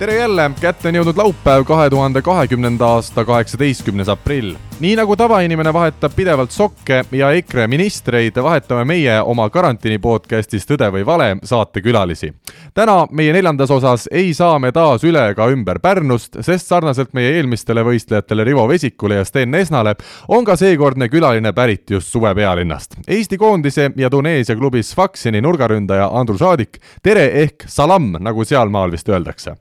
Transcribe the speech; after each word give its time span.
tere 0.00 0.14
jälle, 0.16 0.50
kätte 0.60 0.88
on 0.88 0.96
jõudnud 0.96 1.18
laupäev, 1.20 1.64
kahe 1.68 1.90
tuhande 1.92 2.22
kahekümnenda 2.24 2.86
aasta 2.86 3.24
kaheksateistkümnes 3.24 4.08
aprill. 4.08 4.54
nii 4.80 4.94
nagu 4.96 5.16
tavainimene 5.16 5.72
vahetab 5.72 6.14
pidevalt 6.16 6.50
sokke 6.50 7.02
ja 7.12 7.30
EKRE 7.36 7.66
ministreid, 7.68 8.40
vahetame 8.42 8.84
meie 8.84 9.18
oma 9.20 9.50
karantiini 9.50 9.98
podcastis 9.98 10.64
Tõde 10.64 10.88
või 10.94 11.04
vale 11.06 11.36
saatekülalisi. 11.44 12.32
täna 12.74 13.06
meie 13.10 13.32
neljandas 13.32 13.70
osas 13.70 14.08
ei 14.10 14.34
saa 14.34 14.58
me 14.58 14.72
taas 14.72 15.04
üle 15.04 15.28
ega 15.30 15.50
ümber 15.52 15.78
Pärnust, 15.78 16.36
sest 16.40 16.66
sarnaselt 16.66 17.12
meie 17.12 17.36
eelmistele 17.36 17.84
võistlejatele 17.84 18.44
Rivo 18.44 18.68
Vesikule 18.68 19.14
ja 19.14 19.24
Sten 19.24 19.54
Esnale 19.54 19.94
on 20.28 20.44
ka 20.44 20.56
seekordne 20.56 21.08
külaline 21.08 21.52
pärit 21.52 21.90
just 21.90 22.08
suve 22.08 22.34
pealinnast. 22.34 22.96
Eesti 23.08 23.38
koondise 23.38 23.90
ja 23.96 24.10
Tuneesia 24.10 24.56
klubi 24.56 24.82
Sfaxini 24.82 25.40
nurgaründaja 25.40 26.08
Andrus 26.12 26.42
Aadik, 26.42 26.80
tere 27.02 27.42
ehk 27.42 27.64
salam, 27.66 28.16
nagu 28.20 28.44
sealmaal 28.44 28.90
vist 28.92 29.08
öeldakse 29.08 29.60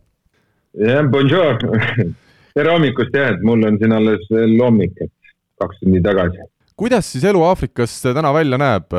jah, 0.74 1.04
bonjour. 1.10 1.58
tere 2.54 2.72
hommikust 2.74 3.16
jah, 3.16 3.34
et 3.34 3.44
mul 3.46 3.66
on 3.68 3.78
siin 3.82 3.94
alles 3.96 4.26
veel 4.32 4.56
hommik, 4.62 4.96
et 5.02 5.12
kaks 5.62 5.82
tundi 5.82 6.02
tagasi. 6.04 6.46
kuidas 6.80 7.10
siis 7.12 7.26
elu 7.28 7.42
Aafrikas 7.44 7.96
täna 8.06 8.32
välja 8.34 8.60
näeb? 8.62 8.94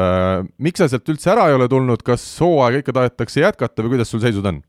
miks 0.59 0.83
sa 0.83 0.89
sealt 0.91 1.09
üldse 1.09 1.31
ära 1.33 1.49
ei 1.49 1.57
ole 1.59 1.69
tulnud, 1.71 2.03
kas 2.03 2.25
hooaega 2.43 2.83
ikka 2.83 2.97
tahetakse 2.99 3.45
jätkata 3.45 3.85
või 3.85 3.97
kuidas 3.97 4.11
sul 4.11 4.23
seisud 4.25 4.47
on? 4.51 4.63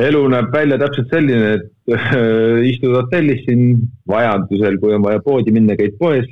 elu 0.00 0.22
näeb 0.28 0.50
välja 0.52 0.78
täpselt 0.82 1.12
selline, 1.12 1.54
et 1.58 1.96
istud 2.72 2.96
hotellis 2.98 3.44
siin, 3.46 3.78
vajadusel, 4.10 4.80
kui 4.82 4.96
on 4.96 5.06
vaja 5.06 5.22
poodi 5.24 5.54
minna, 5.54 5.76
käid 5.78 5.96
poes, 6.00 6.28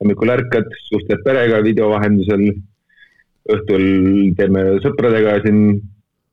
hommikul 0.00 0.32
ärkad, 0.36 0.70
suhtled 0.88 1.24
perega 1.26 1.60
video 1.66 1.90
vahendusel, 1.92 2.48
õhtul 3.52 3.84
teeme 4.38 4.64
sõpradega 4.84 5.40
siin 5.44 5.80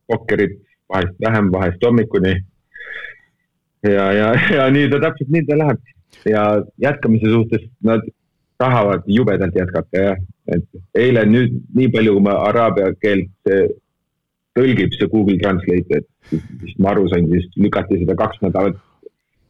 pokkerit, 0.09 0.59
vahest 0.94 1.16
vähem, 1.26 1.50
vahest 1.54 1.86
hommikuni 1.86 2.36
ja, 3.84 4.12
ja, 4.14 4.28
ja 4.56 4.67
nii 4.72 4.89
ta 4.92 5.00
täpselt 5.08 5.31
nii 5.34 5.45
ta 5.48 5.58
läheb 5.59 5.80
ja 6.30 6.44
jätkamise 6.81 7.31
suhtes 7.31 7.66
nad 7.84 8.06
tahavad 8.58 9.03
jubedalt 9.08 9.56
jätkata 9.56 10.03
jah, 10.08 10.20
et 10.56 10.67
eile 10.95 11.25
nüüd 11.28 11.56
nii 11.75 11.90
palju, 11.92 12.17
kui 12.17 12.25
ma 12.28 12.36
araabia 12.48 12.94
keelt 13.02 13.53
tõlgib 14.58 14.94
see 14.95 15.09
Google 15.12 15.40
Translate, 15.42 16.00
et 16.00 16.36
vist 16.62 16.80
ma 16.80 16.94
aru 16.94 17.08
sain, 17.12 17.28
siis 17.31 17.48
lükati 17.59 18.00
seda 18.03 18.16
kaks 18.20 18.42
nädalat 18.45 18.78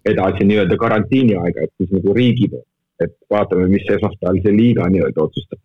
edasi 0.08 0.48
nii-öelda 0.48 0.78
karantiini 0.80 1.36
aega, 1.40 1.68
et 1.68 1.74
siis 1.78 1.92
nagu 1.96 2.16
riigi 2.16 2.50
poolt, 2.52 2.68
et 3.04 3.14
vaatame, 3.32 3.68
mis 3.72 3.86
esmaspäeval 3.98 4.42
see 4.44 4.56
liiga 4.56 4.88
nii-öelda 4.92 5.28
otsustab. 5.28 5.62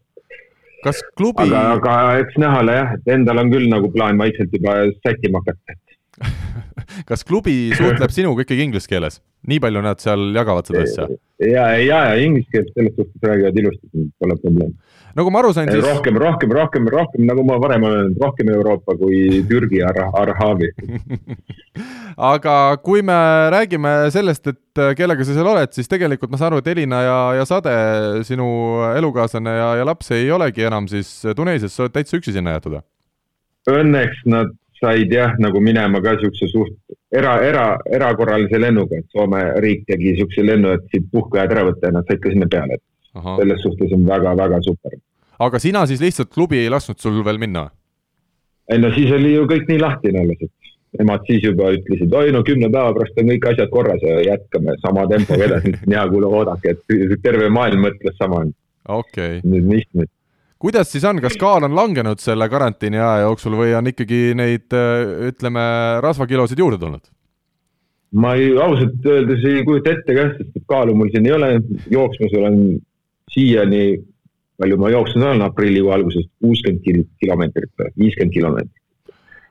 kas 0.84 1.02
klubi? 1.18 1.46
aga, 1.46 1.62
aga 1.78 1.94
eks 2.22 2.38
näha 2.42 2.62
ole 2.64 2.76
jah, 2.76 2.94
et 2.98 3.12
endal 3.14 3.42
on 3.42 3.52
küll 3.54 3.70
nagu 3.70 3.90
plaan 3.94 4.18
vaikselt 4.20 4.52
juba 4.54 4.80
sättima 5.06 5.42
hakata 5.42 5.78
kas 7.08 7.24
klubi 7.26 7.56
suhtleb 7.76 8.12
sinuga 8.14 8.44
ikkagi 8.44 8.66
inglise 8.68 8.90
keeles? 8.90 9.20
nii 9.48 9.60
palju 9.62 9.82
nad 9.84 10.00
seal 10.02 10.30
jagavad 10.34 10.68
seda 10.68 10.82
asja? 10.84 11.08
ja, 11.42 11.70
ja, 11.78 12.02
ja 12.10 12.20
inglise 12.22 12.50
keeles 12.52 12.72
selles 12.74 12.94
suhtes 12.96 13.28
räägivad 13.30 13.58
ilusti, 13.62 14.06
pole 14.18 14.36
probleemi. 14.42 14.74
nagu 15.18 15.32
ma 15.34 15.42
aru 15.42 15.52
sain, 15.56 15.70
siis. 15.70 15.84
rohkem, 15.84 16.18
rohkem, 16.20 16.52
rohkem, 16.58 16.88
rohkem, 16.94 17.24
nagu 17.28 17.44
ma 17.46 17.58
varem 17.62 17.86
olen 17.86 18.02
öelnud, 18.02 18.20
rohkem 18.22 18.52
Euroopa 18.54 18.96
kui 18.98 19.42
Türgi 19.48 19.82
ar 19.86 20.02
Arhaavi 20.08 20.72
aga 22.32 22.56
kui 22.82 23.02
me 23.06 23.18
räägime 23.54 23.94
sellest, 24.14 24.50
et 24.50 24.84
kellega 24.98 25.26
sa 25.26 25.36
seal 25.36 25.50
oled, 25.54 25.72
siis 25.76 25.90
tegelikult 25.90 26.32
ma 26.32 26.40
saan 26.40 26.52
aru, 26.52 26.62
et 26.62 26.70
Elina 26.74 27.02
ja, 27.06 27.18
ja 27.38 27.48
Sade, 27.48 27.74
sinu 28.28 28.48
elukaaslane 28.96 29.58
ja, 29.60 29.72
ja 29.80 29.86
laps 29.88 30.10
ei 30.16 30.30
olegi 30.34 30.66
enam 30.66 30.90
siis 30.90 31.20
Tuneesias, 31.36 31.76
sa 31.76 31.86
oled 31.86 31.94
täitsa 31.94 32.18
üksi 32.18 32.34
sinna 32.34 32.56
jäetud 32.56 32.78
või? 32.78 32.86
Õnneks 33.68 34.24
nad 34.32 34.54
said 34.80 35.12
jah, 35.12 35.34
nagu 35.42 35.60
minema 35.60 36.00
ka 36.04 36.16
siukse 36.20 36.48
suht 36.50 36.76
era, 37.12 37.38
era, 37.44 37.64
erakorralise 37.94 38.60
lennuga, 38.60 39.00
et 39.00 39.08
Soome 39.14 39.42
riik 39.64 39.86
tegi 39.88 40.14
siukse 40.18 40.44
lennu, 40.44 40.74
et 40.76 40.86
siit 40.92 41.08
puhkeajad 41.12 41.54
ära 41.56 41.66
võtta 41.70 41.90
ja 41.90 41.96
nad 41.98 42.10
said 42.10 42.22
ka 42.22 42.32
sinna 42.34 42.48
peale, 42.50 42.78
et 42.78 43.18
Aha. 43.18 43.36
selles 43.40 43.64
suhtes 43.64 43.94
on 43.96 44.06
väga-väga 44.08 44.60
super. 44.66 44.98
aga 45.38 45.60
sina 45.62 45.86
siis 45.86 46.02
lihtsalt 46.02 46.32
klubi 46.34 46.60
ei 46.62 46.70
lasknud 46.70 47.00
sul 47.00 47.24
veel 47.24 47.40
minna? 47.42 47.68
ei 48.72 48.78
no 48.82 48.92
siis 48.94 49.12
oli 49.16 49.34
ju 49.34 49.46
kõik 49.50 49.68
nii 49.70 49.80
lahtine 49.80 50.24
alles, 50.24 50.44
et 50.44 51.00
nemad 51.00 51.24
siis 51.28 51.44
juba 51.44 51.72
ütlesid, 51.76 52.14
oi 52.14 52.32
no 52.34 52.44
kümne 52.44 52.70
päeva 52.72 52.92
pärast 52.96 53.20
on 53.20 53.32
kõik 53.32 53.48
asjad 53.52 53.72
korras 53.72 54.04
ja 54.04 54.20
jätkame 54.24 54.76
sama 54.84 55.04
tempoga 55.10 55.48
edasi. 55.48 55.74
ja 55.94 56.06
kuule, 56.08 56.28
oodake, 56.28 56.76
et 56.76 57.18
terve 57.24 57.48
maailm 57.52 57.84
mõtles 57.88 58.16
sama. 58.20 58.44
okei 58.88 59.38
okay.. 59.38 59.42
nüüd 59.44 59.68
me 59.68 59.82
istume 59.82 60.08
kuidas 60.58 60.90
siis 60.92 61.04
on, 61.08 61.20
kas 61.22 61.36
kaal 61.40 61.66
on 61.68 61.76
langenud 61.76 62.20
selle 62.22 62.48
karantiini 62.50 62.98
aja 62.98 63.28
jooksul 63.28 63.56
või 63.58 63.74
on 63.78 63.90
ikkagi 63.92 64.34
neid, 64.38 64.74
ütleme, 65.30 65.62
rasvakilosid 66.04 66.58
juurde 66.58 66.80
tulnud? 66.82 67.06
ma 68.16 68.32
ei, 68.40 68.54
ausalt 68.56 69.04
öeldes 69.04 69.42
ei 69.44 69.64
kujuta 69.66 69.92
ette 69.92 70.14
ka, 70.16 70.22
sest 70.38 70.62
kaalu 70.70 70.94
mul 70.96 71.10
siin 71.12 71.26
ei 71.28 71.34
ole, 71.36 71.50
jooksmas 71.92 72.32
olen 72.38 72.56
siiani, 73.34 73.82
palju 74.56 74.78
ma 74.80 74.92
jooksnud 74.94 75.26
olen 75.26 75.44
aprillikuu 75.44 75.92
algusest, 75.92 76.30
kuuskümmend 76.40 77.10
kilomeetrit 77.20 77.72
või 77.76 77.90
viiskümmend 78.04 78.32
kilomeetrit. 78.32 78.74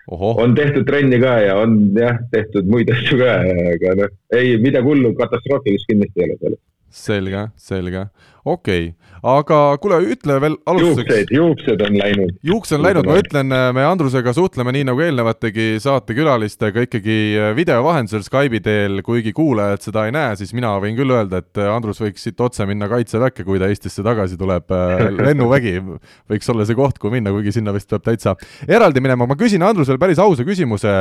on 0.09 0.55
tehtud 0.57 0.87
trenni 0.89 1.19
ka 1.21 1.35
ja 1.43 1.59
on 1.61 1.77
jah, 1.93 2.17
tehtud 2.33 2.65
muid 2.71 2.89
asju 2.95 3.19
ka, 3.21 3.37
aga 3.75 3.93
noh, 4.01 4.17
ei 4.33 4.57
midagi 4.63 4.89
hullu, 4.89 5.13
katastroofilist 5.21 5.91
kindlasti 5.91 6.23
ei 6.23 6.29
ole 6.31 6.39
selles 6.41 6.63
selge, 6.97 7.47
selge, 7.59 8.07
okei 8.53 8.89
okay., 8.91 9.07
aga 9.27 9.57
kuule, 9.81 9.97
ütle 10.13 10.37
veel 10.41 10.55
alustuseks. 10.69 11.31
juuksed, 11.33 11.33
juuksed 11.33 11.83
on 11.87 11.97
läinud. 11.99 12.33
juuksed 12.45 12.77
on 12.77 12.85
läinud, 12.85 13.07
ma 13.09 13.17
ütlen, 13.19 13.55
me 13.75 13.85
Andrusega 13.87 14.33
suhtleme 14.35 14.73
nii 14.75 14.87
nagu 14.91 15.01
eelnevategi 15.03 15.67
saatekülalistega 15.83 16.85
ikkagi 16.87 17.17
video 17.57 17.81
vahendusel 17.85 18.23
Skype'i 18.25 18.61
teel, 18.63 19.01
kuigi 19.05 19.33
kuulajad 19.37 19.83
seda 19.87 20.05
ei 20.07 20.13
näe, 20.15 20.35
siis 20.39 20.53
mina 20.57 20.75
võin 20.83 20.97
küll 20.97 21.13
öelda, 21.15 21.41
et 21.43 21.61
Andrus 21.65 22.01
võiks 22.03 22.27
siit 22.27 22.41
otse 22.43 22.67
minna 22.69 22.89
Kaitseväkke, 22.91 23.45
kui 23.47 23.59
ta 23.61 23.69
Eestisse 23.71 24.05
tagasi 24.05 24.37
tuleb. 24.39 24.69
lennuvägi 25.27 25.75
võiks 26.29 26.53
olla 26.53 26.65
see 26.67 26.77
koht, 26.77 26.99
kuhu 27.01 27.13
minna, 27.17 27.33
kuigi 27.35 27.55
sinna 27.57 27.73
vist 27.75 27.89
peab 27.91 28.05
täitsa 28.05 28.35
eraldi 28.67 29.01
minema. 29.03 29.27
ma 29.29 29.37
küsin 29.39 29.63
Andrusele 29.65 29.99
päris 30.01 30.21
ausa 30.21 30.45
küsimuse. 30.47 30.93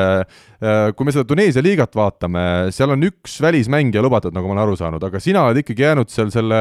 kui 0.97 1.07
me 1.07 1.15
seda 1.15 1.27
Tuneesia 1.29 1.63
liigat 1.65 1.95
vaatame, 1.97 2.73
seal 2.75 2.95
on 2.95 3.07
üks 3.07 3.39
välismängija 3.43 4.03
lubatud, 4.05 4.35
nagu 4.35 4.49
ma 4.49 4.57
olen 4.57 4.65
aru 4.65 4.77
saanud, 4.79 5.05
aga 5.05 5.21
sina 5.23 5.47
oled 5.47 5.63
ikkagi 5.63 5.85
jäänud 5.87 6.13
seal 6.13 6.33
selle 6.35 6.61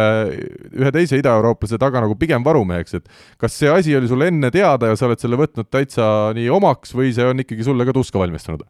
ühe 0.76 0.92
teise 0.96 1.20
idaeurooplase 1.22 1.80
taga 1.82 2.04
nagu 2.04 2.18
pigem 2.20 2.46
varumeheks, 2.46 3.00
et 3.00 3.10
kas 3.42 3.58
see 3.60 3.72
asi 3.72 3.96
oli 3.98 4.10
sulle 4.12 4.30
enne 4.32 4.52
teada 4.54 4.92
ja 4.92 5.00
sa 5.00 5.10
oled 5.10 5.22
selle 5.22 5.40
võtnud 5.40 5.70
täitsa 5.72 6.08
nii 6.38 6.50
omaks 6.58 6.96
või 6.98 7.14
see 7.16 7.28
on 7.28 7.44
ikkagi 7.44 7.68
sulle 7.68 7.88
ka 7.88 7.96
tuska 7.96 8.22
valmistanud? 8.22 8.66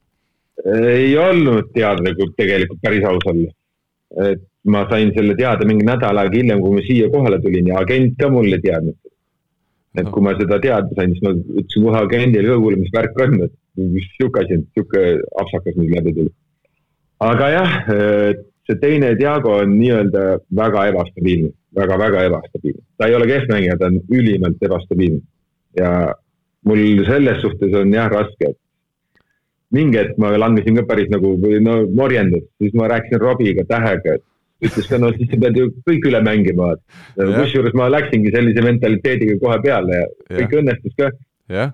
ei 0.66 1.18
olnud 1.20 1.74
teada 1.76 2.04
nagu 2.06 2.30
tegelikult 2.38 2.80
päris 2.82 3.04
aus 3.06 3.26
olla. 3.32 3.52
et 4.30 4.42
ma 4.72 4.86
sain 4.90 5.12
selle 5.14 5.36
teada 5.38 5.66
mingi 5.68 5.86
nädal 5.86 6.18
aega 6.22 6.38
hiljem, 6.38 6.62
kui 6.62 6.78
ma 6.78 6.86
siia 6.86 7.10
kohale 7.14 7.42
tulin 7.44 7.68
ja 7.70 7.82
agent 7.82 8.16
ka 8.22 8.30
mulle 8.32 8.60
teadnud. 8.64 8.96
et 10.00 10.10
kui 10.12 10.24
ma 10.24 10.34
seda 10.40 10.60
teada 10.64 10.98
sain, 10.98 11.14
siis 11.14 11.24
ma 11.24 11.36
ütlesin 11.36 11.86
kohe 11.86 12.02
agendile 12.02 12.50
ka, 12.50 12.58
kuule, 12.64 12.80
mis 12.82 12.96
värk 12.96 13.22
on, 13.26 13.38
et 13.46 13.54
sihuke 14.16 14.42
asi 14.44 14.60
sihuke 14.74 15.04
apsakas 15.44 15.78
nüüd 15.78 15.94
läbi 15.96 16.16
tuli. 16.18 16.34
aga 17.24 17.52
jah, 17.54 17.78
see 18.66 18.80
teine 18.82 19.14
Diago 19.20 19.60
on 19.62 19.78
nii-öelda 19.78 20.26
väga 20.64 20.90
ebastabiilne 20.92 21.54
väga-väga 21.76 22.26
ebastabiilne. 22.30 22.84
ta 22.98 23.08
ei 23.08 23.16
ole 23.16 23.28
keskmängija, 23.30 23.78
ta 23.80 23.90
on 23.92 24.00
ülimalt 24.10 24.64
ebastabiilne. 24.64 25.22
ja 25.80 25.90
mul 26.66 27.04
selles 27.08 27.42
suhtes 27.42 27.74
on 27.74 27.94
jah 27.94 28.10
raske, 28.12 28.52
et 28.52 28.58
mingi 29.76 30.00
hetk 30.00 30.18
ma 30.22 30.32
langesin 30.38 30.80
ka 30.80 30.86
päris 30.90 31.12
nagu, 31.14 31.36
no 31.68 31.76
morjendas, 32.00 32.46
siis 32.62 32.74
ma 32.78 32.88
rääkisin 32.92 33.22
Robiga 33.22 33.66
tähega, 33.70 34.16
et 34.18 34.70
ütles 34.70 34.88
ka, 34.90 35.00
no 35.02 35.12
siis 35.16 35.30
sa 35.32 35.40
pead 35.42 35.60
ju 35.60 35.70
kõik 35.88 36.08
üle 36.10 36.22
mängima. 36.24 36.74
kusjuures 37.18 37.76
ma 37.78 37.90
läksingi 37.92 38.32
sellise 38.34 38.64
mentaliteediga 38.66 39.38
kohe 39.42 39.60
peale 39.64 40.00
ja, 40.00 40.06
ja. 40.30 40.38
kõik 40.40 40.60
õnnestus 40.62 40.96
ka. 41.00 41.12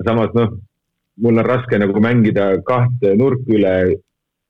samas 0.06 0.33
noh, 0.38 0.56
mul 1.21 1.38
on 1.38 1.45
raske 1.45 1.77
nagu 1.80 2.01
mängida 2.04 2.56
kahte 2.68 3.13
nurka 3.19 3.54
üle 3.54 3.75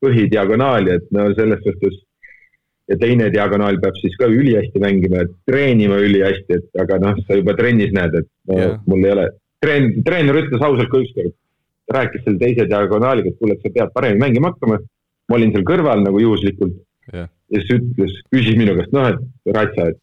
põhidiagonaali, 0.01 0.97
et 0.97 1.11
no 1.13 1.27
selles 1.37 1.61
suhtes 1.65 1.99
ja 2.91 2.97
teine 2.99 3.29
diagonaal 3.33 3.79
peab 3.81 3.97
siis 4.01 4.15
ka 4.19 4.27
ülihästi 4.31 4.81
mängima, 4.83 5.23
treenima 5.49 5.99
ülihästi, 6.03 6.59
et 6.59 6.83
aga 6.83 6.99
noh, 7.03 7.19
sa 7.27 7.37
juba 7.39 7.55
trennis 7.57 7.93
näed, 7.95 8.17
et 8.21 8.27
no, 8.51 8.57
yeah. 8.57 8.77
mul 8.89 9.05
ei 9.05 9.13
ole, 9.15 9.27
treen-, 9.63 9.93
treener 10.07 10.41
ütles 10.43 10.65
ausalt 10.67 10.91
ka 10.91 11.01
ükskord, 11.05 11.35
rääkis 11.91 12.25
selle 12.25 12.41
teise 12.41 12.67
diagonaaliga, 12.69 13.31
et 13.31 13.39
kuule, 13.39 13.55
et 13.55 13.63
sa 13.63 13.73
pead 13.73 13.93
paremini 13.95 14.25
mängima 14.25 14.53
hakkama. 14.53 14.81
ma 15.31 15.37
olin 15.37 15.53
seal 15.53 15.63
kõrval 15.63 16.01
nagu 16.03 16.19
juhuslikult 16.19 16.73
yeah. 17.13 17.29
ja 17.53 17.59
siis 17.61 17.77
ütles, 17.77 18.15
küsis 18.33 18.57
minu 18.59 18.75
käest, 18.75 18.91
noh, 18.95 19.13
et 19.13 19.55
Ratsa, 19.55 19.91
et 19.93 19.99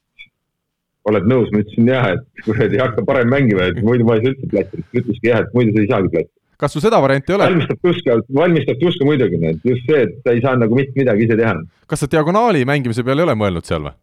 oled 1.08 1.28
nõus, 1.28 1.50
ma 1.52 1.60
ütlesin 1.64 1.90
jah, 1.90 2.06
et 2.14 2.44
kuradi 2.46 2.80
hakka 2.80 3.04
parem 3.08 3.28
mängima, 3.32 3.68
et 3.68 3.82
muidu 3.84 4.06
ma 4.08 4.16
ei 4.16 4.24
saa 4.24 4.32
üldse 4.32 4.48
platsi, 4.54 4.84
ütleski 4.96 5.28
jah, 5.28 5.44
et 5.44 5.52
muidu 5.56 5.74
sa 5.74 5.84
ei 5.84 5.90
saagi 5.92 6.12
platsi 6.14 6.37
kas 6.58 6.74
sul 6.74 6.82
seda 6.82 6.98
varianti 7.02 7.32
ei 7.32 7.38
ole? 7.38 7.46
valmistab 7.52 7.80
tuska, 7.86 8.18
valmistab 8.34 8.82
tuska 8.82 9.06
muidugi, 9.06 9.38
need 9.38 9.64
just 9.66 9.86
see, 9.86 10.02
et 10.08 10.18
sa 10.24 10.34
ei 10.34 10.42
saa 10.44 10.58
nagu 10.58 10.74
mitte 10.78 10.96
midagi 10.98 11.28
ise 11.28 11.38
teha. 11.38 11.54
kas 11.86 12.04
sa 12.04 12.10
diagonaali 12.10 12.64
mängimise 12.68 13.04
peale 13.06 13.22
ei 13.22 13.28
ole 13.28 13.38
mõelnud 13.38 13.68
seal 13.68 13.86
või? 13.86 13.94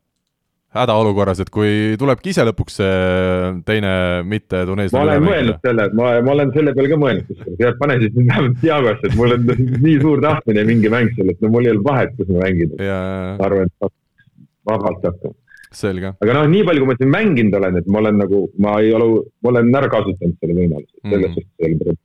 hädaolukorras, 0.76 1.40
et 1.40 1.52
kui 1.56 1.96
tulebki 2.00 2.34
ise 2.34 2.44
lõpuks 2.48 2.80
see 2.82 2.96
teine 3.68 3.92
mitte 4.28 4.66
tuneeslane 4.68 5.04
ma 5.04 5.12
olen 5.12 5.28
mõelnud 5.28 5.68
selle, 5.68 5.86
ma, 6.00 6.10
ma 6.26 6.34
olen 6.36 6.52
selle 6.56 6.74
peale 6.76 6.92
ka 6.92 7.00
mõelnud, 7.00 7.30
kusjuures, 7.30 7.78
pane 7.80 7.98
siis 8.02 8.16
nüüd 8.16 8.32
vähemalt 8.32 8.58
Diagosse, 8.64 9.12
et 9.12 9.16
mul 9.20 9.36
on 9.38 9.46
nii 9.86 9.96
suur 10.04 10.24
tahtmine 10.26 10.66
mingi 10.68 10.92
mäng 10.92 11.16
sellest, 11.20 11.40
no 11.44 11.52
mul 11.54 11.70
ei 11.70 11.76
ole 11.76 11.86
vahet, 11.86 12.16
kus 12.20 12.32
ma 12.32 12.44
mängin. 12.44 12.76
ma 12.80 13.48
arvan, 13.48 13.72
et 13.72 13.94
vabalt 14.72 15.08
hakkama. 15.12 15.38
selge. 15.76 16.12
aga 16.24 16.40
noh, 16.40 16.50
nii 16.56 16.68
palju, 16.68 16.84
kui 16.84 16.92
ma 16.92 16.98
siin 17.00 17.14
mänginud 17.20 17.60
olen, 17.62 17.80
et 17.80 17.88
ma 17.92 18.04
olen 18.04 18.20
nagu, 18.24 18.42
ma 18.68 18.76
ei 18.84 18.92
ole, 18.96 19.10
ma 19.44 19.56
olen 19.56 19.80
ära 19.80 19.92
kasutanud 19.96 20.36
selle 20.40 20.60
võimaluse, 20.60 20.92
selles 21.04 21.32
mm. 21.32 21.40
suhtes 21.40 21.64
ei 21.64 21.72
ole 21.72 21.80
probleemi 21.84 22.04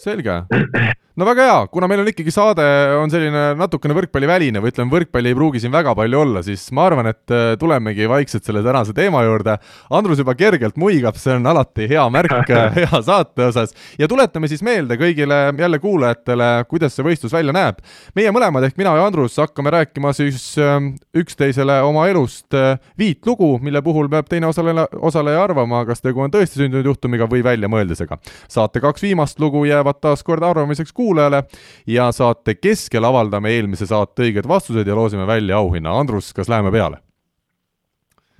selge. 0.00 0.44
no 1.20 1.26
väga 1.28 1.44
hea, 1.44 1.56
kuna 1.68 1.88
meil 1.90 2.00
on 2.00 2.08
ikkagi 2.08 2.32
saade, 2.32 2.64
on 2.96 3.10
selline 3.12 3.52
natukene 3.60 3.94
võrkpalliväline 3.96 4.60
või 4.62 4.72
ütleme, 4.72 4.92
võrkpalli 4.94 5.32
ei 5.32 5.36
pruugi 5.36 5.60
siin 5.60 5.72
väga 5.74 5.92
palju 5.98 6.20
olla, 6.22 6.40
siis 6.44 6.62
ma 6.76 6.86
arvan, 6.88 7.10
et 7.10 7.34
äh, 7.34 7.52
tulemegi 7.60 8.06
vaikselt 8.08 8.46
selle 8.46 8.62
tänase 8.64 8.94
teema 8.96 9.20
juurde. 9.26 9.58
Andrus 9.96 10.22
juba 10.22 10.32
kergelt 10.38 10.78
muigab, 10.80 11.18
see 11.20 11.34
on 11.36 11.48
alati 11.50 11.88
hea 11.90 12.06
märk 12.14 12.52
hea 12.78 13.00
saate 13.04 13.50
osas 13.50 13.74
ja 14.00 14.08
tuletame 14.08 14.48
siis 14.48 14.64
meelde 14.64 14.96
kõigile 15.00 15.42
jälle 15.58 15.80
kuulajatele, 15.82 16.48
kuidas 16.70 16.96
see 16.96 17.04
võistlus 17.04 17.34
välja 17.36 17.52
näeb. 17.56 17.82
meie 18.16 18.32
mõlemad 18.32 18.64
ehk 18.64 18.80
mina 18.80 18.94
ja 18.96 19.04
Andrus 19.04 19.36
hakkame 19.42 19.74
rääkima 19.76 20.14
siis 20.16 20.54
ähm, 20.58 20.94
üksteisele 21.16 21.80
oma 21.84 22.06
elust 22.08 22.56
äh, 22.56 22.78
viit 22.98 23.26
lugu, 23.28 23.58
mille 23.60 23.82
puhul 23.84 24.08
peab 24.08 24.30
teine 24.30 24.48
osaleja, 24.48 24.86
osaleja 24.96 25.44
arvama, 25.44 25.84
kas 25.88 26.00
tegu 26.00 26.24
on 26.24 26.32
tõesti 26.32 26.62
sündinud 26.62 26.88
juhtumiga 26.94 27.28
või 27.28 27.44
väljamõeldisega. 27.44 28.18
saate 28.48 28.80
kaks 28.80 29.04
viimast 29.04 29.40
lugu 29.40 29.66
jäävad 29.68 30.00
taas 30.00 30.24
kord 30.24 30.48
arvamiseks 30.48 30.96
kuulajale 31.10 31.42
ja 31.90 32.12
saate 32.14 32.54
keskel 32.54 33.04
avaldame 33.04 33.50
eelmise 33.56 33.86
saate 33.90 34.22
õiged 34.28 34.46
vastused 34.48 34.86
ja 34.86 34.94
loosime 34.94 35.26
välja 35.26 35.58
auhinna. 35.58 35.98
Andrus, 35.98 36.32
kas 36.36 36.48
läheme 36.48 36.70
peale? 36.70 36.96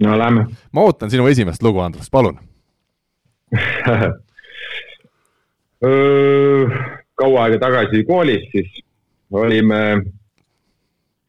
no 0.00 0.18
lähme. 0.18 0.46
ma 0.72 0.80
ootan 0.86 1.10
sinu 1.10 1.26
esimest 1.28 1.62
lugu, 1.62 1.80
Andrus, 1.84 2.10
palun 2.10 2.38
kaua 7.20 7.44
aega 7.44 7.58
tagasi 7.60 8.04
koolis 8.08 8.46
siis 8.52 8.70
olime, 9.30 9.80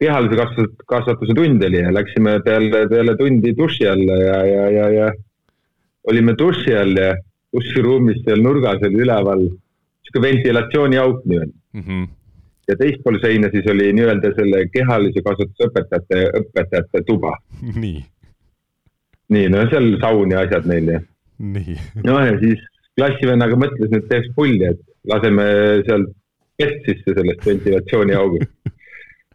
kehalise 0.00 0.36
kasvatuse, 0.38 0.86
kasvatuse 0.88 1.34
tund 1.36 1.62
oli 1.68 1.78
ja 1.82 1.92
läksime 1.94 2.40
peale, 2.44 2.86
peale 2.88 3.16
tundi 3.18 3.52
duši 3.58 3.88
alla 3.88 4.16
ja, 4.22 4.38
ja, 4.46 4.70
ja, 4.76 4.86
ja 4.96 5.12
olime 6.08 6.32
duši 6.38 6.76
all 6.76 6.96
ja 6.96 7.12
duširuumis 7.52 8.24
seal 8.24 8.40
nurgas 8.44 8.80
oli 8.88 9.02
üleval 9.04 9.42
sihuke 10.12 10.22
ventilatsiooniauk 10.22 11.24
nii-öelda 11.24 11.52
mm. 11.72 11.80
-hmm. 11.80 12.08
ja 12.68 12.76
teispool 12.76 13.18
seina 13.22 13.48
siis 13.50 13.66
oli 13.66 13.92
nii-öelda 13.92 14.32
selle 14.36 14.66
kehalise 14.72 15.22
kasvatuse 15.22 15.68
õpetajate, 15.68 16.18
õpetajate 16.40 17.04
tuba. 17.06 17.36
nii. 17.84 18.04
nii, 19.28 19.48
no 19.48 19.64
seal 19.70 19.96
saun 20.00 20.30
ja 20.30 20.40
asjad 20.40 20.66
neil 20.66 20.88
ja. 20.88 21.00
nii. 21.38 21.76
no 22.08 22.20
ja 22.20 22.38
siis 22.38 22.60
klassivennaga 22.96 23.56
mõtlesin, 23.56 23.98
et 23.98 24.08
teeks 24.08 24.28
pulli, 24.36 24.68
et 24.68 24.80
laseme 25.08 25.44
sealt 25.86 26.12
vett 26.60 26.84
sisse 26.86 27.14
sellest 27.16 27.46
ventilatsiooniaugust 27.46 28.52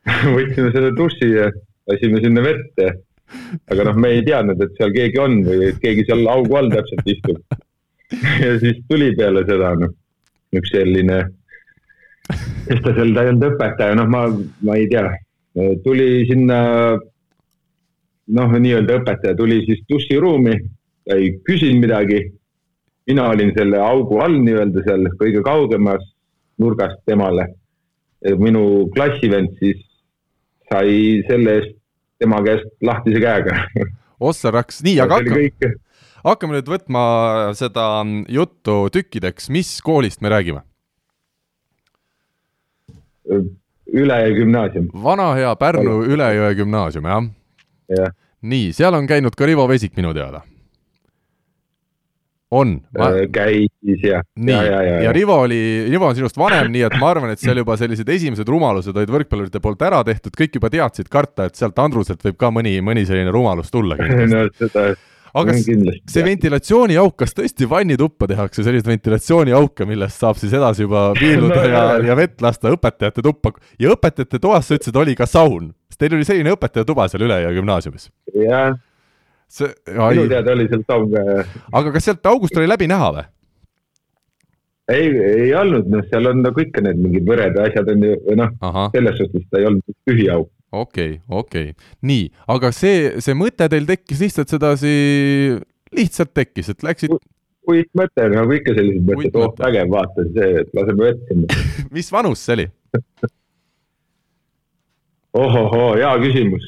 võtsime 0.38 0.72
selle 0.72 0.94
duši 0.96 1.34
ja 1.34 1.52
lasime 1.88 2.22
sinna 2.24 2.42
vette. 2.44 2.94
aga 3.72 3.84
noh, 3.84 3.96
me 4.00 4.14
ei 4.16 4.22
teadnud, 4.24 4.62
et 4.62 4.78
seal 4.78 4.94
keegi 4.96 5.20
on 5.20 5.42
või 5.44 5.66
et 5.68 5.80
keegi 5.84 6.06
seal 6.08 6.28
augu 6.32 6.56
all 6.56 6.70
täpselt 6.72 7.10
istub. 7.12 7.42
ja 8.40 8.54
siis 8.62 8.78
tuli 8.88 9.10
peale 9.18 9.44
seda, 9.50 9.74
noh 9.76 9.92
üks 10.56 10.72
selline, 10.72 11.20
kes 12.68 12.82
ta 12.84 12.94
seal, 12.96 13.14
ta 13.16 13.24
ei 13.24 13.32
olnud 13.34 13.48
õpetaja, 13.52 13.98
noh, 14.00 14.10
ma, 14.12 14.24
ma 14.68 14.78
ei 14.80 14.88
tea, 14.92 15.06
tuli 15.84 16.26
sinna, 16.30 16.60
noh, 18.38 18.58
nii-öelda 18.66 19.00
õpetaja 19.02 19.38
tuli 19.40 19.62
siis 19.68 19.84
duširuumi, 19.90 20.58
ta 21.08 21.20
ei 21.20 21.38
küsinud 21.48 21.84
midagi. 21.88 22.26
mina 23.08 23.30
olin 23.32 23.54
selle 23.56 23.78
augu 23.80 24.18
all 24.20 24.34
nii-öelda 24.44 24.82
seal 24.84 25.06
kõige 25.20 25.40
kaugemas 25.42 26.04
nurgast 26.60 27.00
temale. 27.06 27.48
minu 28.38 28.90
klassivend 28.96 29.54
siis 29.60 29.78
sai 30.70 31.22
selle 31.28 31.54
eest 31.60 31.76
tema 32.20 32.42
käest 32.44 32.68
lahtise 32.82 33.20
käega. 33.22 33.56
ossa 34.20 34.52
raks, 34.52 34.82
nii, 34.84 35.00
aga 35.00 35.22
hakkame 35.22 35.76
hakkame 36.26 36.58
nüüd 36.58 36.72
võtma 36.72 37.04
seda 37.58 37.88
juttu 38.32 38.88
tükkideks, 38.94 39.52
mis 39.54 39.78
koolist 39.86 40.24
me 40.24 40.32
räägime? 40.34 40.64
Ülejõe 43.88 44.36
gümnaasium. 44.36 44.92
vana 45.04 45.32
hea 45.36 45.56
Pärnu 45.60 46.02
Ülejõe 46.08 46.54
gümnaasium, 46.60 47.08
jah? 47.08 47.26
jah. 47.92 48.14
nii, 48.42 48.70
seal 48.76 48.96
on 48.96 49.08
käinud 49.08 49.36
ka 49.36 49.48
Rivo 49.48 49.68
Vesik 49.68 49.96
minu 50.00 50.14
teada. 50.16 50.44
on 52.52 52.78
ma...? 52.96 53.10
Äh, 53.12 53.28
käis 53.32 54.04
jah. 54.04 54.24
nii, 54.36 54.56
ja, 54.56 54.64
ja, 54.64 54.82
ja, 54.84 55.02
ja 55.08 55.16
Rivo 55.16 55.40
oli, 55.44 55.60
Rivo 55.90 56.08
on 56.08 56.16
sinust 56.16 56.40
vanem, 56.40 56.72
nii 56.72 56.86
et 56.88 56.96
ma 57.00 57.12
arvan, 57.12 57.32
et 57.36 57.44
seal 57.44 57.60
juba 57.60 57.76
sellised 57.80 58.08
esimesed 58.10 58.48
rumalused 58.48 58.96
olid 58.96 59.12
võrkpallurite 59.12 59.64
poolt 59.64 59.84
ära 59.88 60.04
tehtud, 60.08 60.36
kõik 60.40 60.60
juba 60.60 60.72
teadsid 60.72 61.12
karta, 61.12 61.48
et 61.48 61.60
sealt 61.60 61.80
Andruselt 61.84 62.24
võib 62.24 62.40
ka 62.40 62.52
mõni, 62.52 62.78
mõni 62.84 63.04
selline 63.08 63.32
rumalus 63.36 63.72
tulla 63.72 64.00
no 64.34 64.48
seda 64.56 64.90
aga 65.42 65.56
see 65.58 66.24
ventilatsiooniauk, 66.26 67.16
kas 67.20 67.36
tõesti 67.38 67.68
vannituppa 67.70 68.28
tehakse 68.30 68.66
selliseid 68.66 68.90
ventilatsiooniauke, 68.90 69.88
millest 69.90 70.24
saab 70.24 70.40
siis 70.40 70.56
edasi 70.58 70.86
juba 70.86 71.10
piiluda 71.20 71.62
no, 71.62 71.70
ja, 71.72 71.84
ja 72.10 72.18
vett 72.20 72.44
lasta 72.44 72.74
õpetajate 72.74 73.24
tuppa 73.26 73.54
ja 73.82 73.94
õpetajate 73.96 74.42
toas 74.44 74.68
sa 74.68 74.78
ütlesid, 74.78 75.00
oli 75.00 75.16
ka 75.20 75.30
saun, 75.30 75.72
sest 75.92 76.02
teil 76.04 76.18
oli 76.18 76.28
selline 76.28 76.54
õpetajatuba 76.58 77.08
seal 77.12 77.28
Ülejõe 77.28 77.56
gümnaasiumis? 77.60 78.12
jah. 78.44 78.76
minu 79.88 80.28
teada 80.32 80.54
oli 80.56 80.68
seal 80.72 80.86
saun 80.90 81.10
ka, 81.14 81.26
jah. 81.32 81.58
aga 81.82 81.96
kas 81.96 82.10
sealt 82.10 82.32
august 82.34 82.58
oli 82.60 82.70
läbi 82.70 82.90
näha 82.92 83.14
või? 83.16 83.26
ei, 84.92 85.08
ei 85.12 85.56
olnud, 85.56 85.90
noh, 85.92 86.06
seal 86.12 86.32
on 86.32 86.46
nagu 86.46 86.64
ikka 86.64 86.84
need 86.86 87.02
mingid 87.04 87.26
võred 87.28 87.58
ja 87.58 87.68
asjad 87.70 87.90
on 87.94 88.06
ju, 88.08 88.20
noh, 88.40 88.54
selles 88.96 89.20
suhtes 89.20 89.50
ta 89.52 89.62
ei 89.62 89.68
olnud 89.72 89.98
tühi 90.08 90.30
auk 90.32 90.52
okei 90.72 91.18
okay,, 91.18 91.24
okei 91.30 91.72
okay., 91.72 91.90
nii, 92.02 92.28
aga 92.56 92.72
see, 92.76 93.18
see 93.24 93.38
mõte 93.38 93.70
teil 93.72 93.88
tekkis 93.90 94.24
lihtsalt 94.26 94.52
sedasi, 94.52 94.94
lihtsalt 95.96 96.34
tekkis, 96.36 96.74
et 96.74 96.86
läksid 96.86 97.16
uitmõte, 97.68 98.28
nagu 98.32 98.54
ikka 98.56 98.76
sellised 98.78 99.08
mõtted, 99.08 99.42
oh 99.44 99.56
vägev, 99.60 99.90
vaata 99.92 100.28
see, 100.32 100.52
et 100.64 100.78
laseme 100.78 101.10
vett 101.10 101.32
sinna 101.32 101.64
mis 101.98 102.12
vanus 102.14 102.46
see 102.48 102.60
oli 102.60 102.68
ohohoo, 105.38 105.96
hea 105.98 106.14
küsimus. 106.24 106.68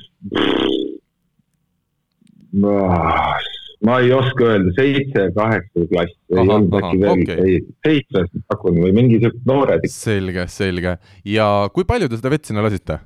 ma 3.86 4.00
ei 4.04 4.12
oska 4.14 4.48
öelda, 4.50 4.74
seitse, 4.78 5.28
kaheksa 5.36 5.86
klass, 5.92 6.16
ei 6.34 6.42
olnud 6.44 6.76
äkki 6.82 6.98
veel 7.04 7.24
okay., 7.24 7.46
ei, 7.46 7.62
seitsmes 7.86 8.34
pakun 8.52 8.82
või 8.84 8.92
mingi 8.96 9.22
siuke 9.24 9.40
noored. 9.50 9.88
selge, 9.94 10.48
selge. 10.52 10.98
ja 11.38 11.48
kui 11.76 11.88
palju 11.88 12.10
te 12.10 12.20
seda 12.20 12.34
vett 12.34 12.50
sinna 12.50 12.66
lasite? 12.66 13.00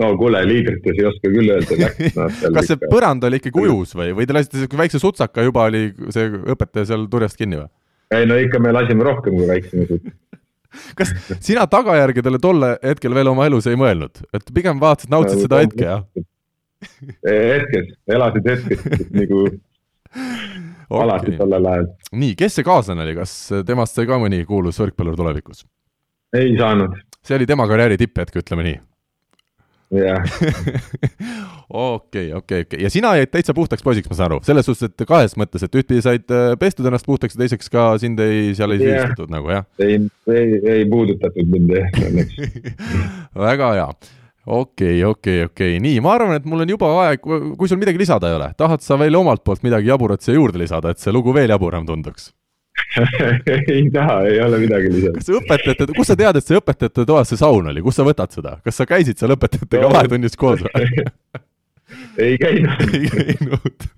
No 0.00 0.10
kuule, 0.18 0.42
liitrites 0.48 0.98
ei 0.98 1.06
oska 1.08 1.30
küll 1.30 1.54
öelda 1.54 1.90
no,. 2.18 2.28
kas 2.56 2.70
see 2.72 2.80
põrand 2.90 3.24
oli 3.28 3.40
ikkagi 3.42 3.62
ujus 3.62 3.94
või, 3.98 4.10
või 4.16 4.26
te 4.28 4.36
lasite 4.36 4.62
siuke 4.62 4.80
väikse 4.80 5.00
sutsaka, 5.02 5.46
juba 5.46 5.68
oli 5.70 5.86
see 6.14 6.30
õpetaja 6.54 6.90
seal 6.92 7.08
turjast 7.12 7.38
kinni 7.40 7.60
või? 7.62 7.70
ei 8.14 8.28
no 8.30 8.38
ikka 8.40 8.60
me 8.62 8.74
lasime 8.74 9.06
rohkem 9.06 9.38
kui 9.38 9.48
väiksema 9.50 9.86
sutsaka 9.90 10.22
kas 10.98 11.12
sina 11.40 11.66
tagajärgedele 11.70 12.40
tol 12.42 12.66
hetkel 12.82 13.14
veel 13.14 13.30
oma 13.32 13.46
elus 13.50 13.68
ei 13.70 13.78
mõelnud, 13.78 14.24
et 14.34 14.54
pigem 14.54 14.80
vaatasid, 14.82 15.12
nautisid 15.14 15.46
seda 15.46 15.60
hetke, 15.62 15.84
jah? 15.86 16.02
hetkes, 17.54 17.94
elasid 18.10 18.50
hetkes 18.50 19.06
nagu 19.14 19.44
okay. 19.44 21.04
alati 21.04 21.36
tollel 21.38 21.70
ajal. 21.70 21.86
nii, 22.24 22.34
kes 22.38 22.58
see 22.58 22.66
kaaslane 22.66 23.06
oli, 23.06 23.16
kas 23.18 23.36
temast 23.66 23.96
sai 23.96 24.08
ka 24.10 24.18
mõni 24.22 24.42
kuulus 24.48 24.80
võrkpallur 24.82 25.18
tulevikus? 25.18 25.64
ei 26.36 26.56
saanud. 26.58 26.98
see 27.24 27.38
oli 27.38 27.48
tema 27.48 27.68
karjääri 27.70 28.00
tipphetk, 28.00 28.42
ütleme 28.42 28.66
nii. 28.68 28.80
okei, 31.68 32.32
okei, 32.34 32.64
okei. 32.66 32.82
Ja 32.82 32.90
sina 32.92 33.14
jäid 33.18 33.30
täitsa 33.32 33.54
puhtaks 33.56 33.84
poisiks, 33.84 34.10
ma 34.10 34.18
saan 34.18 34.32
aru, 34.32 34.40
selles 34.46 34.66
suhtes, 34.68 34.90
et 34.90 35.06
kahes 35.08 35.36
mõttes, 35.40 35.64
et 35.64 35.78
ühtpidi 35.78 36.02
said 36.04 36.34
äh, 36.34 36.52
pestud 36.60 36.88
ennast 36.90 37.06
puhtaks 37.08 37.36
ja 37.36 37.44
teiseks 37.44 37.72
ka 37.72 37.86
sind 38.02 38.20
ei, 38.24 38.52
seal 38.58 38.74
ei 38.74 38.82
süüdistatud 38.82 39.32
nagu 39.32 39.52
jah? 39.54 39.66
ei, 39.82 40.00
ei, 40.34 40.58
ei 40.78 40.84
puudutatud 40.90 41.50
mind 41.54 41.72
õnneks. 41.78 42.36
Väga 43.46 43.72
hea. 43.78 43.88
Okei 44.44 45.00
okay,, 45.00 45.04
okei 45.04 45.04
okay,, 45.08 45.48
okei. 45.48 45.74
Okay., 45.76 45.82
nii, 45.84 45.98
ma 46.04 46.16
arvan, 46.18 46.36
et 46.36 46.48
mul 46.48 46.66
on 46.66 46.76
juba 46.76 46.90
aeg, 47.06 47.24
kui 47.24 47.70
sul 47.70 47.80
midagi 47.80 48.00
lisada 48.00 48.28
ei 48.28 48.38
ole, 48.38 48.52
tahad 48.60 48.84
sa 48.84 49.00
veel 49.00 49.16
omalt 49.16 49.44
poolt 49.46 49.64
midagi 49.64 49.88
jaburat 49.88 50.24
siia 50.24 50.36
juurde 50.36 50.60
lisada, 50.60 50.92
et 50.92 51.00
see 51.00 51.14
lugu 51.14 51.32
veel 51.36 51.54
jaburam 51.54 51.86
tunduks 51.88 52.32
ei 53.74 53.86
taha, 53.94 54.18
ei 54.30 54.40
ole 54.42 54.58
midagi 54.64 54.90
lisada. 54.90 55.20
kas 55.20 55.30
õpetajate, 55.38 55.94
kust 55.94 56.12
sa 56.12 56.18
tead, 56.18 56.40
et 56.40 56.48
see 56.48 56.58
õpetajate 56.58 57.06
toas 57.06 57.30
see 57.30 57.40
saun 57.40 57.70
oli, 57.70 57.82
kust 57.84 58.00
sa 58.00 58.06
võtad 58.06 58.34
seda, 58.34 58.58
kas 58.64 58.80
sa 58.80 58.88
käisid 58.88 59.20
seal 59.20 59.36
õpetajatega 59.36 59.86
no. 59.86 59.94
vahetunnis 59.94 60.38
koos 60.38 60.64
või? 60.66 61.06
ei 62.26 62.36
käinud. 62.40 62.84
ei 62.98 63.10
käinud 63.12 63.88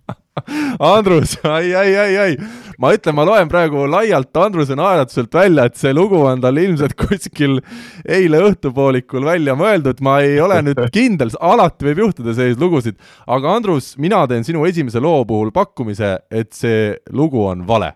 Andrus, 0.78 1.38
ai, 1.44 1.74
ai, 1.74 1.96
ai, 1.96 2.16
ai, 2.20 2.36
ma 2.78 2.90
ütlen, 2.92 3.14
ma 3.16 3.24
loen 3.24 3.48
praegu 3.48 3.86
laialt 3.88 4.36
Andruse 4.36 4.76
naeratuselt 4.76 5.32
välja, 5.34 5.64
et 5.66 5.78
see 5.80 5.94
lugu 5.96 6.20
on 6.28 6.42
tal 6.44 6.60
ilmselt 6.60 6.92
kuskil 7.00 7.58
eile 8.04 8.42
õhtupoolikul 8.50 9.24
välja 9.26 9.56
mõeldud, 9.58 10.02
ma 10.04 10.18
ei 10.24 10.36
ole 10.44 10.60
nüüd 10.66 10.82
kindel, 10.94 11.32
alati 11.40 11.88
võib 11.88 12.04
juhtuda 12.04 12.36
selliseid 12.36 12.62
lugusid, 12.62 13.00
aga 13.26 13.56
Andrus, 13.56 13.94
mina 14.02 14.26
teen 14.28 14.44
sinu 14.46 14.66
esimese 14.68 15.00
loo 15.02 15.24
puhul 15.28 15.54
pakkumise, 15.56 16.18
et 16.30 16.52
see 16.56 16.92
lugu 17.16 17.46
on 17.48 17.64
vale. 17.68 17.94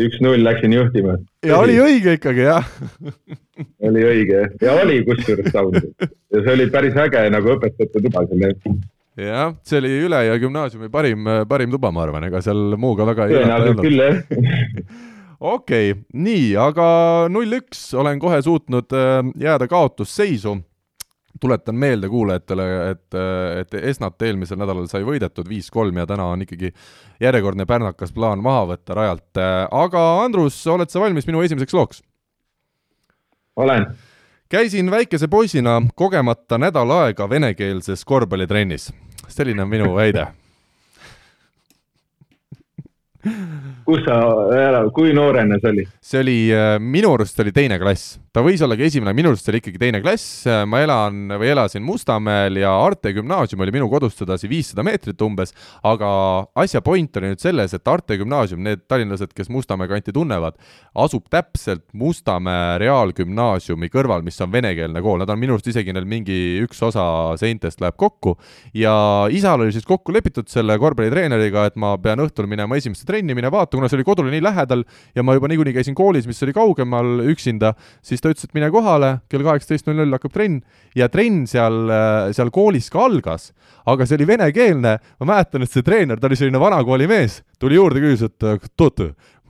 Üks-null 0.00 0.42
läksin 0.44 0.74
juhtima. 0.74 1.18
ja 1.46 1.58
oli 1.60 1.78
õige 1.82 2.18
ikkagi, 2.18 2.46
jah. 2.48 2.68
Oli 3.86 4.02
õige 4.02 4.40
ja 4.64 4.72
oli 4.82 4.96
kusjuures 5.06 5.52
sound 5.54 5.76
ja 5.78 6.40
see 6.40 6.52
oli 6.56 6.64
päris 6.74 6.96
äge 6.98 7.20
nagu 7.30 7.52
õpetajate 7.52 8.00
tuba 8.02 8.24
selle 8.26 8.48
jah, 9.14 9.52
see 9.62 9.78
oli 9.78 9.92
Üleja 10.08 10.34
gümnaasiumi 10.42 10.90
parim, 10.90 11.28
parim 11.46 11.70
tuba, 11.70 11.92
ma 11.94 12.02
arvan, 12.02 12.26
ega 12.26 12.42
seal 12.42 12.74
muuga 12.80 13.06
väga 13.06 13.28
tõenäoliselt 13.30 13.84
küll, 13.84 14.02
jah. 14.02 14.18
Okei 15.44 15.90
okay,, 15.92 16.02
nii, 16.24 16.54
aga 16.58 16.86
null-üks 17.32 17.86
olen 17.98 18.20
kohe 18.22 18.38
suutnud 18.42 18.94
äh, 18.96 19.18
jääda 19.38 19.68
kaotusseisu. 19.68 20.56
Tuletan 21.40 21.74
meelde 21.74 22.08
kuulajatele, 22.08 22.66
et, 22.90 23.16
et 23.60 23.74
Esnat 23.90 24.22
eelmisel 24.22 24.58
nädalal 24.60 24.86
sai 24.90 25.02
võidetud 25.06 25.48
viis-kolm 25.48 25.96
ja 25.98 26.06
täna 26.06 26.28
on 26.30 26.42
ikkagi 26.46 26.70
järjekordne 27.20 27.66
pärnakas 27.66 28.12
plaan 28.14 28.42
maha 28.44 28.64
võtta 28.74 28.94
rajalt. 28.94 29.42
aga 29.70 30.04
Andrus, 30.24 30.60
oled 30.66 30.90
sa 30.90 31.02
valmis 31.02 31.26
minu 31.26 31.42
esimeseks 31.42 31.74
looks? 31.74 32.02
olen 33.56 33.86
käisin 34.48 34.90
väikese 34.90 35.28
poisina 35.28 35.82
kogemata 35.94 36.58
nädal 36.58 36.90
aega 36.90 37.30
venekeelses 37.30 38.04
korvpallitrennis. 38.04 38.92
selline 39.28 39.62
on 39.62 39.68
minu 39.68 39.94
väide 39.94 40.26
kus 43.86 44.04
sa, 44.06 44.18
kui 44.94 45.14
noorena 45.16 45.58
see 45.62 45.72
oli? 45.72 45.86
see 46.04 46.20
oli, 46.22 46.36
äh, 46.54 46.76
minu 46.80 47.14
arust 47.16 47.40
oli 47.44 47.52
teine 47.54 47.78
klass, 47.82 48.18
ta 48.34 48.42
võis 48.44 48.62
olla 48.64 48.78
ka 48.78 48.86
esimene, 48.86 49.14
minu 49.16 49.32
arust 49.32 49.48
oli 49.52 49.60
ikkagi 49.62 49.80
teine 49.80 50.00
klass, 50.04 50.44
ma 50.68 50.80
elan 50.84 51.36
või 51.40 51.52
elasin 51.52 51.84
Mustamäel 51.84 52.58
ja 52.62 52.72
Arte 52.84 53.12
gümnaasium 53.16 53.62
oli 53.64 53.74
minu 53.74 53.88
kodust 53.92 54.22
sedasi 54.22 54.50
viissada 54.50 54.84
meetrit 54.86 55.20
umbes, 55.24 55.54
aga 55.86 56.10
asja 56.64 56.82
point 56.84 57.20
oli 57.20 57.32
nüüd 57.32 57.42
selles, 57.42 57.74
et 57.76 57.92
Arte 57.92 58.18
gümnaasium, 58.20 58.62
need 58.64 58.84
tallinlased, 58.90 59.34
kes 59.36 59.50
Mustamäe 59.52 59.90
kanti 59.90 60.14
tunnevad, 60.14 60.58
asub 61.04 61.28
täpselt 61.32 61.84
Mustamäe 61.92 62.78
Reaalgümnaasiumi 62.82 63.90
kõrval, 63.92 64.24
mis 64.26 64.40
on 64.44 64.52
venekeelne 64.52 65.02
kool, 65.04 65.20
nad 65.22 65.30
on 65.30 65.40
minu 65.40 65.56
arust 65.56 65.68
isegi 65.70 65.94
neil 65.94 66.08
mingi 66.08 66.38
üks 66.64 66.80
osa 66.86 67.04
seintest 67.40 67.82
läheb 67.82 67.96
kokku. 68.00 68.36
Ja 68.76 68.94
isal 69.32 69.62
oli 69.64 69.74
siis 69.74 69.86
kokku 69.88 70.14
lepitud 70.14 70.50
selle 70.52 70.76
korvpallitreeneriga, 70.80 71.68
et 71.68 71.78
ma 71.80 71.94
pean 72.02 72.22
õhtul 72.24 72.48
minema 72.50 72.78
esimesse 72.78 73.06
trenni, 73.08 73.36
mine 73.36 73.50
vaata, 73.52 73.73
kuna 73.78 73.90
see 73.90 73.98
oli 73.98 74.06
kodule 74.06 74.32
nii 74.32 74.44
lähedal 74.44 74.84
ja 75.16 75.24
ma 75.26 75.36
juba 75.36 75.50
niikuinii 75.50 75.74
käisin 75.76 75.96
koolis, 75.98 76.28
mis 76.30 76.42
oli 76.46 76.54
kaugemal 76.56 77.24
üksinda, 77.30 77.74
siis 78.04 78.22
ta 78.22 78.32
ütles, 78.32 78.48
et 78.48 78.56
mine 78.56 78.70
kohale, 78.74 79.18
kell 79.32 79.46
kaheksateist 79.46 79.88
null 79.88 80.02
null 80.02 80.16
hakkab 80.16 80.34
trenn. 80.34 80.62
Ja 80.94 81.08
trenn 81.10 81.44
seal, 81.50 81.90
seal 82.36 82.52
koolis 82.54 82.90
ka 82.92 83.04
algas, 83.08 83.50
aga 83.90 84.06
see 84.06 84.18
oli 84.18 84.28
venekeelne, 84.34 84.96
ma 85.20 85.30
mäletan, 85.32 85.64
et 85.64 85.72
see 85.72 85.84
treener, 85.86 86.20
ta 86.20 86.30
oli 86.30 86.38
selline 86.38 86.60
vanakooli 86.62 87.08
mees, 87.10 87.40
tuli 87.63 87.79
juurde, 87.79 88.03
küsis, 88.03 88.29
et 88.29 88.67
кто 88.67 88.89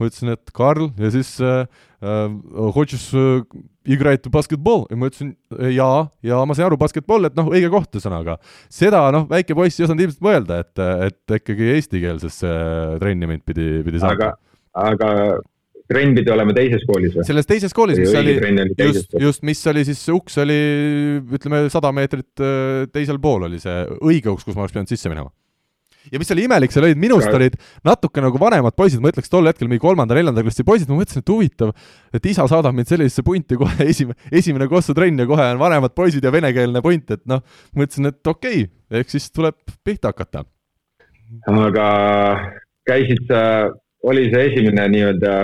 ma 0.00 0.08
ütlesin, 0.08 0.32
et 0.32 0.52
Karl 0.56 0.88
ja 1.00 1.10
siis 1.12 1.34
äh, 1.44 1.66
хочешь 2.72 3.10
äh, 3.12 3.44
играть 3.84 4.24
basketball 4.32 4.86
ja 4.90 4.96
ma 4.96 5.10
ütlesin 5.10 5.34
jaa, 5.74 6.08
ja 6.24 6.40
ma 6.48 6.56
sain 6.56 6.68
aru, 6.70 6.78
basketball, 6.80 7.28
et 7.28 7.36
noh, 7.36 7.50
õige 7.52 7.68
koht 7.72 7.92
ühesõnaga. 7.98 8.38
seda 8.72 9.06
noh, 9.14 9.28
väike 9.30 9.56
poiss 9.58 9.80
ei 9.80 9.86
osanud 9.86 10.06
ilmselt 10.06 10.24
mõelda, 10.24 10.62
et, 10.64 10.82
et 11.10 11.36
ikkagi 11.40 11.72
eestikeelsesse 11.76 12.54
trenni 13.02 13.28
mind 13.28 13.44
pidi, 13.48 13.68
pidi 13.86 14.00
saama. 14.00 14.16
aga, 14.16 14.30
aga 14.88 15.10
trenn 15.90 16.16
pidi 16.16 16.32
olema 16.32 16.56
teises 16.56 16.86
koolis 16.88 17.18
või? 17.18 17.26
selles 17.28 17.50
teises 17.50 17.76
koolis, 17.76 18.00
mis 18.00 18.16
oli, 18.16 18.38
oli 18.40 18.66
just, 18.86 19.12
just, 19.20 19.44
mis 19.46 19.60
oli 19.68 19.84
siis, 19.88 20.06
uks 20.14 20.40
oli 20.40 20.60
ütleme, 21.20 21.66
sada 21.72 21.92
meetrit 21.96 22.40
äh, 22.40 22.88
teisel 22.94 23.20
pool 23.20 23.50
oli 23.50 23.60
see 23.60 23.84
õige 24.00 24.32
uks, 24.32 24.48
kus 24.48 24.56
ma 24.56 24.64
oleks 24.64 24.76
pidanud 24.78 24.96
sisse 24.96 25.12
minema 25.12 25.28
ja 26.11 26.21
mis 26.21 26.31
oli 26.35 26.45
imelik, 26.47 26.73
seal 26.73 26.87
olid 26.87 26.99
minust 27.01 27.29
ja. 27.29 27.35
olid 27.37 27.57
natuke 27.87 28.23
nagu 28.23 28.39
vanemad 28.41 28.75
poisid, 28.77 29.01
ma 29.03 29.11
ütleks 29.13 29.31
tol 29.31 29.47
hetkel 29.49 29.69
mingi 29.69 29.83
kolmanda-neljanda 29.83 30.43
klassi 30.45 30.65
poisid, 30.67 30.89
ma 30.91 30.99
mõtlesin, 30.99 31.25
et 31.25 31.33
huvitav, 31.33 31.73
et 32.15 32.29
isa 32.31 32.47
saadab 32.51 32.75
mind 32.77 32.91
sellisesse 32.91 33.25
punti 33.25 33.59
kohe 33.59 33.87
esimene, 33.91 34.17
esimene 34.31 34.69
kossutrenn 34.71 35.23
ja 35.23 35.29
kohe 35.29 35.49
on 35.55 35.61
vanemad 35.61 35.95
poisid 35.97 36.25
ja 36.25 36.33
venekeelne 36.35 36.83
punt, 36.85 37.15
et 37.17 37.23
noh, 37.29 37.43
mõtlesin, 37.77 38.11
et 38.11 38.33
okei 38.33 38.65
okay,, 38.65 39.01
ehk 39.01 39.15
siis 39.15 39.29
tuleb 39.33 39.57
pihta 39.85 40.13
hakata. 40.13 40.45
aga 41.51 41.89
käisid 42.85 43.25
sa, 43.29 43.41
oli 44.05 44.27
see 44.33 44.49
esimene 44.51 44.89
nii-öelda 44.93 45.35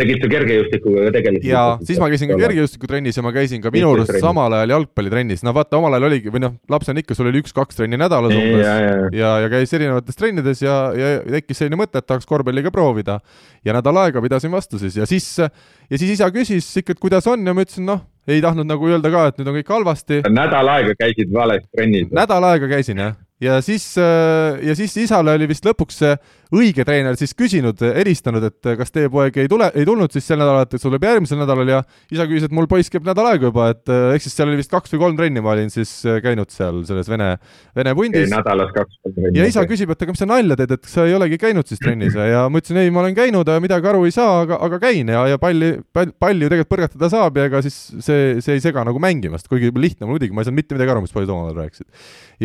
tegid 0.00 0.20
sa 0.20 0.28
kergejõustikuga 0.30 1.06
ka 1.06 1.12
tegelikult? 1.14 1.48
ja 1.48 1.62
siis 1.88 2.00
ma 2.00 2.08
käisin 2.12 2.30
ka 2.30 2.36
kergejõustikutrennis 2.40 3.16
ja 3.16 3.24
ma 3.24 3.32
käisin 3.34 3.62
ka 3.64 3.72
minu 3.72 3.92
arust 3.94 4.18
samal 4.20 4.52
ajal 4.58 4.74
jalgpallitrennis, 4.74 5.44
no 5.46 5.54
vaata, 5.56 5.78
omal 5.80 5.96
ajal 5.96 6.08
oligi, 6.10 6.32
või 6.32 6.42
noh, 6.44 6.56
lapsena 6.72 7.00
ikka, 7.00 7.16
sul 7.16 7.30
oli 7.30 7.40
üks-kaks 7.44 7.80
trenni 7.80 8.00
nädalas 8.00 8.34
umbes 8.36 8.60
ja, 8.60 8.74
ja, 8.82 8.96
ja, 9.16 9.32
ja 9.44 9.52
käis 9.52 9.72
erinevates 9.76 10.20
trennides 10.20 10.60
ja, 10.64 10.76
ja 10.96 11.12
tekkis 11.38 11.62
selline 11.62 11.80
mõte, 11.80 12.02
et 12.02 12.08
tahaks 12.08 12.28
korvpalli 12.28 12.64
ka 12.66 12.74
proovida. 12.74 13.20
ja 13.64 13.76
nädal 13.76 14.02
aega 14.04 14.22
pidasin 14.24 14.52
vastu 14.52 14.80
siis 14.82 15.00
ja 15.00 15.08
siis, 15.08 15.30
ja 15.40 15.96
siis 15.96 16.18
isa 16.18 16.28
küsis 16.34 16.68
ikka, 16.82 16.96
et 16.96 17.02
kuidas 17.02 17.26
on 17.32 17.46
ja 17.46 17.56
ma 17.56 17.64
ütlesin, 17.64 17.88
noh, 17.88 18.04
ei 18.28 18.42
tahtnud 18.44 18.68
nagu 18.68 18.90
öelda 18.90 19.12
ka, 19.12 19.28
et 19.30 19.40
nüüd 19.40 19.52
on 19.52 19.60
kõik 19.60 19.72
halvasti. 19.78 20.24
nädal 20.28 20.74
aega 20.76 20.98
käisid 20.98 21.32
vales 21.32 21.64
trennis? 21.72 22.12
nädal 22.12 22.52
aega 22.52 22.68
käisin 22.76 23.00
jah 23.00 23.16
ja 23.40 23.60
siis, 23.62 23.98
äh, 23.98 24.58
ja 24.64 24.76
siis 24.76 24.96
isale 24.96 25.34
oli 25.36 25.48
vist 25.50 25.66
lõpuks 25.66 26.02
see 26.02 26.16
õige 26.54 26.84
treener 26.86 27.16
siis 27.18 27.34
küsinud, 27.34 27.80
helistanud, 27.96 28.44
et 28.46 28.68
kas 28.78 28.92
teie 28.94 29.10
poeg 29.10 29.34
ei 29.42 29.48
tule, 29.50 29.66
ei 29.74 29.86
tulnud 29.86 30.12
siis 30.14 30.28
sel 30.28 30.38
nädalal, 30.38 30.62
et 30.66 30.76
tuleb 30.78 31.02
järgmisel 31.02 31.40
nädalal 31.40 31.72
ja 31.72 31.80
isa 32.12 32.26
küsis, 32.30 32.46
et 32.46 32.54
mul 32.54 32.68
poiss 32.70 32.92
käib 32.92 33.06
nädal 33.06 33.26
aega 33.32 33.50
juba, 33.50 33.70
et 33.74 33.90
äh, 33.90 34.14
ehk 34.14 34.24
siis 34.24 34.36
seal 34.38 34.52
oli 34.52 34.60
vist 34.60 34.70
kaks 34.70 34.94
või 34.94 35.02
kolm 35.02 35.18
trenni, 35.18 35.42
ma 35.42 35.56
olin 35.56 35.72
siis 35.74 35.90
äh, 36.06 36.20
käinud 36.24 36.52
seal 36.54 36.82
selles 36.88 37.10
vene, 37.10 37.32
vene 37.76 37.94
pundis. 37.98 38.30
nädalas 38.30 38.70
kaks-kolm 38.76 39.16
trenni. 39.16 39.40
ja 39.40 39.48
isa 39.50 39.66
küsib, 39.68 39.90
et 39.92 40.06
aga 40.06 40.14
mis 40.14 40.22
sa 40.22 40.30
nalja 40.30 40.58
teed, 40.60 40.76
et 40.78 40.90
sa 40.92 41.08
ei 41.08 41.16
olegi 41.18 41.40
käinud 41.42 41.66
siis 41.68 41.82
trennis 41.82 42.14
ja 42.14 42.46
ma 42.46 42.62
ütlesin, 42.62 42.80
ei, 42.84 42.94
ma 42.94 43.02
olen 43.02 43.18
käinud, 43.18 43.50
midagi 43.64 43.90
aru 43.90 44.06
ei 44.06 44.14
saa, 44.14 44.40
aga, 44.46 44.60
aga 44.68 44.80
käin 44.86 45.10
ja, 45.10 45.26
ja 45.32 45.42
palli, 45.42 45.74
pall, 45.96 46.14
palli 46.14 46.46
ju 46.46 46.52
tegelikult 46.52 46.72
põrgatada 46.76 47.10
saab 47.10 47.40
ja 47.40 47.50
ega 47.50 47.64
siis 47.66 47.76
see, 48.06 48.38
see 48.44 48.56
ei 48.56 48.62
sega 48.62 48.86
nagu 48.86 49.02
mängimast, 49.02 49.50
kuigi 49.50 49.74
lihtne 49.74 50.06
muidugi, 50.06 50.30
ma 50.30 50.44
ei 50.44 50.48
saanud 50.48 50.62
mitte 50.62 50.78
midagi 50.78 50.94
aru, 50.94 51.02
mis 51.02 51.14
poisid 51.14 51.34
omavahel 51.34 51.66
rääkisid. 51.66 51.90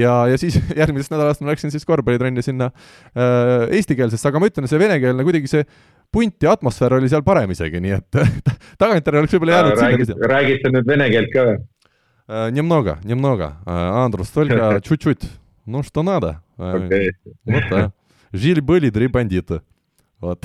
ja, 0.02 0.18
ja 0.32 0.42
siis 0.42 0.58
järgmisest 0.81 1.15
nädalast 1.15 1.45
ma 1.45 1.53
läksin 1.53 1.73
siis 1.75 1.87
korvpallitrenni 1.89 2.45
sinna 2.45 2.71
äh, 2.71 3.69
eestikeelsesse, 3.77 4.29
aga 4.31 4.43
ma 4.43 4.51
ütlen, 4.51 4.69
see 4.71 4.81
venekeelne 4.81 5.27
kuidagi 5.27 5.51
see 5.51 5.69
punt 6.13 6.43
ja 6.43 6.55
atmosfäär 6.57 6.99
oli 6.99 7.11
seal 7.13 7.25
parem 7.27 7.53
isegi, 7.55 7.81
nii 7.83 7.97
et 7.99 8.21
tagantjärele 8.83 9.25
oleks 9.25 9.37
võib-olla 9.37 9.59
jäänud 9.59 9.81
räägid, 9.83 10.13
sinna. 10.13 10.31
räägid 10.35 10.63
sa 10.63 10.75
nüüd 10.75 10.93
vene 10.93 11.09
keelt 11.13 11.33
ka 11.35 11.49
või? 11.51 11.57
Äh, 12.27 12.51
немного, 12.51 12.99
немного. 13.05 13.53
Андрус, 13.67 14.31
только 14.35 14.81
чуть-чуть. 14.83 15.23
Ну, 15.67 15.83
что 15.83 16.03
надо. 16.03 16.43
Okay. 16.59 17.13
Вот, 17.45 17.63
да. 17.71 17.93
Жили-были 18.33 18.91
три 18.91 19.07
бандита. 19.07 19.63
vot. 20.21 20.41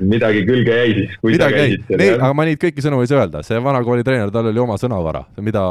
midagi 0.01 0.43
külge 0.45 0.75
jäi 0.75 0.93
siis, 0.97 1.17
kui 1.21 1.33
midagi 1.33 1.55
sa 1.55 1.59
käisid 1.61 1.83
seal. 1.87 2.17
aga 2.19 2.35
ma 2.35 2.45
neid 2.47 2.59
kõiki 2.59 2.83
sõnu 2.83 2.99
ei 3.03 3.09
saa 3.09 3.21
öelda, 3.23 3.43
see 3.47 3.59
vana 3.63 3.79
kooli 3.85 4.03
treener, 4.03 4.31
tal 4.35 4.49
oli 4.51 4.59
oma 4.59 4.75
sõnavara, 4.79 5.23
mida 5.39 5.63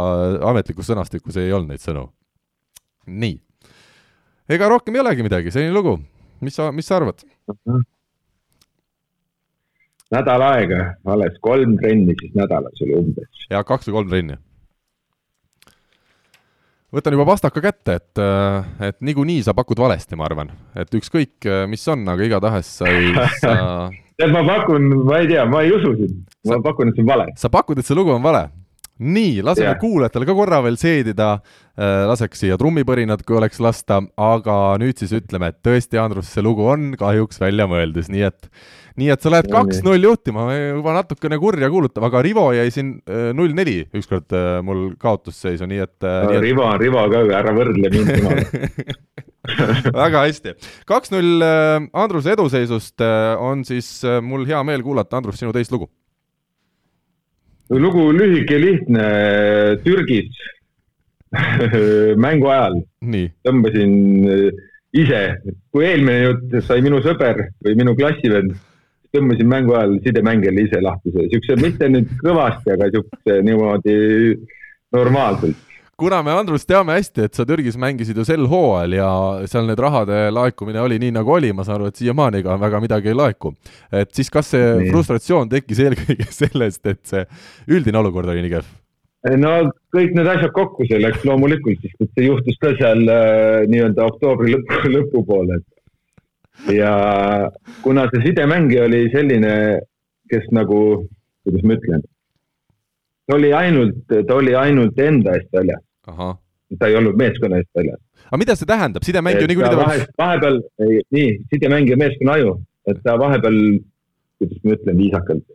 ametlikus 0.49 0.89
sõnastikus 0.89 1.37
ei 1.37 1.53
olnud 1.53 1.75
neid 1.75 1.83
sõnu. 1.85 2.07
nii 3.07 3.37
ega 4.50 4.70
rohkem 4.72 4.96
ei 4.96 5.04
olegi 5.04 5.26
midagi, 5.26 5.54
selline 5.54 5.76
lugu. 5.76 5.98
mis 6.42 6.56
sa, 6.56 6.72
mis 6.72 6.88
sa 6.88 7.00
arvad? 7.00 7.24
nädal 10.14 10.44
aega, 10.54 10.82
alles 11.12 11.40
kolm 11.44 11.76
trenni 11.82 12.16
siis 12.20 12.36
nädalas 12.38 12.84
oli 12.86 12.96
umbes. 12.96 13.48
ja 13.52 13.64
kaks 13.68 13.90
või 13.90 13.98
kolm 14.00 14.12
trenni. 14.14 14.38
võtan 16.96 17.18
juba 17.18 17.28
pastaka 17.28 17.64
kätte, 17.64 17.98
et, 18.00 18.24
et 18.90 19.00
niikuinii 19.04 19.44
sa 19.44 19.56
pakud 19.58 19.80
valesti, 19.84 20.16
ma 20.16 20.28
arvan, 20.30 20.54
et 20.76 21.00
ükskõik, 21.00 21.50
mis 21.68 21.84
on, 21.92 22.08
aga 22.08 22.30
igatahes 22.30 22.72
sa 22.80 22.92
ei 22.92 23.12
sa 23.44 23.58
tead, 24.18 24.32
ma 24.34 24.46
pakun, 24.48 24.88
ma 25.06 25.20
ei 25.22 25.28
tea, 25.34 25.44
ma 25.50 25.66
ei 25.66 25.76
usu 25.76 25.94
sind, 26.00 26.24
ma 26.48 26.56
sa, 26.56 26.64
pakun, 26.70 26.94
et 26.94 26.98
see 26.98 27.06
on 27.06 27.12
vale. 27.12 27.28
sa 27.38 27.52
pakud, 27.54 27.82
et 27.82 27.88
see 27.88 27.98
lugu 27.98 28.16
on 28.16 28.24
vale? 28.24 28.48
Nii, 29.00 29.42
laseme 29.46 29.70
yeah. 29.70 29.80
kuulajatele 29.80 30.28
ka 30.28 30.36
korra 30.38 30.60
veel 30.66 30.78
seedida, 30.80 31.30
äh, 31.78 32.04
laseks 32.10 32.42
siia 32.44 32.58
trummipõrinad, 32.60 33.24
kui 33.28 33.38
oleks 33.38 33.62
lasta, 33.64 34.00
aga 34.22 34.58
nüüd 34.82 34.98
siis 35.00 35.14
ütleme, 35.18 35.52
et 35.52 35.60
tõesti, 35.66 36.00
Andrus, 36.02 36.32
see 36.34 36.46
lugu 36.46 36.66
on 36.70 36.92
kahjuks 37.00 37.42
väljamõeldis, 37.44 38.10
nii 38.14 38.26
et 38.30 38.50
nii 38.98 39.12
et 39.14 39.22
sa 39.22 39.30
lähed 39.30 39.46
kaks-null 39.54 40.08
juhtima, 40.08 40.48
juba 40.56 40.96
natukene 40.96 41.38
kurja 41.38 41.70
kuulutav, 41.70 42.08
aga 42.08 42.24
Rivo 42.26 42.48
jäi 42.58 42.72
siin 42.74 42.96
äh, 43.06 43.30
null-neli 43.38 43.84
ükskord 43.98 44.34
äh, 44.34 44.58
mul 44.66 44.88
kaotusseisu, 44.98 45.70
nii 45.70 45.84
et 45.86 45.96
no,. 46.02 46.34
Et... 46.34 46.42
Rivo 46.48 46.72
Rivo 46.82 47.06
ka, 47.14 47.22
ära 47.38 47.54
võrdle 47.54 47.94
mind 47.94 48.14
temaga 48.16 48.48
väga 50.02 50.26
hästi. 50.26 50.58
kaks-null 50.90 51.46
Andruse 51.94 52.34
eduseisust 52.34 53.06
on 53.40 53.62
siis 53.70 54.02
mul 54.26 54.44
hea 54.50 54.60
meel 54.66 54.82
kuulata, 54.84 55.22
Andrus, 55.22 55.38
sinu 55.40 55.54
teist 55.56 55.72
lugu 55.72 55.88
lugu 57.70 58.12
lühike, 58.14 58.62
lihtne, 58.62 59.08
Türgis. 59.84 60.32
Mängu 62.24 62.48
ajal 62.48 62.78
nii, 63.04 63.28
tõmbasin 63.44 63.94
äh, 64.32 64.62
ise, 64.96 65.22
kui 65.76 65.84
eelmine 65.84 66.22
jutt 66.22 66.56
sai 66.64 66.80
minu 66.86 67.02
sõber 67.04 67.50
või 67.66 67.76
minu 67.76 67.96
klassivend, 67.98 68.54
tõmbasin 69.16 69.50
mängu 69.52 69.76
ajal 69.76 69.98
sidemängijale 70.06 70.64
ise 70.64 70.80
lahti, 70.84 71.12
siukse, 71.18 71.58
mitte 71.60 71.90
nüüd 71.92 72.14
kõvasti, 72.24 72.72
aga 72.78 72.90
siukse 72.96 73.40
niimoodi 73.44 73.98
normaalselt. 74.96 75.67
Kuna 75.98 76.20
me 76.24 76.32
Andrust 76.38 76.68
teame 76.70 76.94
hästi, 76.94 77.26
et 77.26 77.38
sa 77.38 77.44
Türgis 77.48 77.78
mängisid 77.82 78.18
ju 78.20 78.26
sel 78.26 78.46
hooajal 78.50 78.94
ja 78.94 79.10
seal 79.50 79.66
need 79.66 79.80
rahade 79.82 80.28
laekumine 80.34 80.82
oli 80.84 81.00
nii, 81.02 81.14
nagu 81.16 81.34
oli, 81.34 81.50
ma 81.58 81.66
saan 81.66 81.80
aru, 81.80 81.90
et 81.90 81.98
siiamaani 81.98 82.44
ka 82.46 82.58
väga 82.62 82.82
midagi 82.84 83.10
ei 83.10 83.18
laeku. 83.18 83.54
et 83.92 84.12
siis 84.14 84.30
kas 84.30 84.52
see 84.54 84.68
Nii. 84.78 84.92
frustratsioon 84.94 85.50
tekkis 85.50 85.82
eelkõige 85.86 86.28
sellest, 86.42 86.86
et 86.86 87.02
see 87.10 87.24
üldine 87.74 87.98
olukord 87.98 88.30
oli 88.30 88.46
nii 88.46 88.54
kehv? 88.54 88.76
no 89.42 89.54
kõik 89.96 90.14
need 90.14 90.30
asjad 90.30 90.54
kokku, 90.54 90.86
see 90.86 91.02
läks 91.02 91.26
loomulikult, 91.26 91.82
sest 91.82 92.14
see 92.14 92.28
juhtus 92.28 92.62
ka 92.62 92.76
seal 92.78 93.02
äh, 93.10 93.66
nii-öelda 93.72 94.06
oktoobri 94.12 94.54
lõpu, 94.54 94.84
lõpupoole. 94.98 95.58
ja 96.78 96.94
kuna 97.82 98.06
see 98.14 98.28
sidemängija 98.30 98.86
oli 98.86 99.02
selline, 99.16 99.56
kes 100.30 100.46
nagu, 100.54 100.80
kuidas 101.42 101.66
ma 101.66 101.82
ütlen, 101.82 102.06
ta 103.26 103.42
oli 103.42 103.52
ainult, 103.54 104.00
ta 104.08 104.38
oli 104.38 104.54
ainult 104.56 105.00
enda 105.02 105.34
eest 105.42 105.50
väljas, 105.58 105.87
ta 106.80 106.90
ei 106.90 106.98
olnud 107.00 107.16
meeskonna 107.20 107.62
eest 107.62 107.70
väljas. 107.76 108.00
aga 108.28 108.40
mida 108.42 108.56
see 108.60 108.70
tähendab, 108.70 109.06
sidemängija 109.08 109.48
niikuinii 109.48 109.72
ta 109.72 109.80
vahe, 109.82 110.06
vahepeal, 110.20 110.62
nii, 111.16 111.30
sidemängija 111.54 111.98
meeskonna 112.00 112.38
aju, 112.40 112.54
et 112.92 113.02
ta 113.04 113.18
vahepeal, 113.20 113.60
kuidas 114.40 114.64
ma 114.64 114.78
ütlen 114.78 115.02
viisakalt, 115.04 115.46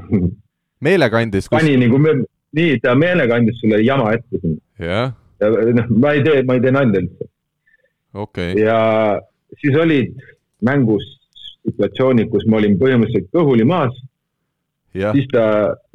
meelega 0.88 1.22
andis, 1.24 1.48
kus, 1.48 1.56
pani 1.56 1.76
nagu, 1.80 2.00
nii, 2.60 2.78
ta 2.84 2.96
meelega 2.98 3.40
andis 3.40 3.60
sulle 3.62 3.80
jama 3.84 4.12
ette 4.18 4.40
sinna 4.42 4.88
jah, 4.90 5.14
ja 5.40 5.52
noh, 5.80 5.92
ma 6.04 6.14
ei 6.16 6.24
tee, 6.26 6.42
ma 6.48 6.58
ei 6.58 6.64
tee 6.64 6.74
nalja 6.74 7.04
üldse. 7.04 7.30
Okei, 8.14 8.52
ja 8.62 8.78
siis 9.58 9.76
olid 9.80 10.12
mängus 10.64 11.06
situatsioonid, 11.64 12.28
kus 12.32 12.44
ma 12.50 12.60
olin 12.60 12.76
põhimõtteliselt 12.80 13.30
kõhuli 13.34 13.64
maas, 13.68 13.96
siis 14.94 15.26
ta 15.32 15.46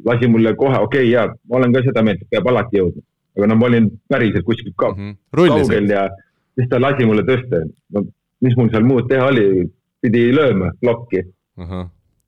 lasi 0.04 0.28
mulle 0.28 0.52
kohe, 0.58 0.76
okei 0.76 1.06
okay,, 1.06 1.12
jaa, 1.14 1.30
ma 1.48 1.60
olen 1.60 1.76
ka 1.76 1.84
seda 1.86 2.02
meelt, 2.04 2.24
et 2.24 2.34
peab 2.34 2.50
alati 2.50 2.80
jõudma. 2.80 3.04
Aga 3.40 3.48
no 3.50 3.56
ma 3.56 3.66
olin 3.66 3.88
päriselt 4.08 4.44
kuskilt 4.46 4.76
ka 4.76 4.92
Mhm. 4.92 5.16
rullisid, 5.32 5.66
kaugel 5.72 5.90
ja 5.90 6.06
siis 6.54 6.68
ta 6.70 6.78
lasi 6.80 7.04
mulle 7.08 7.22
tõsta. 7.26 7.64
no 7.96 8.04
mis 8.40 8.56
mul 8.56 8.70
seal 8.70 8.84
muud 8.84 9.08
teha 9.08 9.26
oli, 9.32 9.66
pidi 10.02 10.30
lööma 10.32 10.70
plokki, 10.80 11.24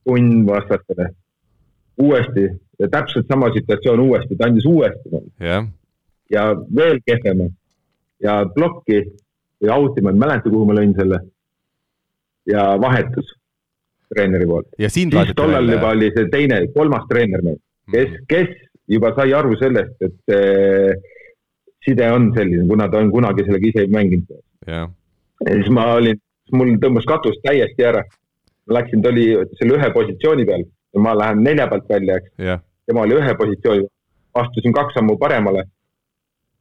punn 0.05 0.47
vastastele. 0.47 1.11
uuesti. 1.99 2.49
Ja 2.81 2.89
täpselt 2.89 3.27
sama 3.29 3.51
situatsioon 3.55 4.01
uuesti, 4.01 4.37
ta 4.37 4.47
andis 4.49 4.65
uuesti 4.67 5.09
mulle. 5.13 5.29
Jah, 5.41 5.67
ja 6.33 6.47
veel 6.77 6.99
kehvema. 7.07 7.45
Ja 8.21 8.45
plokki. 8.55 9.03
Või 9.63 9.71
out'i, 9.71 10.03
ma 10.03 10.11
ei 10.11 10.17
mäleta, 10.19 10.51
kuhu 10.51 10.65
ma 10.67 10.75
lõin 10.75 10.95
selle. 10.97 11.21
ja 12.47 12.63
vahetus 12.81 13.29
treeneri 14.15 14.47
poolt. 14.47 14.67
ja 14.79 14.89
siis 14.91 15.13
tollal 15.37 15.69
juba 15.71 15.93
oli 15.95 16.09
see 16.17 16.25
teine, 16.33 16.57
kolmas 16.75 17.05
treener 17.09 17.43
meil, 17.47 17.59
kes, 17.93 18.17
kes 18.29 18.49
juba 18.93 19.13
sai 19.17 19.33
aru 19.37 19.57
sellest, 19.61 19.97
et 20.05 20.15
see 20.29 20.95
side 21.85 22.11
on 22.15 22.31
selline, 22.37 22.67
kuna 22.69 22.89
ta 22.91 23.01
on 23.03 23.11
kunagi 23.11 23.47
sellega 23.47 23.69
ise 23.69 23.87
mänginud. 23.91 24.43
jah, 24.67 24.91
ja 25.47 25.55
siis 25.59 25.71
ma 25.75 25.89
olin, 25.97 26.21
mul 26.53 26.77
tõmbas 26.83 27.09
katus 27.09 27.39
täiesti 27.47 27.89
ära. 27.91 28.05
läksin, 28.71 29.03
ta 29.03 29.11
oli 29.11 29.25
selle 29.59 29.75
ühe 29.79 29.89
positsiooni 29.95 30.45
peal 30.47 30.63
ja 30.63 31.01
ma 31.03 31.15
lähen 31.19 31.43
nelja 31.43 31.67
pealt 31.69 31.89
välja, 31.89 32.19
eks. 32.21 32.35
jah, 32.39 32.61
tema 32.87 33.07
oli 33.07 33.17
ühe 33.19 33.35
positsiooni, 33.39 33.89
astusin 34.43 34.75
kaks 34.77 34.95
sammu 34.99 35.17
paremale. 35.19 35.65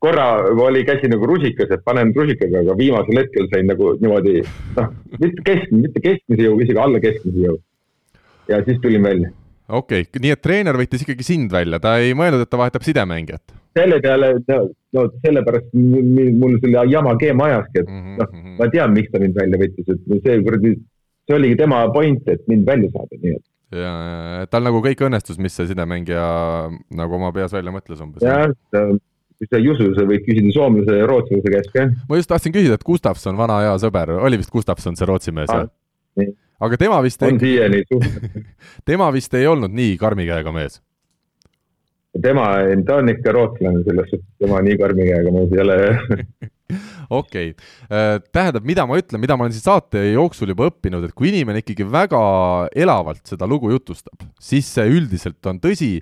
korra 0.01 0.25
oli 0.65 0.81
käsi 0.85 1.11
nagu 1.11 1.27
rusikas, 1.29 1.69
et 1.69 1.83
panen 1.85 2.13
rusikaga, 2.15 2.63
aga 2.63 2.77
viimasel 2.77 3.21
hetkel 3.21 3.45
sain 3.51 3.67
nagu 3.69 3.91
niimoodi, 4.01 4.41
noh, 4.79 4.87
mitte 5.19 5.45
keskmise, 5.45 5.81
mitte 5.83 6.01
keskmise 6.01 6.47
jõu, 6.47 6.57
isegi 6.65 6.81
alla 6.81 7.03
keskmise 7.03 7.45
jõu. 7.45 7.61
ja 8.49 8.63
siis 8.65 8.81
tulin 8.81 9.03
välja. 9.03 9.29
Okei 9.71 10.05
okay., 10.05 10.21
nii 10.23 10.35
et 10.35 10.43
treener 10.43 10.77
võttis 10.79 11.05
ikkagi 11.05 11.25
sind 11.25 11.53
välja, 11.53 11.79
ta 11.83 11.97
ei 12.03 12.15
mõelnud, 12.17 12.43
et 12.43 12.51
ta 12.51 12.59
vahetab 12.61 12.85
sidemängijat 12.85 13.57
selle 13.77 13.99
peale, 14.03 14.31
no, 14.51 14.57
no 14.95 15.05
sellepärast 15.23 15.69
mul 15.75 16.57
selle 16.63 16.83
jama 16.91 17.13
keema 17.19 17.47
ajaski, 17.47 17.83
et 17.83 17.91
mm. 17.91 18.17
noh, 18.19 18.31
-hmm. 18.31 18.57
ma 18.59 18.67
tean, 18.73 18.95
miks 18.95 19.11
ta 19.13 19.21
mind 19.21 19.37
välja 19.37 19.61
võttis, 19.61 19.93
et 19.93 20.25
see 20.25 20.41
kuradi, 20.43 20.73
see 21.27 21.37
oligi 21.37 21.59
tema 21.61 21.85
point, 21.95 22.27
et 22.33 22.43
mind 22.51 22.67
välja 22.67 22.91
saada, 22.95 23.21
nii 23.21 23.37
et 23.37 23.45
ja, 23.79 23.93
ja 24.41 24.49
tal 24.51 24.67
nagu 24.67 24.81
kõik 24.83 25.05
õnnestus, 25.07 25.39
mis 25.39 25.55
see 25.55 25.69
sidemängija 25.71 26.25
nagu 26.99 27.17
oma 27.19 27.31
peas 27.35 27.55
välja 27.55 27.73
mõtles 27.73 28.03
umbes. 28.03 28.25
jah, 28.25 28.51
sa 28.71 29.57
ei 29.57 29.71
usu, 29.71 29.87
sa 29.95 30.05
võid 30.05 30.25
küsida 30.27 30.51
soomlase 30.53 30.99
ja 30.99 31.07
rootslase 31.09 31.55
käest 31.55 31.71
ka. 31.75 31.87
ma 32.09 32.19
just 32.19 32.29
tahtsin 32.31 32.55
küsida, 32.55 32.77
et 32.77 32.87
Gustavson, 32.87 33.39
vana 33.39 33.61
hea 33.63 33.77
sõber, 33.81 34.17
oli 34.19 34.41
vist 34.41 34.51
Gustavson 34.53 34.99
see 34.99 35.07
Rootsi 35.07 35.35
mees 35.35 35.49
Ah, 35.53 35.65
jah? 36.19 36.35
Aga 36.61 36.77
tema 36.79 37.01
vist 37.03 37.21
on 37.25 37.41
siiani 37.41 37.83
suht-, 37.87 38.31
tema 38.89 39.09
vist 39.13 39.33
ei 39.37 39.49
olnud 39.49 39.73
nii 39.75 39.97
karmi 40.01 40.27
käega 40.29 40.53
mees. 40.55 40.79
tema, 42.21 42.47
ta 42.87 42.99
on 43.01 43.11
ikka 43.13 43.35
rootslane 43.35 43.85
selles 43.87 44.09
suhtes, 44.11 44.27
tema 44.41 44.61
nii 44.65 44.79
karmi 44.81 45.07
käega 45.09 45.35
mees 45.35 45.55
ei 45.55 45.63
ole. 45.63 45.77
okei 47.21 47.53
okay., 47.53 48.19
tähendab, 48.31 48.67
mida 48.67 48.85
ma 48.87 48.99
ütlen, 48.99 49.21
mida 49.23 49.37
ma 49.37 49.47
olen 49.47 49.55
siin 49.55 49.65
saate 49.65 50.03
jooksul 50.11 50.53
juba 50.53 50.69
õppinud, 50.69 51.07
et 51.07 51.15
kui 51.17 51.31
inimene 51.31 51.63
ikkagi 51.63 51.87
väga 51.87 52.21
elavalt 52.75 53.25
seda 53.27 53.49
lugu 53.49 53.73
jutustab, 53.73 54.27
siis 54.39 54.69
see 54.75 54.85
üldiselt 54.91 55.51
on 55.51 55.59
tõsi, 55.63 55.97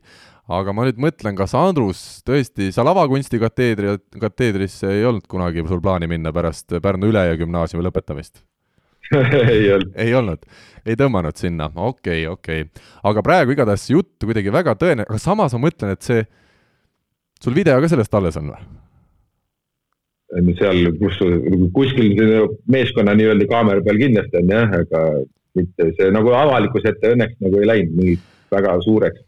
aga 0.50 0.74
ma 0.74 0.86
nüüd 0.88 1.00
mõtlen, 1.02 1.38
kas 1.38 1.54
Andrus 1.58 2.04
tõesti, 2.26 2.72
sa 2.74 2.86
lavakunsti 2.86 3.41
kateedri, 3.41 3.95
kateedrisse 4.22 4.89
ei 4.98 5.06
olnud 5.06 5.30
kunagi 5.30 5.65
sul 5.69 5.82
plaani 5.82 6.10
minna 6.10 6.34
pärast 6.34 6.74
Pärnu 6.82 7.13
Ülejõe 7.13 7.38
gümnaasiumi 7.43 7.86
lõpetamist? 7.86 8.41
ei 9.54 9.72
olnud. 9.74 9.93
ei 9.95 10.13
olnud, 10.15 10.43
ei 10.86 10.98
tõmmanud 11.00 11.39
sinna, 11.39 11.69
okei 11.76 12.26
okay,, 12.26 12.34
okei 12.34 12.67
okay.. 12.67 12.91
aga 13.12 13.24
praegu 13.26 13.56
igatahes 13.56 13.88
see 13.88 13.95
jutt 13.98 14.28
kuidagi 14.28 14.54
väga 14.54 14.76
tõene, 14.80 15.08
aga 15.08 15.22
samas 15.22 15.56
ma 15.56 15.65
mõtlen, 15.67 15.95
et 15.95 16.06
see, 16.06 16.26
sul 17.41 17.58
video 17.58 17.80
ka 17.82 17.91
sellest 17.91 18.19
alles 18.19 18.39
on 18.41 18.54
või? 18.54 18.67
seal, 20.60 20.91
kus, 21.00 21.17
kuskil 21.74 22.19
meeskonna 22.69 23.15
nii-öelda 23.17 23.48
kaamera 23.50 23.82
peal 23.82 23.98
kindlasti 23.98 24.38
on 24.43 24.52
jah, 24.54 24.76
aga 24.84 25.06
mitte 25.58 25.88
see 25.98 26.12
nagu 26.13 26.34
avalikkuse 26.38 26.93
ette 26.93 27.15
õnneks 27.15 27.39
nagu 27.41 27.62
ei 27.62 27.69
läinud 27.69 27.95
nii 27.98 28.17
väga 28.54 28.76
suureks, 28.86 29.26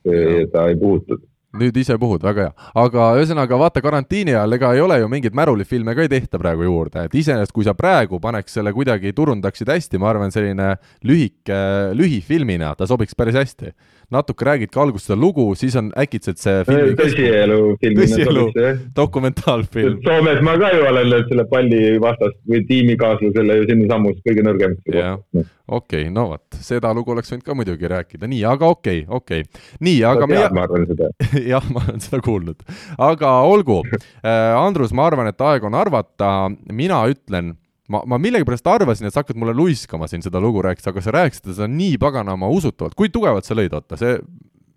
ta 0.53 0.67
ei 0.69 0.77
puhutud. 0.81 1.23
Nüüd 1.57 1.77
ise 1.81 1.97
puhud, 1.99 2.23
väga 2.23 2.47
hea. 2.47 2.69
aga 2.81 3.07
ühesõnaga, 3.19 3.57
vaata 3.59 3.83
karantiini 3.83 4.35
ajal, 4.35 4.57
ega 4.57 4.73
ei 4.75 4.83
ole 4.83 4.99
ju 5.01 5.09
mingeid 5.11 5.35
märulifilme 5.37 5.95
ka 5.97 6.05
ei 6.05 6.11
tehta 6.11 6.39
praegu 6.41 6.67
juurde, 6.67 7.05
et 7.07 7.15
iseenesest, 7.21 7.53
kui 7.55 7.67
sa 7.67 7.75
praegu 7.77 8.19
paneks 8.23 8.55
selle 8.57 8.73
kuidagi, 8.75 9.13
turundaksid 9.17 9.71
hästi, 9.71 9.99
ma 10.01 10.11
arvan, 10.13 10.31
selline 10.33 10.75
lühike, 11.07 11.57
lühifilmina 11.97 12.73
ta 12.79 12.87
sobiks 12.89 13.17
päris 13.17 13.39
hästi. 13.39 13.75
Natuke 14.11 14.45
räägidki 14.47 14.79
alguses 14.81 15.07
seda 15.07 15.17
lugu, 15.19 15.45
siis 15.59 15.75
on 15.79 15.91
äkitselt 15.99 16.41
see 16.41 16.65
filmi 16.67 16.95
tõsielu 16.99 17.59
filmina 17.81 18.09
Tõsielu. 18.11 18.73
dokumentaalfilm. 18.95 20.01
Soomes 20.05 20.41
ma 20.45 20.57
ka 20.59 20.71
ju 20.75 20.83
olen 20.89 21.15
selle 21.29 21.45
palli 21.51 21.81
vastast 22.01 22.37
või 22.49 22.63
tiimikaaslasele 22.69 23.57
ju 23.61 23.69
sinnasammus 23.71 24.19
kõige 24.27 24.45
nõrgemasse 24.47 24.97
Jah. 24.97 25.17
kohta. 25.17 25.47
okei 25.67 26.03
okay,, 26.05 26.13
no 26.13 26.27
vot, 26.33 26.59
seda 26.59 26.91
lugu 26.97 27.15
oleks 27.15 27.31
võinud 27.31 27.47
ka 27.47 27.57
muidugi 27.57 27.91
rääkida, 27.95 28.29
nii, 28.31 28.43
aga 28.51 28.71
okei 28.75 29.03
okay,, 29.05 29.17
okei 29.21 29.45
okay.. 29.47 29.77
nii, 29.87 30.03
aga 30.11 30.27
sa 30.27 30.31
meie 30.33 30.51
ma 30.57 30.67
arvan 30.67 30.87
seda. 30.91 31.11
jah, 31.53 31.71
ma 31.71 31.85
olen 31.87 32.03
seda 32.03 32.21
kuulnud, 32.25 32.67
aga 33.11 33.33
olgu. 33.47 33.81
Andrus, 34.23 34.93
ma 34.95 35.07
arvan, 35.09 35.31
et 35.31 35.47
aeg 35.47 35.65
on 35.67 35.77
arvata, 35.77 36.31
mina 36.71 37.03
ütlen, 37.11 37.55
ma, 37.91 38.03
ma 38.07 38.19
millegipärast 38.21 38.67
arvasin, 38.71 39.09
et 39.09 39.15
sa 39.15 39.23
hakkad 39.23 39.39
mulle 39.39 39.55
luiskama 39.57 40.07
siin 40.11 40.23
seda 40.25 40.41
lugu 40.43 40.63
rääkides, 40.65 40.87
aga 40.91 41.03
sa 41.03 41.13
rääkisid 41.17 41.51
seda 41.53 41.67
nii 41.71 41.97
paganama 42.01 42.49
usutavalt, 42.55 42.95
kui 42.97 43.11
tugevalt 43.13 43.47
sa 43.47 43.57
lõid, 43.57 43.75
oota, 43.77 43.99
see 43.99 44.15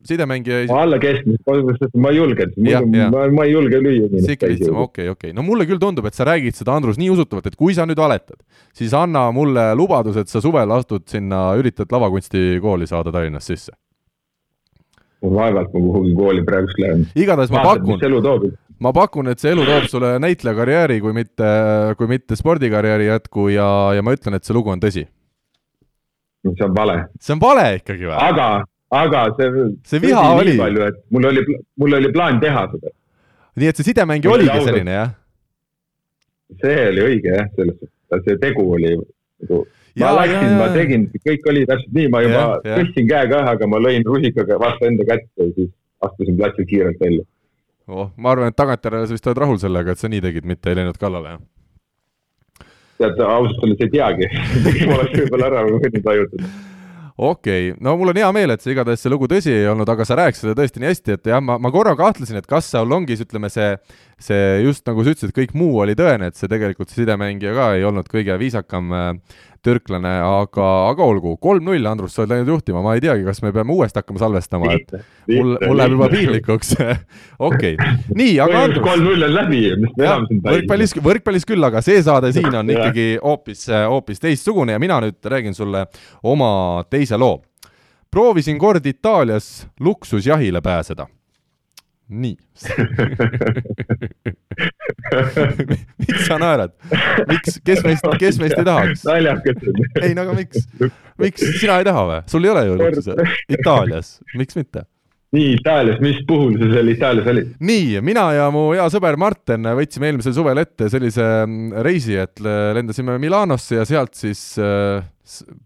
sidemängija 0.04 0.58
ei 0.64 0.68
alla 0.68 0.98
keskmist, 1.00 1.46
ma 1.96 2.10
ei 2.12 2.18
julge, 2.18 2.44
Jah, 2.60 2.82
jah. 2.92 3.08
ma, 3.12 3.22
ma 3.32 3.46
ei 3.46 3.54
julge 3.54 3.78
lüüa 3.80 4.10
ikka 4.34 4.50
lihtsam, 4.50 4.76
okei, 4.82 5.08
okei, 5.14 5.32
no 5.36 5.44
mulle 5.46 5.64
küll 5.70 5.80
tundub, 5.80 6.04
et 6.10 6.18
sa 6.18 6.26
räägid 6.28 6.58
seda, 6.58 6.74
Andrus, 6.76 6.98
nii 7.00 7.08
usutavalt, 7.14 7.48
et 7.48 7.56
kui 7.56 7.72
sa 7.76 7.86
nüüd 7.88 8.02
valetad, 8.02 8.36
siis 8.76 8.92
anna 8.98 9.30
mulle 9.32 9.70
lubadus, 9.78 10.18
et 10.20 10.28
sa 10.28 10.42
suvel 10.44 10.74
astud 10.76 11.06
sinna, 11.08 11.46
üritad 11.60 11.88
lavakunstikooli 11.94 12.90
saada 12.90 13.14
Tallinnas 13.14 13.48
sisse. 13.48 13.72
vaevalt 15.24 15.72
ma 15.72 15.80
kuhugi 15.80 16.12
kooli 16.18 16.42
praegust 16.44 16.76
lähen. 16.82 17.06
igatahes 17.16 17.48
ma 17.54 17.62
pakun. 17.64 17.96
Ma 18.84 18.92
pakun, 18.94 19.30
et 19.32 19.40
see 19.40 19.52
elu 19.54 19.64
toob 19.68 19.88
sulle 19.90 20.14
näitlejakarjääri, 20.22 21.00
kui 21.04 21.14
mitte, 21.16 21.50
kui 21.98 22.10
mitte 22.10 22.36
spordikarjääri 22.38 23.08
jätku 23.08 23.48
ja, 23.52 23.66
ja 23.96 24.04
ma 24.04 24.14
ütlen, 24.16 24.36
et 24.38 24.46
see 24.46 24.56
lugu 24.56 24.72
on 24.74 24.82
tõsi. 24.82 25.06
see 26.44 26.66
on 26.66 26.76
vale, 26.76 26.98
see 27.20 27.34
on 27.36 27.42
vale 27.42 27.66
ikkagi 27.80 28.08
või? 28.10 28.16
aga, 28.20 28.48
aga 29.00 29.24
see. 29.38 29.66
See 29.88 30.02
viha 30.04 30.24
oli. 30.36 30.56
mul 30.60 31.30
oli, 31.30 31.44
mul 31.80 32.00
oli 32.00 32.12
plaan 32.12 32.40
teha 32.42 32.66
seda. 32.74 32.92
nii 33.56 33.70
et 33.72 33.80
see 33.80 33.94
oli 33.94 34.34
oligi 34.34 34.52
ausalt- 34.52 34.68
selline, 34.72 34.98
jah? 34.98 35.14
see 36.60 36.82
oli 36.90 37.06
õige 37.08 37.38
jah, 37.38 37.48
selles 37.56 37.78
suhtes, 37.80 38.26
see 38.28 38.42
tegu 38.42 38.66
oli 38.76 38.92
nagu. 38.98 39.64
ma 39.94 40.10
Jaa, 40.10 40.14
läksin 40.18 40.56
ma 40.58 40.68
tegin, 40.74 41.04
kõik 41.22 41.44
oli 41.52 41.64
täpselt 41.70 41.92
nii, 41.94 42.08
ma 42.10 42.20
juba 42.24 42.44
tõstsin 42.66 43.06
käe 43.08 43.28
ka, 43.30 43.44
aga 43.54 43.68
ma 43.70 43.78
lõin 43.78 44.04
rusikaga 44.06 44.58
vastu 44.58 44.88
enda 44.90 45.06
kätt 45.06 45.28
ja 45.38 45.46
siis 45.54 45.70
astusin 46.04 46.36
platsilt 46.36 46.68
kiirelt 46.68 47.00
välja. 47.00 47.24
Oh,. 47.88 48.12
ma 48.16 48.34
arvan, 48.34 48.52
et 48.52 48.58
tagantjärele 48.58 49.08
sa 49.08 49.16
vist 49.16 49.26
oled 49.30 49.42
rahul 49.44 49.58
sellega, 49.62 49.94
et 49.94 50.02
sa 50.02 50.10
nii 50.10 50.22
tegid, 50.24 50.46
mitte 50.48 50.70
ei 50.70 50.80
läinud 50.80 51.00
kallale, 51.00 51.36
jah? 51.36 51.42
tead, 53.00 53.18
ausalt 53.26 53.64
öeldes 53.64 53.82
ei 53.84 53.90
teagi 53.96 54.30
ma 54.88 55.00
oleks 55.00 55.18
võib-olla 55.18 55.50
ära 55.50 55.66
võinud 55.66 56.06
vajutada 56.06 56.54
okei 57.16 57.70
okay., 57.70 57.84
no 57.84 57.96
mul 57.96 58.10
on 58.10 58.18
hea 58.18 58.30
meel, 58.34 58.54
et 58.54 58.62
see 58.62 58.74
igatahes 58.74 59.04
see 59.04 59.12
lugu 59.12 59.28
tõsi 59.30 59.52
ei 59.54 59.68
olnud, 59.70 59.88
aga 59.90 60.06
sa 60.06 60.18
rääkisid 60.18 60.48
seda 60.48 60.56
tõesti 60.58 60.82
nii 60.82 60.90
hästi, 60.90 61.16
et 61.18 61.30
jah, 61.30 61.42
ma, 61.44 61.56
ma 61.62 61.70
korra 61.74 61.94
kahtlesin, 61.98 62.40
et 62.40 62.48
kas 62.50 62.68
seal 62.72 62.90
ongi, 62.96 63.16
ütleme, 63.22 63.50
see, 63.52 63.70
see 64.18 64.40
just 64.64 64.86
nagu 64.90 65.04
sa 65.04 65.14
ütlesid, 65.14 65.34
kõik 65.36 65.54
muu 65.58 65.78
oli 65.84 65.94
tõene, 65.98 66.30
et 66.30 66.38
see 66.38 66.50
tegelikult 66.50 66.90
see 66.90 67.04
sidemängija 67.04 67.54
ka 67.54 67.68
ei 67.78 67.86
olnud 67.86 68.10
kõige 68.10 68.38
viisakam 68.40 68.90
äh, 68.94 69.38
türklane, 69.64 70.12
aga, 70.24 70.66
aga 70.90 71.06
olgu, 71.06 71.34
kolm-null, 71.42 71.86
Andrus, 71.88 72.14
sa 72.14 72.22
oled 72.22 72.34
läinud 72.34 72.52
juhtima, 72.52 72.82
ma 72.84 72.94
ei 72.96 73.02
teagi, 73.04 73.24
kas 73.26 73.40
me 73.44 73.52
peame 73.54 73.74
uuesti 73.74 74.00
hakkama 74.00 74.22
salvestama, 74.22 74.74
et 74.76 74.94
mul, 75.30 75.56
mul 75.62 75.80
läheb 75.80 75.96
juba 75.96 76.10
piinlikuks. 76.12 76.74
Okei. 77.48 77.74
Nii, 78.14 78.36
aga 78.44 78.64
Andrus. 78.68 78.84
kolm-null 78.84 79.28
on 79.28 79.34
läbi, 79.34 79.62
mis 79.80 79.96
me 79.96 80.06
enam 80.06 80.28
siin 80.30 80.44
võrkpallis, 80.44 80.94
võrkpallis 81.08 81.48
küll, 81.48 81.70
aga 81.70 81.82
see 81.84 82.04
saade 82.04 82.34
siin 82.36 82.52
on 82.60 82.70
ikkagi 82.74 83.08
hoopis, 83.22 83.66
hoopis 83.88 84.22
teistsugune 84.22 84.76
ja 84.76 84.82
mina 84.82 85.00
nüüd 85.04 85.32
räägin 85.34 85.56
sulle 85.56 85.86
oma 86.22 86.52
teise 86.90 87.18
loo. 87.20 87.40
proovisin 88.14 88.58
kord 88.58 88.86
Itaalias 88.86 89.66
luksusjahile 89.80 90.60
pääseda 90.62 91.08
nii 92.08 92.36
miks 96.04 96.26
sa 96.26 96.38
naerad? 96.40 96.72
miks, 97.28 97.60
kes 97.64 97.84
meist, 97.86 98.04
kes 98.20 98.38
meist 98.42 98.58
ei 98.58 98.64
tahaks? 98.66 99.04
naljakas 99.08 99.56
on. 99.70 99.76
ei, 100.02 100.12
no 100.16 100.20
aga 100.26 100.32
miks? 100.36 100.58
miks 101.20 101.42
sina 101.60 101.74
ei 101.80 101.86
taha 101.88 102.02
või? 102.10 102.20
sul 102.30 102.44
ei 102.44 102.50
ole 102.52 102.62
ju 102.66 102.72
luksuse 102.80 103.12
Itaalias, 103.56 104.08
miks 104.36 104.54
mitte? 104.58 104.80
nii, 105.34 105.48
Itaalias, 105.56 105.98
mis 106.04 106.18
puhul 106.28 106.52
sa 106.60 106.66
seal 106.74 106.88
Itaalias 106.92 107.26
olid? 107.32 107.46
nii, 107.72 107.88
mina 108.04 108.24
ja 108.36 108.44
mu 108.54 108.62
hea 108.74 108.86
sõber 108.92 109.14
Marten 109.20 109.62
võtsime 109.80 110.04
eelmisel 110.10 110.34
suvel 110.36 110.58
ette 110.62 110.84
sellise 110.92 111.26
reisi, 111.86 112.14
et 112.20 112.36
lendasime 112.44 113.12
Milanosse 113.22 113.74
ja 113.80 113.84
sealt 113.88 114.14
siis 114.18 114.40
äh, 114.60 115.00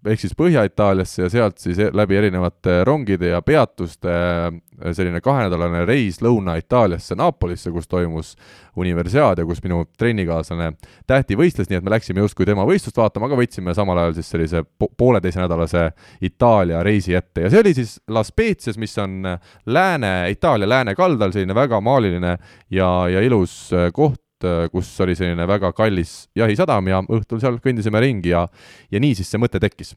ehk 0.07 0.21
siis 0.23 0.35
Põhja-Itaaliasse 0.39 1.25
ja 1.25 1.29
sealt 1.33 1.59
siis 1.59 1.79
e-, 1.83 1.91
läbi 1.95 2.15
erinevate 2.19 2.85
rongide 2.87 3.33
ja 3.33 3.41
peatuste 3.43 4.13
äh, 4.13 4.93
selline 4.95 5.19
kahenädalane 5.25 5.83
reis 5.89 6.21
Lõuna-Itaaliasse, 6.23 7.17
Napolisse, 7.19 7.73
kus 7.75 7.91
toimus 7.91 8.37
universiaad 8.79 9.43
ja 9.43 9.47
kus 9.49 9.63
minu 9.65 9.83
trennikaaslane 9.99 10.71
Tähti 11.11 11.35
võistles, 11.39 11.67
nii 11.71 11.81
et 11.81 11.87
me 11.87 11.91
läksime 11.91 12.23
justkui 12.23 12.47
tema 12.47 12.67
võistlust 12.69 13.01
vaatama, 13.01 13.27
aga 13.27 13.41
võtsime 13.41 13.75
samal 13.75 13.99
ajal 14.05 14.15
siis 14.21 14.31
sellise 14.31 14.63
po 14.79 14.91
pooleteisenädalase 14.99 15.89
Itaalia 16.29 16.83
reisi 16.87 17.17
ette. 17.19 17.47
Ja 17.47 17.51
see 17.51 17.63
oli 17.65 17.75
siis 17.75 17.97
La 18.15 18.23
Spezias, 18.27 18.79
mis 18.79 18.95
on 19.03 19.27
lääne, 19.67 20.13
Itaalia 20.31 20.71
läänekaldal, 20.71 21.35
selline 21.35 21.57
väga 21.59 21.83
maaliline 21.83 22.37
ja, 22.71 22.91
ja 23.11 23.27
ilus 23.27 23.73
äh, 23.75 23.91
koht, 23.93 24.23
kus 24.73 24.91
oli 25.05 25.17
selline 25.19 25.47
väga 25.49 25.73
kallis 25.77 26.29
jahisadam 26.37 26.91
ja 26.91 27.01
õhtul 27.03 27.41
seal 27.43 27.59
kõndisime 27.65 28.01
ringi 28.05 28.35
ja, 28.35 28.47
ja 28.91 29.01
nii 29.03 29.17
siis 29.19 29.31
see 29.33 29.41
mõte 29.43 29.61
tekkis 29.63 29.95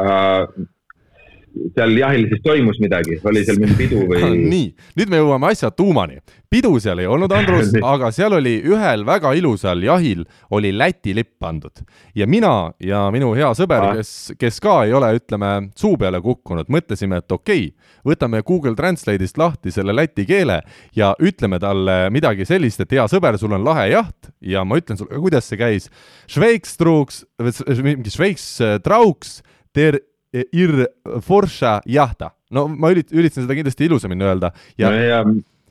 uh,. 0.00 0.66
Seal 1.76 1.94
jahil 1.98 2.26
siis 2.30 2.42
toimus 2.44 2.80
midagi, 2.82 3.18
oli 3.24 3.44
seal 3.46 3.60
mingi 3.60 3.76
pidu 3.78 4.02
või 4.08 4.32
nii, 4.52 4.66
nüüd 4.98 5.12
me 5.12 5.20
jõuame 5.20 5.50
asja 5.52 5.70
tuumani. 5.74 6.20
pidu 6.50 6.74
seal 6.82 7.00
ei 7.02 7.08
olnud, 7.10 7.32
Andrus 7.32 7.72
aga 7.94 8.10
seal 8.14 8.36
oli 8.38 8.58
ühel 8.64 9.04
väga 9.06 9.32
ilusal 9.38 9.82
jahil 9.84 10.24
oli 10.50 10.72
Läti 10.76 11.14
lipp 11.16 11.38
pandud 11.40 11.82
ja 12.14 12.26
mina 12.26 12.72
ja 12.80 13.06
minu 13.14 13.32
hea 13.36 13.52
sõber 13.58 13.90
ah., 13.90 13.96
kes, 13.98 14.32
kes 14.38 14.60
ka 14.62 14.82
ei 14.86 14.94
ole, 14.96 15.12
ütleme, 15.18 15.70
suu 15.78 15.96
peale 16.00 16.20
kukkunud, 16.24 16.70
mõtlesime, 16.72 17.20
et 17.22 17.32
okei 17.32 17.68
okay,, 17.70 17.92
võtame 18.06 18.42
Google 18.46 18.76
Translate'ist 18.78 19.38
lahti 19.40 19.72
selle 19.74 19.94
läti 19.96 20.26
keele 20.28 20.60
ja 20.96 21.12
ütleme 21.22 21.60
talle 21.62 22.06
midagi 22.14 22.46
sellist, 22.48 22.82
et 22.84 22.96
hea 22.96 23.06
sõber, 23.10 23.38
sul 23.40 23.56
on 23.56 23.64
lahe 23.66 23.88
jaht 23.92 24.30
ja 24.40 24.64
ma 24.64 24.78
ütlen 24.80 24.98
sulle, 24.98 25.18
kuidas 25.20 25.48
see 25.50 25.58
käis. 25.60 25.88
Schweigstruuks, 26.30 27.24
mingi 27.82 28.12
Schweigs 28.12 28.46
äh, 28.64 28.76
trauks, 28.82 29.40
der 29.76 30.00
ir 30.52 30.86
forscha 31.24 31.80
jahta. 31.86 32.32
no 32.50 32.66
ma 32.68 32.92
ürit-, 32.94 33.12
üritasin 33.12 33.46
seda 33.46 33.58
kindlasti 33.58 33.88
ilusamini 33.88 34.26
öelda 34.26 34.52
ja 34.78 34.90
no 34.90 35.02
ja 35.02 35.20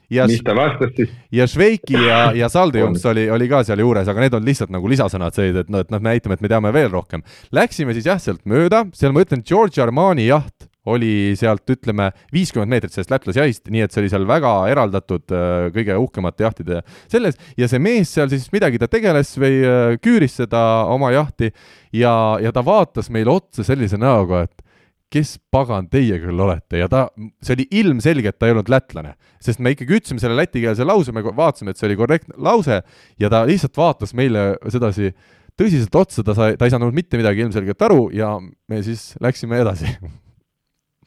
ja, 0.10 0.28
mis 0.30 0.44
ta 0.46 0.56
vastas 0.56 0.92
siis? 0.96 1.10
ja 1.34 1.48
Šveiki 1.50 1.98
ja, 1.98 2.20
ja 2.36 2.50
Saldejums 2.52 3.06
oli, 3.10 3.26
oli 3.32 3.48
ka 3.50 3.64
seal 3.68 3.82
juures, 3.82 4.08
aga 4.12 4.26
need 4.26 4.38
on 4.38 4.46
lihtsalt 4.46 4.74
nagu 4.74 4.90
lisasõnad 4.92 5.36
sellised, 5.36 5.66
et 5.66 5.74
noh, 5.74 5.86
et 5.86 5.92
noh, 5.94 6.02
me 6.04 6.14
näitame, 6.14 6.38
et 6.38 6.46
me 6.46 6.52
teame 6.52 6.72
veel 6.76 6.92
rohkem. 6.94 7.24
Läksime 7.56 7.96
siis 7.98 8.10
jah, 8.10 8.22
sealt 8.22 8.44
mööda, 8.50 8.86
seal 8.94 9.16
ma 9.16 9.26
ütlen, 9.26 9.44
George 9.46 9.82
Armani 9.82 10.28
jaht 10.30 10.70
oli 10.92 11.34
sealt, 11.40 11.66
ütleme, 11.72 12.12
viiskümmend 12.34 12.76
meetrit 12.76 12.94
sellest 12.94 13.14
lätlasjahist, 13.14 13.70
nii 13.74 13.86
et 13.86 13.94
see 13.94 14.04
oli 14.04 14.12
seal 14.14 14.28
väga 14.30 14.54
eraldatud 14.72 15.34
äh, 15.34 15.70
kõige 15.76 15.98
uhkemate 16.02 16.46
jahtide 16.46 16.82
selles. 17.12 17.40
Ja 17.58 17.70
see 17.72 17.82
mees 17.82 18.12
seal 18.14 18.30
siis 18.32 18.48
midagi 18.54 18.82
ta 18.82 18.90
tegeles 18.92 19.34
või 19.42 19.62
äh, 19.62 19.96
küüris 20.02 20.38
seda 20.42 20.62
oma 20.94 21.12
jahti 21.16 21.52
ja, 21.96 22.14
ja 22.42 22.54
ta 22.56 22.66
vaatas 22.66 23.10
meile 23.14 23.34
otsa 23.34 23.66
sellise 23.66 24.00
näoga, 24.02 24.46
et 24.46 24.66
kes 25.14 25.36
pagan 25.54 25.88
teie 25.92 26.18
küll 26.22 26.42
olete? 26.42 26.80
Ja 26.82 26.90
ta, 26.92 27.06
see 27.44 27.56
oli 27.58 27.68
ilmselge, 27.82 28.32
et 28.32 28.40
ta 28.40 28.50
ei 28.50 28.56
olnud 28.56 28.70
lätlane, 28.72 29.16
sest 29.44 29.62
me 29.64 29.74
ikkagi 29.76 30.00
ütlesime 30.00 30.22
selle 30.22 30.38
lätikeelse 30.40 30.88
lause, 30.88 31.14
me 31.16 31.24
vaatasime, 31.26 31.72
et 31.72 31.82
see 31.82 31.90
oli 31.90 31.98
korrektne 32.00 32.38
lause 32.42 32.82
ja 33.22 33.32
ta 33.32 33.46
lihtsalt 33.48 33.78
vaatas 33.80 34.16
meile 34.18 34.54
sedasi 34.68 35.14
tõsiselt 35.56 35.96
otsa, 35.96 36.26
ta 36.26 36.36
sai, 36.38 36.60
ta 36.60 36.68
ei 36.68 36.74
saanud 36.74 36.96
mitte 36.96 37.20
midagi 37.20 37.46
ilmselgelt 37.46 37.88
aru 37.88 38.10
ja 38.16 38.36
me 38.42 38.84
siis 38.84 39.14
läksime 39.24 39.62
edasi 39.64 39.88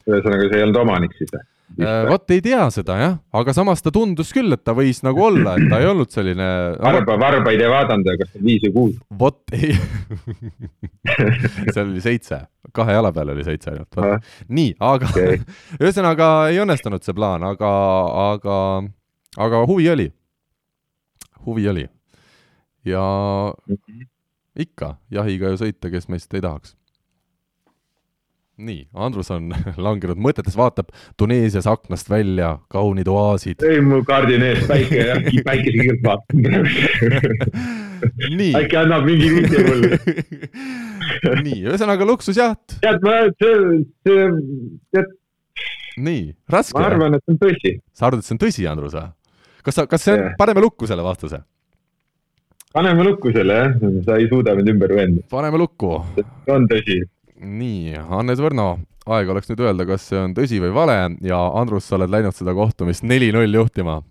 ühesõnaga, 0.09 0.49
see 0.49 0.61
ei 0.61 0.67
olnud 0.67 0.83
omanik 0.83 1.17
siis 1.19 1.33
või? 1.35 1.45
Äh, 1.79 2.09
vot 2.09 2.33
ei 2.33 2.41
tea 2.43 2.63
seda 2.73 2.95
jah, 2.99 3.17
aga 3.39 3.53
samas 3.55 3.83
ta 3.85 3.91
tundus 3.95 4.33
küll, 4.35 4.51
et 4.55 4.63
ta 4.67 4.73
võis 4.75 5.03
nagu 5.05 5.21
olla, 5.23 5.53
et 5.59 5.69
ta 5.71 5.79
ei 5.83 5.87
olnud 5.87 6.11
selline 6.11 6.47
varba, 6.81 7.19
varbaid 7.21 7.61
ei 7.61 7.69
vaadanud, 7.71 8.09
kas 8.23 8.33
viis 8.41 8.65
või 8.65 8.73
kuus? 8.75 8.95
vot 9.21 9.53
ei 9.55 9.77
seal 11.75 11.85
oli 11.85 12.03
seitse, 12.03 12.41
kahe 12.75 12.97
jala 12.97 13.13
peal 13.15 13.35
oli 13.35 13.45
seitse 13.47 13.75
ainult. 13.75 14.01
nii, 14.49 14.73
aga 14.81 15.13
okay. 15.13 15.43
ühesõnaga 15.83 16.31
ei 16.49 16.63
õnnestunud 16.65 17.05
see 17.05 17.15
plaan, 17.15 17.45
aga, 17.47 17.75
aga, 18.25 18.57
aga 19.37 19.63
huvi 19.69 19.91
oli. 19.93 20.09
huvi 21.47 21.69
oli. 21.69 21.87
ja 22.89 23.05
-hmm. 23.53 24.09
ikka 24.57 24.97
jahiga 25.11 25.53
ju 25.53 25.63
sõita, 25.67 25.93
kes 25.93 26.09
meist 26.09 26.35
ei 26.35 26.41
tahaks 26.41 26.78
nii, 28.59 28.89
Andrus 28.99 29.31
on 29.35 29.53
langenud 29.87 30.19
mõtetes, 30.21 30.57
vaatab 30.59 30.91
Tuneesias 31.19 31.67
aknast 31.71 32.11
välja, 32.11 32.57
kaunid 32.73 33.09
oaasid. 33.11 33.63
ei, 33.67 33.81
mu 33.85 34.03
kaardin 34.07 34.43
ees 34.45 34.65
päike 34.69 34.99
ja 34.99 35.17
päikesekirp 35.47 36.03
vaatab 36.07 36.39
äkki 38.59 38.77
annab 38.79 39.07
mingi 39.07 39.29
vihje 39.35 39.59
mulle 39.67 39.99
nii, 41.47 41.61
ühesõnaga 41.69 42.09
luksusjaht. 42.09 42.79
tead, 42.83 42.99
ma, 43.07 43.21
see, 43.39 43.55
see, 44.07 44.27
tead. 44.95 45.15
nii, 46.09 46.25
raske. 46.51 46.79
ma 46.79 46.89
arvan, 46.91 47.19
et 47.19 47.25
see 47.25 47.37
on 47.37 47.41
tõsi. 47.45 47.77
sa 47.95 48.11
arvad, 48.11 48.25
et 48.25 48.31
see 48.31 48.37
on 48.39 48.43
tõsi, 48.43 48.67
Andrus, 48.71 48.99
või? 48.99 49.09
kas 49.69 49.79
sa, 49.79 49.87
kas 49.91 50.09
see 50.09 50.17
on, 50.17 50.27
paneme 50.41 50.67
lukku 50.67 50.91
selle 50.91 51.07
vastuse? 51.07 51.39
paneme 52.75 53.07
lukku 53.07 53.29
selle, 53.35 53.63
jah, 53.63 53.87
sa 54.07 54.19
ei 54.19 54.27
suuda 54.31 54.57
mind 54.59 54.75
ümber 54.75 54.97
veenda. 54.99 55.25
paneme 55.31 55.63
lukku. 55.63 55.95
on 56.51 56.69
tõsi 56.71 56.99
nii, 57.41 57.97
Hannes 58.11 58.41
Võrno, 58.43 58.71
aeg 59.09 59.31
oleks 59.33 59.51
nüüd 59.51 59.63
öelda, 59.65 59.87
kas 59.89 60.09
see 60.11 60.19
on 60.21 60.35
tõsi 60.37 60.61
või 60.63 60.73
vale 60.75 60.99
ja 61.25 61.39
Andrus, 61.61 61.89
sa 61.89 61.97
oled 61.99 62.13
läinud 62.13 62.37
seda 62.37 62.55
kohtumist 62.57 63.07
neli-null 63.07 63.61
juhtima. 63.61 64.03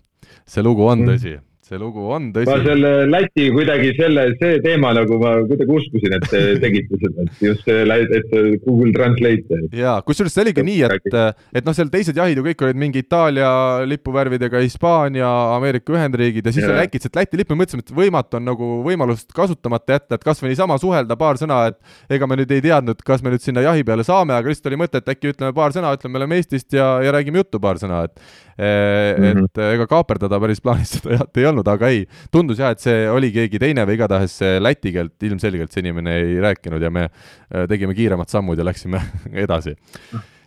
see 0.48 0.62
lugu 0.64 0.86
on 0.86 1.04
mm. 1.04 1.47
See 1.68 1.78
lugu 1.80 2.04
on 2.14 2.30
tõsi. 2.34 2.48
ma 2.48 2.56
selle 2.64 2.92
Läti 3.08 3.48
kuidagi 3.52 3.92
selle, 3.98 4.24
see 4.40 4.58
teema 4.64 4.92
nagu 4.96 5.18
ma 5.20 5.34
kuidagi 5.48 5.74
uskusin, 5.78 6.16
et 6.16 6.26
te 6.32 6.42
tegite 6.64 7.00
seda, 7.02 7.26
et 7.26 7.42
just 7.44 7.68
see, 7.68 7.84
et 8.18 8.64
Google 8.64 8.92
Translate. 8.96 9.60
jaa, 9.76 9.98
kusjuures 10.06 10.34
see 10.34 10.46
oligi 10.46 10.64
nii, 10.66 10.82
et, 10.88 11.18
et 11.60 11.68
noh, 11.68 11.76
seal 11.76 11.92
teised 11.92 12.18
jahid 12.18 12.40
ju 12.40 12.46
kõik 12.48 12.66
olid 12.66 12.80
mingi 12.80 13.02
Itaalia 13.04 13.50
lipuvärvidega, 13.88 14.62
Hispaania, 14.64 15.28
Ameerika 15.56 15.94
Ühendriigid 15.94 16.48
ja 16.48 16.54
siis 16.54 16.68
oli 16.68 16.82
äkitselt 16.86 17.18
Läti 17.18 17.40
lipp, 17.40 17.52
me 17.52 17.60
mõtlesime, 17.62 17.84
et 17.84 17.94
võimatu 17.94 18.40
on 18.40 18.48
nagu 18.48 18.70
võimalust 18.86 19.32
kasutamata 19.36 19.98
jätta, 19.98 20.18
et 20.18 20.26
kas 20.26 20.42
või 20.42 20.54
niisama 20.54 20.78
suhelda 20.80 21.18
paar 21.20 21.40
sõna, 21.40 21.64
et 21.72 22.16
ega 22.18 22.28
me 22.28 22.40
nüüd 22.40 22.52
ei 22.54 22.64
teadnud, 22.64 23.04
kas 23.06 23.24
me 23.24 23.34
nüüd 23.34 23.44
sinna 23.44 23.64
jahi 23.66 23.84
peale 23.86 24.06
saame, 24.06 24.36
aga 24.36 24.50
lihtsalt 24.50 24.72
oli 24.72 24.82
mõte, 24.84 25.02
et 25.02 25.14
äkki 25.14 25.34
ütleme 25.34 25.54
paar 25.56 25.74
sõna, 25.76 25.92
ütleme, 25.96 26.16
me 26.16 26.22
oleme 26.22 26.38
Eestist 26.40 26.72
ja, 26.76 26.96
ja 27.04 27.14
räägime 27.14 27.42
juttu 27.42 27.60
paar 27.62 27.80
sõna, 27.80 28.04
et 28.08 28.16
mm 28.58 29.24
-hmm. 29.24 29.44
et 29.44 29.58
ega 29.74 29.86
kaaperdada 29.86 30.40
päris 30.40 30.60
plaanis 30.60 30.90
seda 30.96 31.12
jah, 31.16 31.26
ei 31.36 31.46
olnud, 31.46 31.57
aga 31.66 31.90
ei, 31.90 32.06
tundus 32.30 32.62
jah, 32.62 32.70
et 32.70 32.84
see 32.84 33.08
oli 33.10 33.32
keegi 33.34 33.58
teine 33.58 33.86
või 33.88 33.98
igatahes 33.98 34.38
läti 34.62 34.94
keelt 34.94 35.28
ilmselgelt 35.28 35.74
see 35.74 35.82
inimene 35.82 36.14
ei 36.22 36.40
rääkinud 36.44 36.82
ja 36.82 36.90
me 36.94 37.08
äh, 37.08 37.66
tegime 37.68 37.96
kiiremad 37.98 38.30
sammud 38.30 38.58
ja 38.58 38.66
läksime 38.68 39.02
edasi 39.44 39.74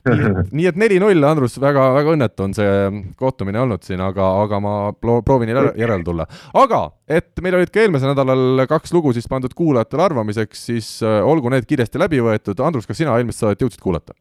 nii 0.01 0.65
et 0.65 0.77
neli-null, 0.79 1.21
Andrus, 1.27 1.57
väga, 1.61 1.83
väga 1.93 2.13
õnnetu 2.15 2.45
on 2.47 2.55
see 2.57 2.71
kohtumine 3.19 3.61
olnud 3.61 3.83
siin, 3.85 4.01
aga, 4.01 4.31
aga 4.41 4.59
ma 4.63 4.73
proovin 4.97 5.51
järele 5.51 6.01
tulla. 6.05 6.25
aga, 6.57 6.81
et 7.05 7.29
meil 7.43 7.59
olid 7.59 7.69
ka 7.73 7.83
eelmisel 7.83 8.13
nädalal 8.13 8.65
kaks 8.69 8.95
lugu 8.95 9.13
siis 9.13 9.29
pandud 9.29 9.53
kuulajatele 9.57 10.07
arvamiseks, 10.07 10.65
siis 10.71 10.89
olgu 11.05 11.53
need 11.53 11.69
kiiresti 11.69 12.01
läbi 12.01 12.21
võetud. 12.23 12.65
Andrus, 12.65 12.89
kas 12.89 12.97
sina 13.01 13.13
eelmist 13.17 13.43
saadet 13.43 13.61
jõudsid 13.61 13.83
kuulata? 13.83 14.17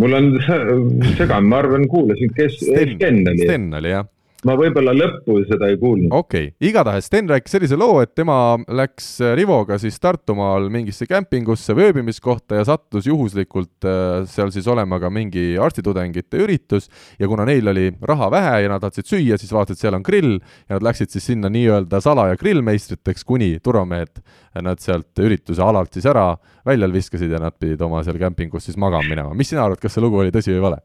mul 0.00 0.16
on 0.16 0.30
segan, 1.18 1.44
ma 1.44 1.60
arvan, 1.60 1.84
kuulasin, 1.90 2.32
kes, 2.32 2.56
Sten 2.64 2.96
oli. 3.28 3.44
Sten 3.44 3.68
oli 3.76 3.92
jah 3.92 4.08
ma 4.46 4.56
võib-olla 4.58 4.94
lõppu 4.96 5.38
seda 5.46 5.68
ei 5.70 5.76
kuulnud. 5.78 6.10
okei 6.10 6.48
okay., 6.50 6.68
igatahes 6.68 7.06
Sten 7.06 7.30
rääkis 7.30 7.54
sellise 7.54 7.78
loo, 7.78 8.00
et 8.02 8.14
tema 8.18 8.56
läks 8.66 9.08
äh, 9.22 9.34
Rivoga 9.38 9.78
siis 9.82 9.98
Tartumaal 10.02 10.68
mingisse 10.72 11.06
kämpingusse 11.10 11.76
või 11.78 11.90
ööbimiskohta 11.90 12.58
ja 12.58 12.66
sattus 12.66 13.06
juhuslikult 13.06 13.86
äh, 13.86 14.24
seal 14.30 14.52
siis 14.54 14.66
olema 14.70 14.98
ka 15.02 15.10
mingi 15.14 15.52
arstitudengite 15.62 16.42
üritus 16.42 16.90
ja 17.22 17.30
kuna 17.30 17.46
neil 17.48 17.70
oli 17.72 17.88
raha 18.02 18.30
vähe 18.34 18.54
ja 18.64 18.72
nad 18.72 18.82
tahtsid 18.82 19.10
süüa, 19.12 19.38
siis 19.38 19.54
vaatasid, 19.54 19.82
seal 19.82 19.98
on 19.98 20.06
grill 20.06 20.38
ja 20.40 20.78
nad 20.78 20.86
läksid 20.90 21.14
siis 21.14 21.30
sinna 21.32 21.50
nii-öelda 21.52 22.02
salaja 22.02 22.38
grillmeistriteks, 22.40 23.26
kuni 23.28 23.54
turvamehed 23.62 24.22
nad 24.62 24.82
sealt 24.82 25.22
ürituse 25.22 25.62
alalt 25.64 25.94
siis 25.94 26.06
ära 26.10 26.32
välja 26.66 26.90
viskasid 26.92 27.30
ja 27.30 27.40
nad 27.42 27.56
pidid 27.58 27.80
oma 27.82 28.02
seal 28.04 28.18
kämpingus 28.20 28.66
siis 28.66 28.76
magama 28.80 29.06
minema. 29.08 29.34
mis 29.34 29.54
sina 29.54 29.64
arvad, 29.64 29.80
kas 29.80 29.94
see 29.94 30.02
lugu 30.04 30.18
oli 30.22 30.34
tõsi 30.34 30.54
või 30.56 30.66
vale? 30.66 30.82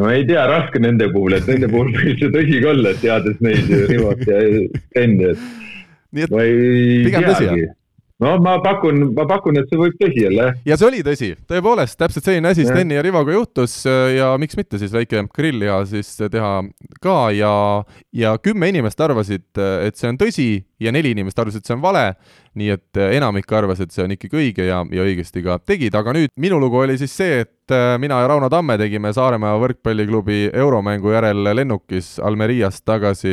No 0.00 0.10
ei 0.12 0.26
tea, 0.28 0.44
raske 0.50 0.82
nende 0.82 1.08
puhul, 1.12 1.38
et 1.38 1.48
nende 1.48 1.70
puhul 1.72 1.90
võib 1.94 2.20
see 2.20 2.34
tõsi 2.34 2.60
ka 2.62 2.74
olla, 2.74 2.92
teades 3.00 3.40
neid 3.44 3.72
Rivot 3.90 4.22
ja 4.28 4.44
Steni, 4.90 5.32
et 5.32 6.30
ma 6.32 6.44
ei 6.44 7.10
teagi. 7.12 7.66
no 8.20 8.34
ma 8.44 8.58
pakun, 8.64 9.02
ma 9.16 9.26
pakun, 9.28 9.60
et 9.60 9.72
see 9.72 9.80
võib 9.80 9.96
tõsi 10.00 10.26
olla, 10.28 10.50
jah. 10.50 10.60
ja 10.72 10.78
see 10.80 10.88
oli 10.90 11.02
tõsi, 11.06 11.30
tõepoolest, 11.48 11.98
täpselt 12.00 12.28
selline 12.28 12.52
asi 12.52 12.68
Steni 12.68 12.98
ja 12.98 13.04
Rivoga 13.06 13.36
juhtus 13.38 13.78
ja 13.88 14.34
miks 14.40 14.58
mitte 14.60 14.80
siis 14.82 14.92
väike 14.92 15.24
grillliha 15.36 15.80
siis 15.88 16.12
teha 16.20 16.52
ka 17.04 17.18
ja, 17.36 17.54
ja 18.12 18.36
kümme 18.42 18.68
inimest 18.72 19.00
arvasid, 19.00 19.48
et 19.56 19.96
see 19.96 20.12
on 20.12 20.20
tõsi 20.20 20.50
ja 20.80 20.92
neli 20.92 21.16
inimest 21.16 21.40
arvasid, 21.40 21.64
et 21.64 21.72
see 21.72 21.78
on 21.78 21.84
vale, 21.84 22.10
nii 22.56 22.72
et 22.72 23.02
enamik 23.18 23.52
arvas, 23.52 23.82
et 23.84 23.92
see 23.92 24.04
on 24.06 24.16
ikkagi 24.16 24.40
õige 24.40 24.66
ja, 24.70 24.80
ja 24.90 25.04
õigesti 25.06 25.44
ka 25.44 25.60
tegid, 25.60 25.94
aga 25.94 26.16
nüüd 26.16 26.32
minu 26.40 26.58
lugu 26.62 26.80
oli 26.82 26.96
siis 26.98 27.12
see, 27.12 27.44
et 27.44 27.52
mina 27.98 28.20
ja 28.22 28.28
Rauno 28.30 28.46
Tamme 28.48 28.76
tegime 28.78 29.10
Saaremaa 29.12 29.56
võrkpalliklubi 29.58 30.52
euromängu 30.54 31.10
järel 31.10 31.50
lennukis 31.50 32.14
Almeriast 32.22 32.84
tagasi 32.86 33.32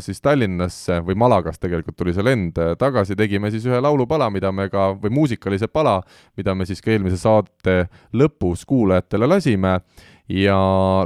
siis 0.00 0.22
Tallinnasse 0.24 1.02
või 1.04 1.18
Malagast 1.20 1.60
tegelikult 1.60 1.98
tuli 2.00 2.14
see 2.16 2.24
lend 2.24 2.56
tagasi, 2.80 3.16
tegime 3.18 3.52
siis 3.52 3.68
ühe 3.68 3.82
laulupala 3.84 4.26
pala, 4.26 4.30
mida 4.32 4.52
me 4.52 4.68
ka, 4.72 4.90
või 4.96 5.12
muusikalise 5.12 5.68
pala, 5.68 6.00
mida 6.36 6.54
me 6.54 6.66
siis 6.66 6.82
ka 6.82 6.92
eelmise 6.94 7.18
saate 7.20 7.86
lõpus 8.16 8.64
kuulajatele 8.66 9.28
lasime. 9.28 9.80
Ja 10.26 10.56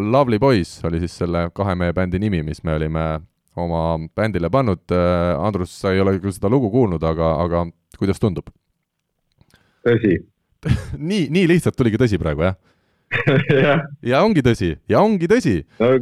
Lovely 0.00 0.38
Boys 0.40 0.78
oli 0.88 1.02
siis 1.02 1.18
selle 1.20 1.50
kahe 1.52 1.74
mehe 1.76 1.92
bändi 1.92 2.18
nimi, 2.22 2.40
mis 2.42 2.62
me 2.64 2.78
olime 2.78 3.20
oma 3.58 3.98
bändile 4.16 4.50
pannud. 4.50 4.82
Andrus, 5.40 5.72
sa 5.82 5.94
ei 5.94 6.00
ole 6.00 6.18
küll 6.20 6.34
seda 6.34 6.50
lugu 6.52 6.70
kuulnud, 6.70 7.02
aga, 7.02 7.34
aga 7.44 7.64
kuidas 7.98 8.22
tundub? 8.22 8.50
tõsi 9.86 10.18
nii, 11.10 11.28
nii 11.32 11.46
lihtsalt 11.48 11.76
tuligi 11.78 12.00
tõsi 12.00 12.18
praegu, 12.20 12.44
jah? 13.64 13.84
ja. 14.04 14.22
ongi 14.22 14.44
tõsi 14.44 14.74
ja 14.90 15.00
ongi 15.02 15.28
tõsi. 15.30 15.60
no 15.80 15.92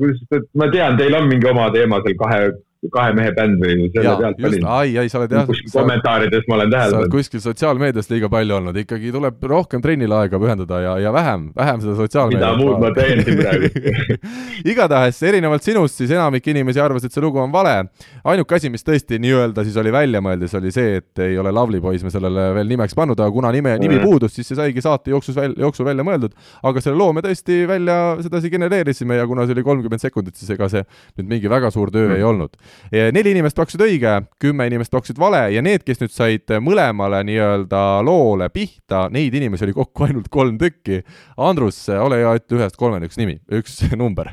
ma 0.59 0.71
tean, 0.73 0.99
teil 0.99 1.15
on 1.19 1.29
mingi 1.31 1.49
oma 1.51 1.69
teema 1.75 2.03
seal 2.05 2.19
kahe 2.21 2.41
kahe 2.87 3.11
mehe 3.17 3.33
bänd 3.35 3.59
või 3.59 3.89
selle 3.91 4.05
ja, 4.07 4.13
pealt 4.21 4.45
olin. 4.47 4.65
ai, 4.71 4.93
ai, 5.03 5.09
sa 5.11 5.19
oled 5.19 5.33
jah. 5.35 5.49
kommentaarides 5.73 6.45
ma 6.47 6.55
olen 6.61 6.71
tähele 6.71 6.95
pannud. 6.95 7.11
kuskil 7.11 7.41
sotsiaalmeedias 7.43 8.07
liiga 8.13 8.29
palju 8.31 8.55
olnud, 8.55 8.77
ikkagi 8.85 9.11
tuleb 9.15 9.43
rohkem 9.51 9.83
trennile 9.83 10.15
aega 10.15 10.39
pühendada 10.39 10.79
ja, 10.85 10.93
ja 11.03 11.13
vähem, 11.15 11.49
vähem 11.59 11.83
seda 11.83 11.97
sotsiaalmeediat. 11.99 12.55
mida 12.55 12.61
muud 12.61 12.79
ma 12.79 12.93
teen 12.95 13.25
siin 13.27 13.41
praegu 13.41 14.19
igatahes 14.73 15.19
erinevalt 15.27 15.67
sinust, 15.67 15.99
siis 15.99 16.13
enamik 16.15 16.47
inimesi 16.55 16.83
arvas, 16.85 17.09
et 17.09 17.17
see 17.17 17.25
lugu 17.25 17.43
on 17.43 17.51
vale. 17.55 17.75
ainuke 18.23 18.59
asi, 18.61 18.71
mis 18.71 18.87
tõesti 18.87 19.19
nii-öelda 19.27 19.67
siis 19.67 19.81
oli 19.83 19.93
välja 19.99 20.23
mõeldis, 20.23 20.55
oli 20.61 20.71
see, 20.75 21.03
et 21.03 21.25
ei 21.27 21.35
ole 21.43 21.51
Lovely 21.51 21.83
Boys 21.83 22.07
me 22.07 22.15
sellele 22.15 22.47
veel 22.61 22.71
nimeks 22.77 22.95
pannud, 22.95 23.19
aga 23.19 23.35
kuna 23.35 23.51
nime, 23.59 23.75
nimi 23.83 23.99
puudus, 24.05 24.37
siis 24.39 24.53
see 24.53 24.61
saigi 24.61 24.87
saate 24.87 25.11
jooksus 25.11 25.35
välja, 25.35 25.59
jooksul 25.67 25.91
välja 25.91 26.07
mõeldud. 26.07 26.39
aga 26.63 26.87
selle 26.87 27.03
loo 27.03 27.11
me 27.13 27.27
tõesti 27.27 27.65
välja 27.67 27.99
sedasi 28.23 28.55
genereerisime 28.55 29.19
ja 29.19 29.27
kuna 29.27 29.51
see 29.51 29.59
oli 29.59 29.67
kolmkümmend 29.67 30.07
sekundit, 30.07 30.39
siis 30.39 30.55
ega 30.55 30.71
see 30.71 30.87
nüüd 31.19 31.35
mingi 31.35 31.51
väga 31.51 31.75
suur 31.75 31.91
töö 31.91 32.07
mm. 32.07 32.17
ei 32.23 32.27
olnud 32.31 32.55
neli 32.91 33.33
inimest 33.35 33.57
pakkusid 33.59 33.83
õige, 33.85 34.15
kümme 34.43 34.67
inimest 34.69 34.93
pakkusid 34.95 35.19
vale 35.21 35.45
ja 35.55 35.63
need, 35.65 35.85
kes 35.87 36.01
nüüd 36.03 36.15
said 36.15 36.55
mõlemale 36.65 37.21
nii-öelda 37.29 37.83
loole 38.07 38.49
pihta, 38.55 39.07
neid 39.15 39.35
inimesi 39.35 39.67
oli 39.67 39.77
kokku 39.77 40.09
ainult 40.09 40.31
kolm 40.33 40.59
tükki. 40.61 41.03
Andrus, 41.49 41.81
ole 41.93 42.23
hea, 42.23 42.35
ütle 42.41 42.61
ühest 42.61 42.79
kolmeni 42.81 43.09
üks 43.09 43.21
nimi, 43.21 43.39
üks 43.61 43.81
number. 44.03 44.33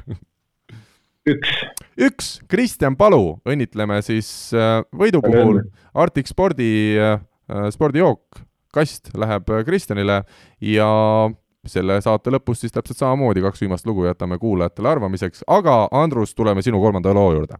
üks. 1.25 1.53
üks, 1.97 2.33
Kristjan 2.51 2.97
Palu, 2.99 3.39
õnnitleme 3.47 4.01
siis 4.05 4.29
äh, 4.53 4.81
võidu 4.95 5.23
puhul 5.25 5.63
Arctic 5.93 6.29
Spordi 6.29 6.99
äh, 6.99 7.17
spordijook, 7.73 8.43
kast 8.75 9.13
läheb 9.17 9.49
Kristjanile 9.65 10.23
ja 10.61 10.89
selle 11.69 11.99
saate 12.03 12.33
lõpus 12.33 12.61
siis 12.61 12.73
täpselt 12.73 12.99
samamoodi 12.99 13.43
kaks 13.45 13.63
viimast 13.63 13.87
lugu 13.89 14.05
jätame 14.05 14.37
kuulajatele 14.41 14.91
arvamiseks, 14.91 15.45
aga 15.47 15.85
Andrus, 15.91 16.35
tuleme 16.35 16.61
sinu 16.65 16.81
kolmanda 16.81 17.13
loo 17.15 17.31
juurde 17.33 17.57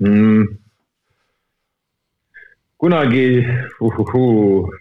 mm.? 0.00 0.48
kunagi 2.80 3.46
uhuhuu, 3.80 4.74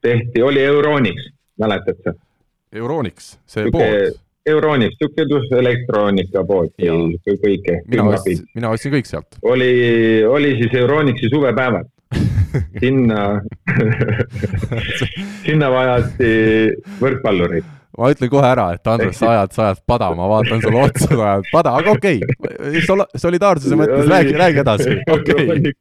tehti, 0.00 0.42
oli 0.42 0.64
Euronics, 0.64 1.30
mäletad 1.58 1.96
sa? 2.04 2.12
Euronics, 2.72 3.38
see 3.46 3.64
Suke, 3.64 3.78
pood? 3.78 4.18
Euronics, 4.46 4.96
niisugune 5.00 5.60
elektroonikapood, 5.60 6.74
kõike. 6.76 7.78
mina 7.88 8.04
ostsin, 8.12 8.44
mina 8.54 8.72
ostsin 8.76 8.92
kõik 8.92 9.08
sealt. 9.08 9.40
oli, 9.42 9.72
oli 10.24 10.52
siis 10.60 10.76
Euronixi 10.82 11.32
suvepäevad 11.32 11.88
sinna 12.82 13.24
sinna 15.46 15.72
vajati 15.72 16.30
võrkpallureid 17.00 17.77
ma 17.98 18.10
ütlen 18.14 18.30
kohe 18.30 18.46
ära, 18.46 18.68
et 18.76 18.90
Andres, 18.90 19.18
sa 19.18 19.32
ajad, 19.32 19.54
sa 19.56 19.64
ajad 19.68 19.82
pada, 19.90 20.10
ma 20.16 20.28
vaatan 20.30 20.62
sulle 20.62 20.82
otsa, 20.86 21.08
sa 21.10 21.18
ajad 21.32 21.48
pada, 21.52 21.74
aga 21.80 21.94
okei 21.96 22.20
okay. 22.22 22.82
Sol, 22.86 23.02
solidaarsuse 23.18 23.78
mõttes 23.78 24.10
räägi, 24.10 24.34
räägi 24.38 24.62
edasi, 24.62 24.96
okei 25.16 25.44
okay.. 25.44 25.74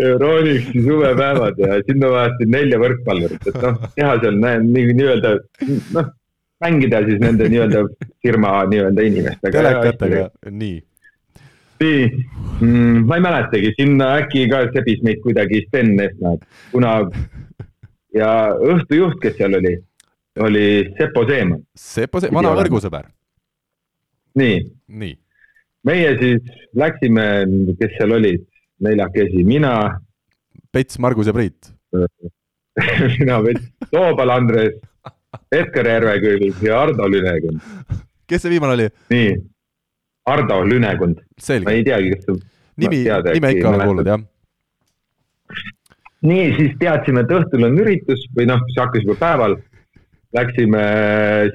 Euronixi 0.00 0.84
suvepäevad 0.84 1.58
ja 1.58 1.80
sinna 1.88 2.12
vajati 2.12 2.46
nelja 2.52 2.78
võrkpallurit, 2.80 3.48
et 3.50 3.58
noh, 3.64 3.80
teha 3.96 4.12
seal 4.22 4.38
nii-öelda 4.68 5.34
noh, 5.96 6.12
mängida 6.60 7.02
siis 7.08 7.18
nende 7.24 7.48
nii-öelda 7.50 7.82
firma 8.22 8.54
nii-öelda 8.70 9.08
inimestega. 9.08 9.56
telekatega, 9.56 10.28
nii. 10.50 10.78
nii 11.82 12.06
mm,, 12.60 13.04
ma 13.08 13.18
ei 13.18 13.26
mäletagi, 13.26 13.74
sinna 13.80 14.14
äkki 14.20 14.46
ka 14.52 14.66
sebis 14.76 15.00
meid 15.06 15.24
kuidagi 15.24 15.64
Sten 15.66 15.96
Esna, 16.04 16.36
kuna 16.72 16.98
ja 18.16 18.32
õhtujuht, 18.54 19.18
kes 19.22 19.38
seal 19.40 19.56
oli 19.58 19.78
oli 20.40 20.94
Sepo 20.98 21.24
Seeman. 21.28 21.62
Sepo 21.76 22.20
Seeman, 22.20 22.44
vana 22.44 22.54
võrgusõber. 22.58 23.10
nii. 24.38 24.60
nii. 24.88 25.16
meie 25.84 26.12
siis 26.20 26.52
läksime, 26.76 27.26
kes 27.80 27.96
seal 27.98 28.14
olid, 28.18 28.44
neljakesi, 28.84 29.44
mina. 29.44 29.74
Pets, 30.72 30.98
Margus 31.02 31.30
ja 31.30 31.34
Priit 31.34 31.72
mina, 33.18 33.40
Pets, 33.42 33.66
Toobal 33.90 34.30
Andres, 34.36 34.76
Edgar 35.52 35.88
Järvekülg 35.94 36.62
ja 36.62 36.82
Ardo 36.84 37.08
Lünekund. 37.10 37.60
kes 38.30 38.44
see 38.44 38.54
viimane 38.54 38.78
oli? 38.78 38.90
nii, 39.10 39.34
Ardo 40.30 40.62
Lünekund. 40.64 41.22
ma 41.64 41.74
ei 41.74 41.84
teagi, 41.86 42.14
kas 42.14 42.28
see 42.28 42.42
nimi, 42.80 43.02
nime 43.34 43.56
ikka 43.56 43.74
olen 43.74 43.88
kuulnud, 43.88 44.12
jah 44.14 44.28
nii, 46.26 46.46
siis 46.56 46.72
teadsime, 46.80 47.24
et 47.24 47.34
õhtul 47.34 47.64
on 47.66 47.78
üritus 47.80 48.22
või 48.36 48.46
noh, 48.50 48.60
see 48.72 48.82
hakkas 48.82 49.04
juba 49.06 49.16
päeval 49.20 49.56
läksime 50.36 50.82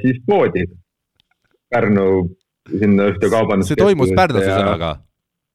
siis 0.01 0.21
poodi 0.27 0.65
Pärnu 1.69 2.07
sinna 2.69 3.09
ühte 3.11 3.29
kaubandus. 3.29 3.69
see 3.71 3.79
toimus 3.79 4.13
Pärnus 4.15 4.43
ühesõnaga 4.43 4.91
ja..., 4.93 5.01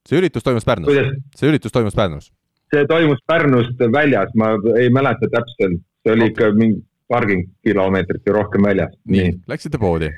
see 0.09 0.21
üritus 0.21 0.47
toimus 0.47 0.67
Pärnus, 0.69 1.01
see 1.37 1.51
üritus 1.51 1.75
toimus 1.75 1.97
Pärnus? 1.97 2.31
see 2.75 2.87
toimus 2.91 3.21
Pärnust 3.27 3.83
väljas, 3.93 4.33
ma 4.39 4.55
ei 4.79 4.91
mäleta 4.95 5.31
täpselt, 5.33 5.83
see 6.05 6.15
oli 6.15 6.31
ikka 6.33 6.53
mingi 6.57 6.83
paarkümmend 7.11 7.51
kilomeetrit 7.67 8.27
ja 8.27 8.37
rohkem 8.39 8.69
väljas. 8.71 8.95
nii, 9.05 9.21
nii., 9.27 9.39
läksite 9.51 9.81
poodi? 9.83 10.11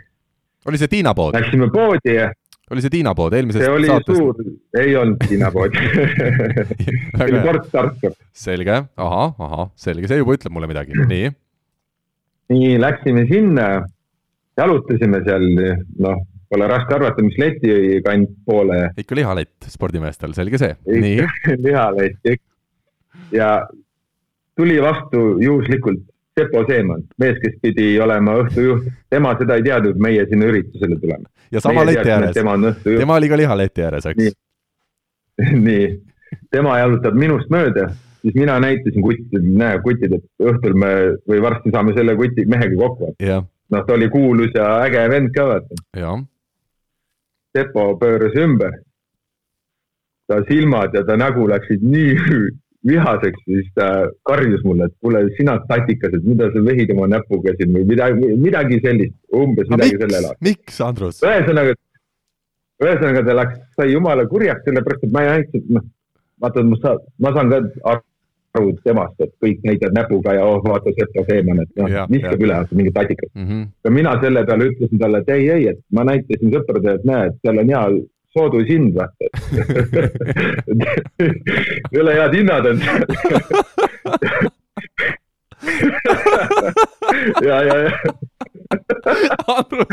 oli 0.69 0.81
see 0.81 0.93
Tiina 0.93 1.15
pood? 1.17 1.37
Läksime 1.37 1.71
poodi 1.73 2.17
ja 2.17 2.31
oli 2.73 2.85
see 2.85 2.93
Tiina 2.93 3.13
pood 3.17 3.35
eelmisest 3.37 3.65
see 3.65 3.73
oli 3.73 3.91
saatest? 3.91 4.19
suur, 4.19 4.43
ei 4.81 4.97
olnud 4.97 5.25
Tiina 5.29 5.51
pood 5.53 5.77
see 5.81 7.27
oli 7.27 7.41
Port 7.45 7.71
Tartu. 7.73 8.13
selge, 8.33 8.83
ahah, 8.97 9.35
ahah, 9.39 9.71
selge, 9.77 10.09
see 10.09 10.21
juba 10.23 10.37
ütleb 10.39 10.55
mulle 10.55 10.71
midagi, 10.71 10.97
nii 11.13 11.33
nii 12.53 12.77
läksime 12.81 13.25
sinna, 13.31 13.67
jalutasime 14.59 15.23
seal, 15.27 15.49
noh, 16.05 16.23
pole 16.53 16.69
raske 16.69 16.97
arvata, 16.97 17.25
mis 17.25 17.39
leti 17.41 18.01
kant 18.05 18.33
poole. 18.47 18.85
ikka 19.01 19.17
lihalett 19.17 19.69
spordimeestel, 19.73 20.35
selge 20.37 20.61
see. 20.61 20.77
lihalett, 21.67 22.33
ja 23.33 23.53
tuli 24.57 24.81
vastu 24.83 25.39
juhuslikult 25.43 26.09
Sepo 26.33 26.63
Seeman, 26.65 27.03
mees, 27.21 27.37
kes 27.43 27.59
pidi 27.61 27.91
olema 28.01 28.39
õhtujuht, 28.41 28.87
tema 29.13 29.35
seda 29.37 29.59
ei 29.59 29.67
teadnud, 29.67 29.99
meie 30.01 30.23
sinna 30.31 30.47
üritusele 30.49 30.97
tuleme. 31.01 31.29
ja 31.53 31.61
sama 31.61 31.85
leti 31.85 32.09
ääres, 32.09 32.33
tema, 32.37 32.55
tema 32.87 33.19
oli 33.21 33.29
ka 33.29 33.37
lihaleti 33.37 33.85
ääres, 33.85 34.07
eks? 34.09 34.33
nii, 35.67 35.91
tema 36.53 36.79
jalutab 36.81 37.21
minust 37.21 37.53
mööda 37.53 37.91
siis 38.23 38.35
mina 38.35 38.59
näitasin 38.61 39.03
kuttidele, 39.03 39.57
näe 39.59 39.81
kutid, 39.85 40.15
et 40.19 40.47
õhtul 40.51 40.77
me 40.79 40.93
või 41.29 41.43
varsti 41.43 41.73
saame 41.75 41.95
selle 41.97 42.15
kuti 42.19 42.47
mehega 42.47 42.79
kokku. 42.79 43.13
noh, 43.73 43.85
ta 43.87 43.95
oli 43.97 44.09
kuulus 44.13 44.55
ja 44.55 44.69
äge 44.87 45.03
vend 45.11 45.33
ka 45.35 45.47
vaata. 45.49 45.83
Sepo 47.57 47.93
pööras 48.01 48.35
ümber. 48.39 48.81
ta 50.27 50.39
silmad 50.49 50.95
ja 50.95 51.03
ta 51.05 51.17
nägu 51.19 51.49
läksid 51.51 51.83
nii 51.83 52.13
vihaseks, 52.89 53.43
siis 53.45 53.67
ta 53.75 53.89
karjus 54.27 54.63
mulle, 54.65 54.87
et 54.89 54.95
kuule, 55.01 55.23
sina 55.37 55.59
tatikas, 55.69 56.15
et 56.17 56.25
mida 56.25 56.49
sa 56.55 56.63
vehid 56.65 56.91
oma 56.95 57.09
näpuga 57.11 57.53
siin 57.59 57.75
või 57.75 57.85
midagi, 57.91 58.31
midagi 58.41 58.79
sellist, 58.83 59.15
umbes 59.35 59.69
aga 59.69 59.77
midagi 59.77 59.99
selle 60.01 60.21
miks 60.21 60.25
laadi., 60.27 60.47
miks, 60.49 60.81
Andrus? 60.87 61.21
ühesõnaga, 61.23 61.75
ühesõnaga 62.83 63.25
ta 63.29 63.37
läks, 63.39 63.61
sai 63.77 63.93
jumala 63.93 64.25
kurjaks, 64.31 64.65
sellepärast 64.67 65.05
et 65.07 65.15
ma 65.15 65.23
ei 65.27 65.31
andnud, 65.35 65.69
noh, 65.77 65.87
vaata, 66.43 66.65
ma 66.73 66.81
saan, 66.83 67.05
ma 67.27 67.35
saan 67.37 67.53
ka 67.53 67.61
aru 68.59 68.73
temast, 68.85 69.17
et 69.25 69.33
kõik 69.43 69.59
näitavad 69.65 69.95
näpuga 69.97 70.35
ja 70.37 70.43
oh, 70.45 70.61
vaata, 70.65 70.91
Sepo 70.97 71.21
Seeman, 71.29 71.59
et 71.65 71.73
noh 71.81 71.89
viskab 72.11 72.41
üle, 72.45 72.57
mingi 72.77 72.93
tatikas. 72.95 73.31
Mhm. 73.35 73.61
ja 73.85 73.89
mina 73.99 74.13
selle 74.21 74.41
peale 74.49 74.65
ütlesin 74.73 74.99
talle, 75.01 75.17
et 75.23 75.31
ei, 75.37 75.45
ei, 75.57 75.65
et 75.73 75.81
ma 75.93 76.01
näitasin 76.09 76.49
sõpradele, 76.57 76.95
et 77.01 77.07
näe, 77.09 77.23
et 77.31 77.37
seal 77.41 77.57
on 77.63 77.69
hea 77.75 77.85
soodushind, 78.33 78.91
vaata. 78.97 79.25
jõle 81.97 82.13
head 82.19 82.33
hinnad 82.37 82.65
on 82.73 82.79
ja, 87.47 87.57
ja, 87.63 87.77
ja 87.87 87.93
Andrus, 89.47 89.87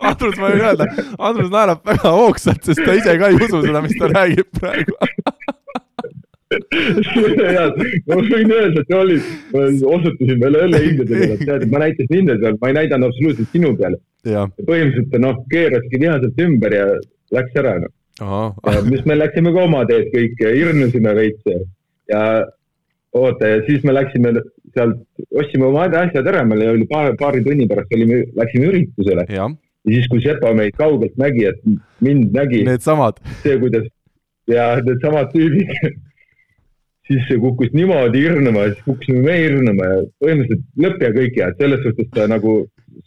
Andrus, 0.00 0.38
ma 0.38 0.48
võin 0.48 0.62
öelda, 0.62 0.84
Andrus 1.18 1.50
naerab 1.52 1.80
väga 1.86 2.10
hoogsalt, 2.16 2.62
sest 2.66 2.82
ta 2.84 2.92
ise 2.96 3.18
ka 3.20 3.26
ei 3.30 3.36
usu 3.38 3.62
seda, 3.64 3.80
mis 3.84 3.96
ta 4.00 4.06
räägib 4.12 4.48
praegu. 4.60 4.94
ma 8.08 8.18
võin 8.20 8.52
öelda, 8.54 8.82
et 8.82 8.94
oli, 8.96 9.18
ma 9.52 9.66
osutasin 9.96 10.40
veel 10.40 10.58
õllehindadele, 10.62 11.28
et 11.34 11.44
tead, 11.44 11.66
ma 11.72 11.82
näitasin 11.84 12.16
hinda 12.18 12.38
seal, 12.40 12.58
ma 12.60 12.70
ei 12.70 12.78
näidanud 12.80 13.10
absoluutselt 13.10 13.54
sinu 13.56 13.74
peale. 13.78 14.00
põhimõtteliselt 14.24 15.18
noh, 15.20 15.40
keeraski 15.52 16.00
vihaselt 16.00 16.42
ümber 16.46 16.76
ja 16.78 16.86
läks 17.36 17.60
ära 17.60 17.78
noh. 17.84 17.94
mis 18.88 19.04
me 19.08 19.18
läksime 19.18 19.52
ka 19.54 19.64
oma 19.68 19.84
teed 19.88 20.12
kõik 20.14 20.40
ja 20.40 20.52
hirmusime 20.54 21.14
veits 21.18 21.50
ja, 22.10 22.22
oota 23.14 23.50
ja 23.50 23.64
siis 23.66 23.84
me 23.84 23.96
läksime 23.96 24.36
sealt, 24.74 25.02
ostsime 25.34 25.68
oma 25.68 25.88
asjad 25.88 26.26
ära, 26.30 26.44
meil 26.46 26.66
oli 26.72 26.86
paar, 26.90 27.12
paari 27.18 27.44
tunni 27.44 27.68
pärast 27.70 27.92
olime, 27.94 28.24
läksime 28.38 28.70
üritusele. 28.72 29.26
Ja 29.30 29.48
siis, 29.88 30.08
kui 30.10 30.22
Sepa 30.24 30.52
meid 30.56 30.76
kaugelt 30.78 31.16
nägi, 31.20 31.46
et 31.50 31.60
mind 32.04 32.34
nägi 32.36 32.62
Need... 32.62 32.74
needsamad, 32.74 33.20
see, 33.42 33.56
kuidas 33.60 33.86
ja 34.50 34.74
needsamad 34.84 35.30
tüübid, 35.34 35.72
siis 37.08 37.24
see 37.28 37.40
kukkus 37.40 37.72
niimoodi 37.76 38.22
hirnuma 38.24 38.66
ja 38.66 38.74
siis 38.74 38.84
kukkusime 38.86 39.24
me 39.26 39.38
hirnuma 39.40 39.88
ja 39.90 40.02
põhimõtteliselt 40.24 40.84
lõpp 40.86 41.04
ja 41.04 41.10
kõik 41.18 41.40
ja 41.40 41.50
selles 41.58 41.82
suhtes 41.84 42.10
ta 42.16 42.28
nagu 42.30 42.54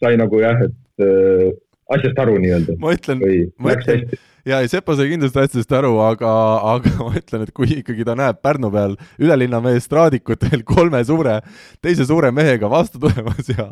sai 0.01 0.17
nagu 0.19 0.41
jah, 0.41 0.59
et 0.67 1.05
äh, 1.05 1.53
asjast 1.95 2.19
aru 2.19 2.35
nii-öelda. 2.43 2.75
Ma 2.81 2.93
ütlen, 2.95 3.21
ma 3.63 3.73
ütlen- 3.77 4.17
ja 4.47 4.59
ei, 4.63 4.69
Sepo 4.71 4.95
sai 4.97 5.09
kindlasti 5.11 5.41
asjadest 5.41 5.73
aru, 5.79 5.93
aga, 6.03 6.33
aga 6.75 6.93
ma 6.99 7.13
ütlen, 7.19 7.45
et 7.47 7.53
kui 7.55 7.69
ikkagi 7.79 8.05
ta 8.07 8.15
näeb 8.19 8.41
Pärnu 8.43 8.71
peal 8.73 8.97
ülelinna 9.19 9.61
mees 9.63 9.87
Straadikutel 9.87 10.63
kolme 10.67 11.01
suure, 11.07 11.39
teise 11.83 12.05
suure 12.07 12.31
mehega 12.35 12.69
vastu 12.71 13.01
tulemas 13.03 13.49
ja 13.53 13.71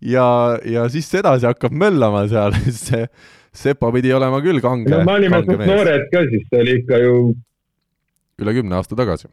ja, 0.00 0.28
ja 0.64 0.86
siis 0.92 1.10
sedasi 1.10 1.48
hakkab 1.48 1.74
möllama 1.74 2.24
seal, 2.30 2.56
siis 2.66 2.86
see 2.92 3.04
Sepo 3.58 3.90
pidi 3.90 4.12
olema 4.14 4.38
küll 4.44 4.60
kange 4.62 4.92
no, 4.92 5.02
me 5.08 5.18
olime 5.18 5.40
suht 5.42 5.66
noored 5.66 6.08
ka 6.12 6.22
siis, 6.30 6.44
see 6.50 6.62
oli 6.62 6.74
ikka 6.82 6.98
ju 7.02 7.14
üle 8.38 8.54
kümne 8.54 8.76
aasta 8.78 8.94
tagasi 8.98 9.26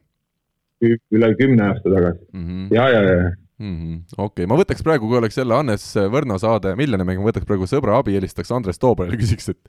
üle 0.94 1.32
kümne 1.40 1.72
aasta 1.72 1.90
tagasi. 1.90 2.22
mm. 2.34 2.46
-hmm. 2.46 2.70
ja, 2.76 2.90
ja, 2.94 3.02
ja 3.10 3.34
Mm 3.60 3.76
-hmm. 3.76 4.00
okei 4.18 4.44
okay., 4.44 4.46
ma 4.52 4.56
võtaks 4.60 4.84
praegu, 4.84 5.08
kui 5.08 5.18
oleks 5.18 5.38
jälle 5.38 5.56
Hannes 5.56 5.84
Võrno 6.12 6.36
saade 6.38 6.74
Miljonimäng, 6.76 7.22
ma 7.22 7.30
võtaks 7.30 7.48
praegu 7.48 7.64
sõbra 7.64 8.02
abi, 8.02 8.12
helistaks 8.18 8.52
Andres 8.52 8.80
Toobrele, 8.80 9.16
küsiks, 9.16 9.48
et 9.50 9.60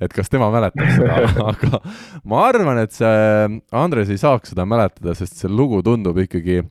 et 0.00 0.12
kas 0.12 0.28
tema 0.28 0.50
mäletab 0.50 0.88
seda, 0.96 1.20
aga 1.52 1.78
ma 2.24 2.40
arvan, 2.48 2.80
et 2.82 2.90
see 2.90 3.60
Andres 3.70 4.10
ei 4.10 4.18
saaks 4.18 4.50
seda 4.50 4.66
mäletada, 4.66 5.14
sest 5.14 5.38
see 5.38 5.48
lugu 5.50 5.78
tundub 5.82 6.18
ikkagi 6.18 6.64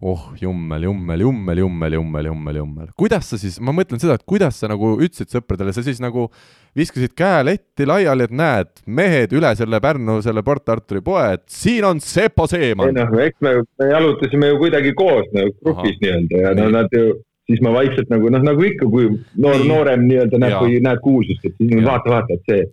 oh 0.00 0.32
jummel, 0.40 0.82
jummel, 0.82 1.20
jummel, 1.20 1.58
jummel, 1.58 1.92
jummel, 1.92 2.26
jummel, 2.30 2.56
jummel. 2.56 2.88
kuidas 2.96 3.28
sa 3.30 3.38
siis, 3.40 3.58
ma 3.60 3.74
mõtlen 3.76 4.00
seda, 4.00 4.16
et 4.16 4.24
kuidas 4.28 4.56
sa 4.62 4.70
nagu 4.70 4.94
ütlesid 4.96 5.32
sõpradele, 5.34 5.74
sa 5.76 5.84
siis 5.84 6.00
nagu 6.00 6.28
viskasid 6.76 7.12
käe 7.18 7.42
letti 7.44 7.86
laiali, 7.88 8.24
et 8.28 8.36
näed, 8.40 8.70
mehed 8.86 9.34
üle 9.36 9.52
selle 9.58 9.80
Pärnu, 9.84 10.20
selle 10.24 10.44
Port 10.46 10.72
Arturi 10.72 11.04
poe, 11.04 11.26
et 11.36 11.44
siin 11.52 11.84
on 11.84 12.00
Sepo 12.00 12.48
ei 12.48 12.70
Seeman. 12.70 12.94
noh, 12.96 13.16
eks 13.20 13.44
me, 13.44 13.58
me 13.80 13.90
jalutasime 13.92 14.54
ju 14.54 14.62
kuidagi 14.64 14.94
koos 14.96 15.28
nagu 15.36 15.52
grupis 15.60 16.00
nii-öelda 16.00 16.44
ja 16.46 16.54
no 16.56 16.70
nad 16.72 16.96
ju, 16.96 17.20
siis 17.50 17.60
ma 17.66 17.74
vaikselt 17.76 18.08
nagu 18.12 18.32
noh, 18.32 18.44
nagu 18.46 18.68
ikka, 18.70 18.88
kui 18.88 19.10
noor 19.36 19.64
noorem 19.68 20.08
nii-öelda 20.08 20.40
näeb, 20.40 20.58
kui 20.62 20.80
näed 20.84 21.04
kuulsust, 21.04 21.44
et 21.44 21.60
siis 21.60 21.76
Jaa. 21.76 21.86
vaata, 21.90 22.16
vaata, 22.16 22.38
et 22.38 22.52
see. 22.54 22.68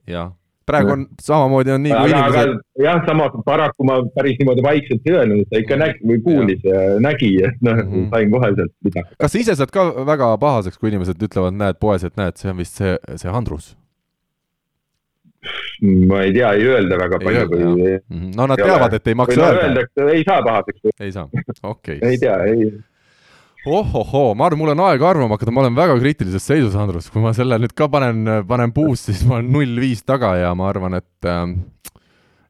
Praegu 0.67 0.93
on 0.93 1.06
samamoodi 1.23 1.71
on 1.75 1.84
nii, 1.86 1.95
kui 1.95 2.12
inimesed 2.13 2.84
jah, 2.84 3.01
samas 3.08 3.36
paraku 3.47 3.88
ma 3.88 3.97
päris 4.15 4.38
niimoodi 4.41 4.65
vaikselt 4.65 5.10
ei 5.10 5.15
öelnud, 5.15 5.41
et 5.45 5.49
ta 5.53 5.62
ikka 5.63 5.80
nägi 5.80 6.12
või 6.12 6.21
kuulis 6.27 6.63
ja, 6.67 6.82
ja 6.91 6.99
nägi, 7.08 7.32
et 7.47 7.60
noh 7.62 7.75
mm 7.77 7.88
Mhm. 7.88 7.97
-hmm. 7.97 8.10
sain 8.13 8.32
kohe 8.32 8.51
sealt 8.56 8.73
midagi. 8.84 9.15
kas 9.19 9.32
sa 9.32 9.39
ise 9.39 9.56
saad 9.56 9.71
ka 9.71 9.88
väga 10.06 10.32
pahaseks, 10.38 10.77
kui 10.77 10.89
inimesed 10.91 11.27
ütlevad, 11.30 11.56
näed 11.58 11.80
poes, 11.80 12.03
et 12.03 12.15
näed, 12.19 12.36
see 12.38 12.51
on 12.51 12.58
vist 12.58 12.75
see, 12.82 12.97
see 13.15 13.32
Andrus 13.32 13.75
ma 16.08 16.21
ei 16.25 16.34
tea, 16.34 16.51
ei 16.58 16.67
öelda 16.67 16.97
väga 16.99 17.19
Ei 17.21 17.25
palju 17.25 17.47
või? 17.53 17.95
-hmm. 18.10 18.36
no 18.36 18.47
nad 18.51 18.60
Ei 18.60 18.65
teavad, 18.65 18.93
et 18.93 19.08
ei 19.08 19.15
maksa 19.15 19.49
öelda. 19.53 19.88
ei 20.12 20.23
saa 20.27 20.41
pahaseks, 20.43 20.82
ei 20.99 21.12
saa, 21.12 21.30
okei 21.73 21.99
ei 22.01 22.17
okay.. 22.17 22.17
tea, 22.17 22.38
ei. 22.43 22.71
ohohoo, 23.67 24.34
ma 24.38 24.47
arvan, 24.47 24.62
mul 24.62 24.73
on 24.73 24.84
aega 24.88 25.10
arvama 25.10 25.38
hakata, 25.38 25.53
ma 25.53 25.63
olen 25.63 25.77
väga 25.77 25.97
kriitilises 26.01 26.45
seisus, 26.49 26.75
Andrus, 26.80 27.10
kui 27.13 27.23
ma 27.23 27.34
selle 27.36 27.60
nüüd 27.62 27.73
ka 27.77 27.89
panen, 27.91 28.23
panen 28.49 28.73
puust, 28.75 29.10
siis 29.10 29.23
ma 29.27 29.39
olen 29.39 29.49
null 29.53 29.82
viis 29.84 30.03
taga 30.08 30.36
ja 30.39 30.53
ma 30.58 30.69
arvan, 30.71 30.97
et 30.99 31.32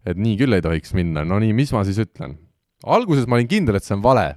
et 0.08 0.20
nii 0.20 0.36
küll 0.40 0.56
ei 0.56 0.64
tohiks 0.64 0.94
minna, 0.98 1.26
no 1.28 1.40
nii, 1.44 1.56
mis 1.58 1.74
ma 1.76 1.84
siis 1.88 2.00
ütlen? 2.04 2.38
alguses 2.86 3.26
ma 3.28 3.40
olin 3.40 3.50
kindel, 3.50 3.80
et 3.80 3.86
see 3.88 3.96
on 3.98 4.04
vale, 4.06 4.28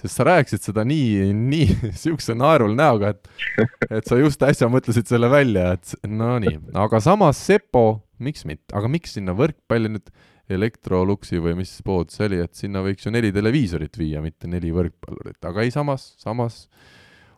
sest 0.00 0.18
sa 0.18 0.26
rääkisid 0.26 0.64
seda 0.66 0.84
nii, 0.88 1.30
nii 1.36 1.76
siukse 2.04 2.34
naerul 2.38 2.74
näoga, 2.78 3.14
et 3.14 3.92
et 4.00 4.10
sa 4.10 4.18
just 4.18 4.42
äsja 4.46 4.68
mõtlesid 4.72 5.08
selle 5.10 5.30
välja, 5.32 5.74
et 5.78 5.94
no 6.08 6.36
nii, 6.42 6.58
aga 6.82 7.02
samas 7.04 7.40
Sepo, 7.46 8.02
miks 8.20 8.44
mitte, 8.48 8.68
aga 8.76 8.90
miks 8.90 9.14
sinna 9.16 9.36
võrkpalli 9.38 9.94
nüüd 9.94 10.10
Electroluxi 10.54 11.40
või 11.42 11.56
mis 11.60 11.72
pood 11.86 12.10
see 12.14 12.26
oli, 12.28 12.40
et 12.44 12.54
sinna 12.58 12.82
võiks 12.84 13.06
ju 13.06 13.12
neli 13.14 13.30
televiisorit 13.34 13.98
viia, 13.98 14.22
mitte 14.24 14.50
neli 14.50 14.72
võrkpallurit, 14.74 15.38
aga 15.46 15.62
ei, 15.64 15.70
samas, 15.74 16.12
samas 16.20 16.64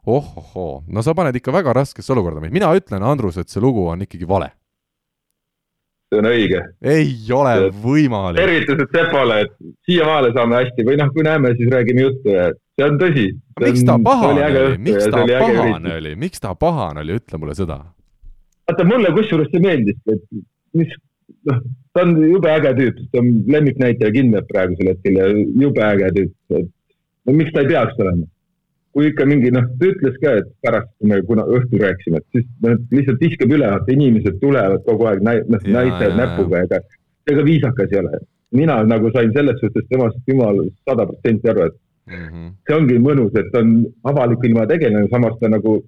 ohohoo, 0.07 0.83
no 0.89 1.03
sa 1.03 1.15
paned 1.15 1.37
ikka 1.39 1.55
väga 1.55 1.75
raskesse 1.77 2.13
olukorda 2.15 2.43
meid, 2.43 2.55
mina 2.55 2.73
ütlen, 2.75 3.05
Andrus, 3.07 3.39
et 3.39 3.53
see 3.53 3.63
lugu 3.63 3.87
on 3.93 4.03
ikkagi 4.03 4.27
vale. 4.29 4.51
see 6.11 6.19
on 6.21 6.29
õige. 6.29 6.63
ei 6.83 7.13
ole 7.33 7.71
võimalik. 7.85 8.41
tervitused 8.43 8.91
Sepole, 8.97 9.39
et 9.47 9.55
siiamaale 9.87 10.33
saame 10.35 10.59
hästi 10.59 10.87
või 10.89 10.99
noh, 11.01 11.13
kui 11.15 11.25
näeme, 11.27 11.55
siis 11.61 11.71
räägime 11.73 12.09
juttu 12.09 12.35
ja 12.35 12.51
see 12.51 12.89
on 12.89 12.99
tõsi. 13.01 13.29
miks 13.63 13.87
ta 13.87 13.99
pahane 14.11 14.49
oli, 14.51 14.67
miks 14.89 15.07
ta 15.07 15.23
pahane 15.31 15.95
oli, 16.01 16.17
miks 16.27 16.43
ta 16.43 16.55
pahane 16.59 17.07
oli, 17.07 17.21
ütle 17.23 17.41
mulle 17.45 17.57
seda. 17.57 17.79
vaata 18.69 18.89
mulle 18.89 19.15
kusjuures 19.15 19.55
see 19.55 19.63
meeldis, 19.63 20.03
et 20.11 20.27
mis, 20.75 20.99
noh, 21.51 21.63
ta 21.95 22.05
on 22.07 22.15
jube 22.25 22.51
äge 22.53 22.75
tüüp, 22.79 23.01
ta 23.13 23.23
on 23.23 23.33
lemmiknäitleja 23.55 24.15
kindlalt 24.19 24.49
praegusel 24.53 24.93
hetkel 24.93 25.19
ja 25.21 25.27
jube 25.65 25.83
äge 25.89 26.13
tüüp, 26.19 26.33
et 26.59 26.71
no 27.27 27.35
miks 27.39 27.53
ta 27.55 27.65
ei 27.65 27.73
peaks 27.73 28.01
olema. 28.05 28.27
kui 28.93 29.07
ikka 29.09 29.25
mingi 29.25 29.49
noh, 29.55 29.65
ta 29.81 29.87
ütles 29.89 30.17
ka, 30.21 30.35
et 30.43 30.49
pärast, 30.61 30.91
kui 31.01 31.09
me 31.09 31.23
kuna 31.25 31.47
õhtul 31.49 31.81
rääkisime, 31.81 32.19
et 32.21 32.27
siis 32.37 32.49
noh, 32.61 32.75
lihtsalt 32.93 33.23
viskab 33.25 33.55
üle, 33.57 33.71
et 33.79 33.87
inimesed 33.95 34.37
tulevad 34.43 34.83
kogu 34.85 35.07
aeg 35.09 35.23
näi-, 35.25 35.45
noh, 35.49 35.63
näitavad 35.65 36.19
näpuga, 36.19 36.61
ega, 36.67 36.81
ega 37.33 37.45
viisakas 37.47 37.95
ei 37.95 38.03
ole. 38.03 38.21
mina 38.53 38.75
nagu 38.85 39.09
sain 39.15 39.31
selles 39.33 39.57
suhtes 39.63 39.87
temast 39.89 40.19
jumal 40.29 40.59
sada 40.85 41.07
protsenti 41.09 41.49
aru, 41.49 41.71
et 41.71 41.79
Mhm. 42.07 42.49
see 42.67 42.77
ongi 42.77 42.99
mõnus, 42.99 43.35
et 43.39 43.51
ta 43.53 43.61
on 43.61 43.87
avaliku 44.05 44.45
ilma 44.49 44.67
tegelane, 44.67 45.09
samas 45.09 45.39
ta 45.41 45.49
nagu 45.49 45.83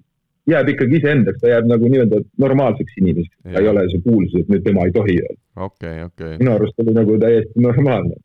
jääb 0.49 0.69
ikkagi 0.73 0.99
iseendaks, 0.99 1.41
ta 1.41 1.49
jääb 1.49 1.67
nagu 1.69 1.89
nii-öelda 1.89 2.21
normaalseks 2.41 3.01
inimeseks, 3.01 3.35
ta 3.53 3.61
ei 3.61 3.69
ole 3.71 3.85
see 3.91 4.03
kuulsus, 4.05 4.43
et 4.43 4.53
nüüd 4.53 4.63
tema 4.65 4.85
ei 4.85 4.93
tohi 4.95 5.17
öelda. 5.21 5.41
okei, 5.67 5.97
okei. 6.05 6.37
minu 6.41 6.55
arust 6.55 6.81
oli 6.83 6.95
nagu 6.95 7.17
täiesti 7.21 7.65
normaalne. 7.65 8.19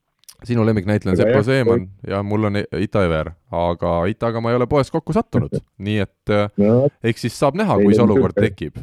sinu 0.44 0.66
lemmiknäitleja 0.66 1.16
on 1.16 1.32
jah, 1.34 1.44
Seeman 1.44 1.86
ja 2.08 2.22
mul 2.22 2.48
on 2.50 2.60
Ita 2.60 3.04
Ever, 3.04 3.32
aga 3.52 3.94
Itaga 4.12 4.40
ma 4.40 4.52
ei 4.52 4.60
ole 4.60 4.68
poes 4.70 4.90
kokku 4.90 5.16
sattunud, 5.16 5.60
nii 5.86 5.98
et 6.06 6.34
äh, 6.34 6.48
no. 6.60 6.88
eks 7.04 7.28
siis 7.28 7.38
saab 7.38 7.58
näha, 7.60 7.78
kui 7.80 7.96
see 7.96 8.04
olukord 8.04 8.36
tekib. 8.36 8.80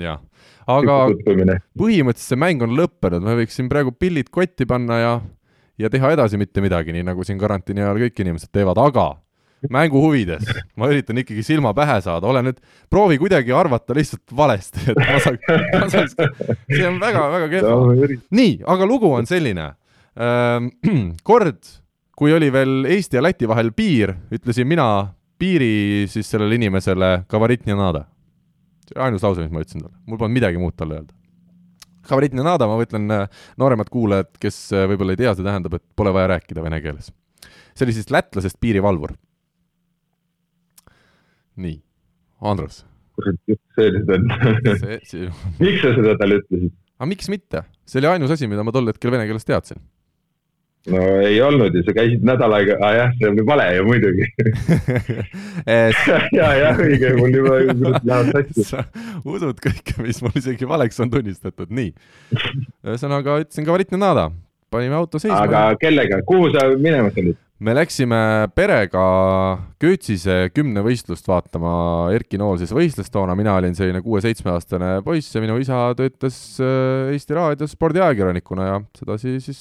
jah, 0.00 0.22
aga 0.66 1.02
põhimõtteliselt 1.78 2.32
see 2.32 2.40
mäng 2.40 2.64
on 2.64 2.76
lõppenud, 2.78 3.24
me 3.26 3.36
võiks 3.42 3.60
siin 3.60 3.68
praegu 3.72 3.92
pillid 3.92 4.32
kotti 4.32 4.68
panna 4.68 5.02
ja 5.02 5.14
ja 5.80 5.88
teha 5.92 6.12
edasi 6.12 6.36
mitte 6.40 6.60
midagi, 6.64 6.92
nii 6.92 7.04
nagu 7.08 7.24
siin 7.24 7.40
karantiini 7.40 7.84
ajal 7.84 8.00
kõik 8.04 8.24
inimesed 8.24 8.52
teevad, 8.52 8.80
aga 8.80 9.14
mängu 9.68 10.00
huvides 10.00 10.46
ma 10.80 10.88
üritan 10.88 11.20
ikkagi 11.20 11.44
silma 11.44 11.74
pähe 11.76 11.98
saada, 12.04 12.28
ole 12.30 12.42
nüüd, 12.46 12.62
proovi 12.92 13.18
kuidagi 13.20 13.52
arvata 13.56 13.96
lihtsalt 13.96 14.32
valesti, 14.36 14.86
et 14.92 15.00
ma 15.00 15.20
saaks, 15.20 15.52
ma 15.74 15.90
saaks, 15.92 16.16
see 16.70 16.86
on 16.88 16.98
väga-väga 17.02 17.50
kehva. 17.52 18.08
nii, 18.40 18.56
aga 18.64 18.88
lugu 18.88 19.12
on 19.12 19.28
selline. 19.28 19.70
kord, 21.30 21.60
kui 22.18 22.34
oli 22.34 22.50
veel 22.52 22.88
Eesti 22.90 23.16
ja 23.16 23.22
Läti 23.24 23.48
vahel 23.48 23.70
piir, 23.76 24.12
ütlesin 24.34 24.68
mina 24.68 24.88
piiri 25.40 26.06
siis 26.10 26.28
sellele 26.28 26.58
inimesele 26.58 27.24
Kavaritni 27.30 27.76
nada. 27.76 28.04
see 28.84 28.98
oli 28.98 29.06
ainus 29.06 29.24
lause, 29.24 29.44
mis 29.44 29.54
ma 29.54 29.62
ütlesin 29.62 29.84
talle, 29.84 29.96
mul 30.06 30.18
polnud 30.18 30.34
midagi 30.34 30.60
muud 30.60 30.76
talle 30.76 30.98
öelda. 30.98 31.14
Kavaritni 32.10 32.42
nada, 32.42 32.66
ma 32.66 32.76
mõtlen, 32.80 33.06
nooremad 33.60 33.90
kuulajad, 33.92 34.32
kes 34.42 34.58
võib-olla 34.90 35.14
ei 35.14 35.20
tea, 35.20 35.34
see 35.36 35.46
tähendab, 35.46 35.76
et 35.78 35.84
pole 35.96 36.12
vaja 36.16 36.32
rääkida 36.32 36.64
vene 36.64 36.80
keeles. 36.82 37.12
see 37.74 37.86
oli 37.86 37.94
siis 37.96 38.10
lätlasest 38.10 38.58
piirivalvur. 38.60 39.14
Nii, 41.56 41.80
Andrus. 42.40 42.84
kurat, 43.18 43.40
just 43.50 43.62
see 43.74 43.88
on. 44.14 44.28
miks 45.62 45.82
sa 45.84 45.94
seda 45.96 46.18
talle 46.20 46.42
ütlesid? 46.42 46.76
aga 47.00 47.08
miks 47.10 47.32
mitte, 47.32 47.64
see 47.88 48.02
oli 48.02 48.12
ainus 48.14 48.36
asi, 48.36 48.50
mida 48.50 48.66
ma 48.66 48.74
tol 48.74 48.92
hetkel 48.92 49.14
vene 49.14 49.26
keeles 49.28 49.48
teadsin 49.48 49.80
no 50.88 51.00
ei 51.20 51.40
olnud 51.44 51.74
ju, 51.76 51.82
sa 51.84 51.92
käisid 51.96 52.22
nädal 52.24 52.54
aega, 52.56 52.76
aa 52.80 52.92
jah, 52.96 53.10
see 53.18 53.28
oli 53.28 53.44
vale 53.46 53.66
ju 53.76 53.84
muidugi 53.84 54.28
ja, 56.38 56.48
jah, 56.56 56.80
õige, 56.80 57.12
mul 57.18 57.36
juba 57.36 57.58
läheb 57.66 58.30
sassi. 58.32 58.64
sa 58.70 58.84
usud 59.24 59.60
kõike, 59.60 59.98
mis 60.04 60.22
mul 60.24 60.38
isegi 60.40 60.68
valeks 60.68 61.02
on 61.04 61.12
tunnistatud, 61.12 61.68
nii. 61.68 61.92
ühesõnaga 62.86 63.40
ütlesin 63.44 63.68
ka 63.68 63.76
Varitne 63.76 64.00
Nada, 64.00 64.30
panime 64.72 64.96
auto 64.96 65.20
seisma. 65.20 65.44
aga 65.44 65.64
kellega, 65.82 66.22
kuhu 66.28 66.52
sa 66.56 66.70
minemas 66.72 67.18
olid? 67.20 67.36
Me 67.60 67.74
läksime 67.76 68.20
perega 68.56 69.02
Köötsise 69.80 70.48
kümnevõistlust 70.54 71.28
vaatama, 71.28 71.72
Erki 72.14 72.40
Nool 72.40 72.58
siis 72.60 72.72
võistles 72.74 73.12
toona, 73.12 73.36
mina 73.38 73.54
olin 73.58 73.76
selline 73.76 74.00
kuue-seitsmeaastane 74.04 74.96
poiss 75.06 75.34
ja 75.36 75.42
minu 75.44 75.58
isa 75.60 75.82
töötas 75.98 76.40
äh, 76.62 77.12
Eesti 77.14 77.36
Raadios 77.36 77.76
spordiajakirjanikuna 77.76 78.68
ja 78.68 78.80
sedasi 78.96 79.36
siis 79.44 79.60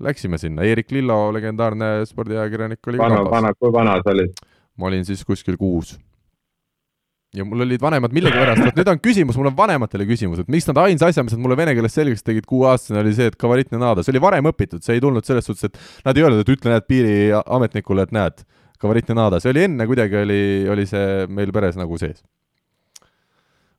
läksime 0.00 0.38
sinna, 0.40 0.64
Eerik 0.66 0.94
Lillo, 0.94 1.18
legendaarne 1.34 2.06
spordiajakirjanik 2.08 2.92
oli 2.92 3.02
vana, 3.02 3.24
vana, 3.30 3.52
kui 3.58 3.72
vana 3.74 3.98
sa 4.04 4.14
olid? 4.14 4.38
ma 4.80 4.88
olin 4.88 5.04
siis 5.04 5.24
kuskil 5.28 5.58
kuus. 5.60 5.96
Ja 7.36 7.46
mul 7.46 7.64
olid 7.64 7.82
vanemad 7.82 8.14
millegipärast, 8.14 8.62
vot 8.66 8.78
nüüd 8.80 8.90
on 8.90 9.00
küsimus, 9.02 9.38
mul 9.38 9.50
on 9.52 9.56
vanematele 9.58 10.06
küsimus, 10.08 10.42
et 10.42 10.50
miks 10.50 10.66
nad 10.70 10.80
ainsa 10.82 11.10
asja, 11.10 11.24
mis 11.26 11.36
nad 11.36 11.42
mulle 11.44 11.58
vene 11.58 11.76
keeles 11.78 11.94
selgeks 11.94 12.26
tegid 12.26 12.48
kuueaastasena, 12.50 13.04
oli 13.04 13.14
see, 13.16 13.30
et 13.30 13.38
kavaritne 13.40 13.80
naada, 13.80 14.04
see 14.04 14.14
oli 14.14 14.22
varem 14.24 14.50
õpitud, 14.50 14.82
see 14.84 14.98
ei 14.98 15.04
tulnud 15.04 15.26
selles 15.26 15.46
suhtes, 15.46 15.70
et 15.70 16.06
nad 16.08 16.18
ei 16.18 16.26
öelnud, 16.26 16.42
et 16.42 16.52
ütle 16.56 16.74
näed 16.74 16.88
piiriametnikule, 16.90 18.08
et 18.08 18.16
näed, 18.16 18.44
kavaritne 18.82 19.18
naada, 19.18 19.40
see 19.42 19.54
oli 19.54 19.66
enne 19.68 19.86
kuidagi 19.90 20.22
oli, 20.24 20.42
oli 20.74 20.88
see 20.90 21.26
meil 21.30 21.54
peres 21.54 21.78
nagu 21.78 21.98
sees. 22.02 22.24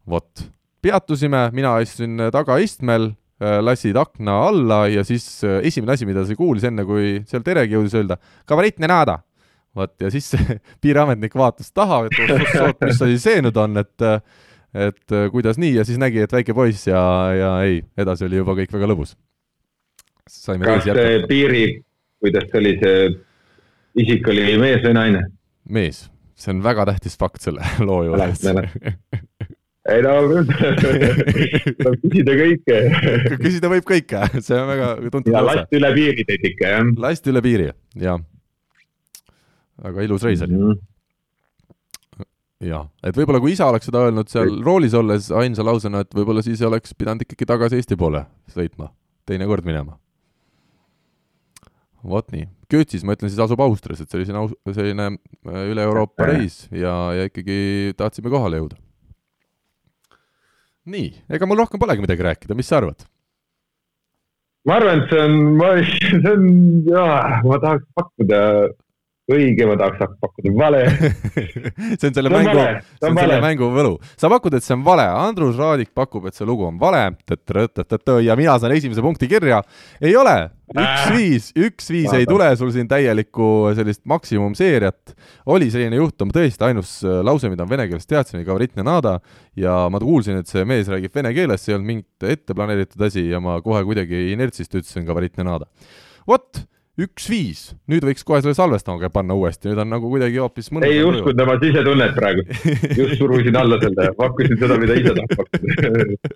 vot, 0.08 0.47
peatusime, 0.82 1.49
mina 1.56 1.76
istusin 1.84 2.30
tagaistmel 2.34 3.12
Äh, 3.41 3.58
lasid 3.58 3.97
akna 3.97 4.36
alla 4.52 4.84
ja 4.88 5.02
siis 5.04 5.24
äh, 5.43 5.64
esimene 5.66 5.95
asi, 5.95 6.06
mida 6.06 6.22
sa 6.22 6.36
kuulis 6.38 6.62
enne, 6.68 6.84
kui 6.86 7.24
seal 7.26 7.41
teregi 7.41 7.74
jõudis 7.74 7.95
öelda, 7.97 8.20
kavaritne 8.45 8.86
nada. 8.91 9.16
Vot, 9.76 9.93
ja 10.01 10.11
siis 10.13 10.30
see 10.34 10.59
piiriametnik 10.84 11.36
vaatas 11.38 11.72
taha, 11.76 12.05
et 12.07 12.22
oot-oot, 12.26 12.88
mis 12.88 13.03
asi 13.07 13.19
see 13.22 13.43
nüüd 13.45 13.59
on, 13.61 13.82
et 13.84 14.07
et 14.72 15.11
äh, 15.11 15.26
kuidas 15.32 15.57
nii 15.59 15.74
ja 15.76 15.84
siis 15.88 15.99
nägi, 15.99 16.22
et 16.24 16.32
väike 16.32 16.55
poiss 16.55 16.88
ja, 16.88 17.01
ja 17.36 17.51
ei, 17.67 17.82
edasi 17.99 18.24
oli 18.28 18.39
juba 18.39 18.55
kõik 18.55 18.72
väga 18.72 18.88
lõbus. 18.88 19.17
kas 20.24 20.38
see 20.45 21.17
piiri, 21.28 21.65
kuidas 22.24 22.47
see 22.51 22.61
oli, 22.61 22.78
see 22.80 23.09
isik 24.05 24.28
oli 24.32 24.55
mees 24.61 24.80
või 24.86 24.95
naine? 24.95 25.26
mees, 25.67 26.05
see 26.39 26.53
on 26.55 26.63
väga 26.63 26.88
tähtis 26.93 27.19
fakt 27.19 27.43
selle 27.43 27.65
loo 27.88 28.03
juures 28.07 28.45
ei 29.91 30.01
no 30.05 30.13
saab 31.82 31.95
küsida 32.03 32.36
kõike 32.38 32.80
küsida 33.41 33.72
võib 33.72 33.88
kõike, 33.91 34.24
see 34.39 34.55
on 34.55 34.69
väga 34.72 34.91
tuntud 35.09 35.34
ja 35.34 35.43
last 35.45 35.74
üle 35.76 35.91
piiri 35.97 36.28
teid 36.28 36.51
ikka, 36.53 36.76
jah? 36.78 36.91
last 37.01 37.28
üle 37.28 37.43
piiri, 37.43 37.72
jah. 37.99 38.22
Väga 39.84 40.05
ilus 40.07 40.25
reis 40.27 40.41
oli 40.45 40.57
mm. 40.57 40.71
-hmm. 40.71 42.27
jah, 42.69 42.88
et 43.03 43.17
võib-olla 43.17 43.41
kui 43.43 43.55
isa 43.55 43.69
oleks 43.71 43.89
seda 43.89 44.05
öelnud 44.07 44.29
seal 44.32 44.61
roolis 44.65 44.93
olles 44.97 45.32
ainsa 45.32 45.65
lausena, 45.65 46.05
et 46.05 46.15
võib-olla 46.15 46.43
siis 46.45 46.61
oleks 46.61 46.95
pidanud 46.97 47.25
ikkagi 47.25 47.49
tagasi 47.49 47.82
Eesti 47.82 47.97
poole 47.97 48.25
sõitma, 48.51 48.91
teinekord 49.25 49.65
minema. 49.65 49.97
vot 52.03 52.32
nii, 52.32 52.47
Köötsis, 52.71 53.03
ma 53.03 53.13
ütlen 53.17 53.29
siis, 53.29 53.41
asub 53.43 53.59
Austrias, 53.59 53.99
et 53.99 54.09
see 54.09 54.21
oli 54.21 54.25
selline, 54.25 54.73
selline 54.73 55.07
äh, 55.11 55.65
üle 55.73 55.84
Euroopa 55.84 56.25
reis 56.29 56.63
ja, 56.71 56.93
ja 57.17 57.27
ikkagi 57.27 57.93
tahtsime 57.99 58.32
kohale 58.32 58.61
jõuda 58.61 58.79
nii, 60.89 61.09
ega 61.29 61.45
mul 61.45 61.59
rohkem 61.61 61.82
polegi 61.82 62.01
midagi 62.01 62.25
rääkida, 62.25 62.57
mis 62.57 62.69
sa 62.69 62.79
arvad? 62.82 63.05
ma 64.65 64.77
arvan, 64.77 65.01
et 65.01 65.09
see 65.11 65.21
on, 65.25 65.36
ma, 65.57 65.69
see 65.99 66.32
on, 66.32 66.47
ma 67.47 67.59
tahaks 67.61 67.86
pakkuda 67.97 68.41
õige, 69.36 69.67
ma 69.69 69.75
tahaks 69.79 70.17
pakkuda 70.21 70.53
vale. 70.57 70.82
See 71.99 72.09
on 72.09 72.15
selle 72.15 72.32
see 72.32 72.38
mängu, 72.38 72.63
see 73.01 73.09
on 73.09 73.19
selle 73.19 73.41
mängu 73.43 73.69
võlu. 73.73 73.93
sa 74.19 74.29
pakud, 74.32 74.55
et 74.57 74.65
see 74.65 74.75
on 74.77 74.86
vale, 74.86 75.05
Andrus 75.07 75.59
Raadik 75.59 75.91
pakub, 75.97 76.27
et 76.29 76.38
see 76.38 76.47
lugu 76.47 76.67
on 76.67 76.79
vale, 76.82 77.03
ja 78.25 78.38
mina 78.39 78.57
saan 78.59 78.75
esimese 78.75 79.03
punkti 79.03 79.29
kirja. 79.32 79.61
ei 80.01 80.15
ole, 80.17 80.36
üks-viis, 80.71 81.51
üks-viis 81.57 82.13
ei 82.15 82.27
tule 82.29 82.47
sul 82.59 82.71
siin 82.73 82.89
täielikku 82.91 83.71
sellist 83.77 84.03
maksimumseeriat. 84.09 85.15
oli 85.51 85.69
selline 85.73 85.99
juhtum, 85.99 86.32
tõesti 86.34 86.67
ainus 86.67 86.99
äh, 87.05 87.21
lause, 87.25 87.49
mida 87.51 87.65
ma 87.67 87.75
vene 87.75 87.88
keeles 87.91 88.07
teadsin, 88.09 88.39
oli 88.39 88.47
Gavritne 88.47 88.86
Nada 88.88 89.17
ja 89.59 89.86
ma 89.91 90.01
kuulsin, 90.01 90.41
et 90.41 90.51
see 90.51 90.65
mees 90.67 90.89
räägib 90.91 91.15
vene 91.15 91.34
keeles, 91.36 91.63
see 91.63 91.73
ei 91.73 91.79
olnud 91.79 91.91
mingit 91.93 92.29
ette 92.32 92.57
planeeritud 92.57 93.07
asi 93.07 93.27
ja 93.29 93.41
ma 93.43 93.59
kohe 93.63 93.84
kuidagi 93.88 94.29
inertsist 94.36 94.75
ütlesin 94.75 95.07
Gavritne 95.07 95.47
Nada. 95.47 95.69
vot 96.27 96.63
üks-viis, 97.00 97.72
nüüd 97.89 98.04
võiks 98.04 98.26
kohe 98.28 98.42
selle 98.44 98.56
salvestama 98.58 99.10
panna 99.14 99.36
uuesti, 99.38 99.70
nüüd 99.70 99.80
on 99.80 99.92
nagu 99.94 100.10
kuidagi 100.12 100.42
hoopis 100.44 100.68
mõnus. 100.74 100.92
ei 100.92 101.04
uskunud 101.08 101.44
oma 101.46 101.56
sisetunnet 101.62 102.16
praegu, 102.18 102.44
just 103.00 103.16
surusin 103.20 103.58
alla 103.58 103.80
selle 103.82 104.10
pakkusin 104.18 104.60
seda, 104.60 104.78
mida 104.82 104.98
ise 105.00 105.14
tahab 105.16 105.38
pakkuda. 105.39 106.34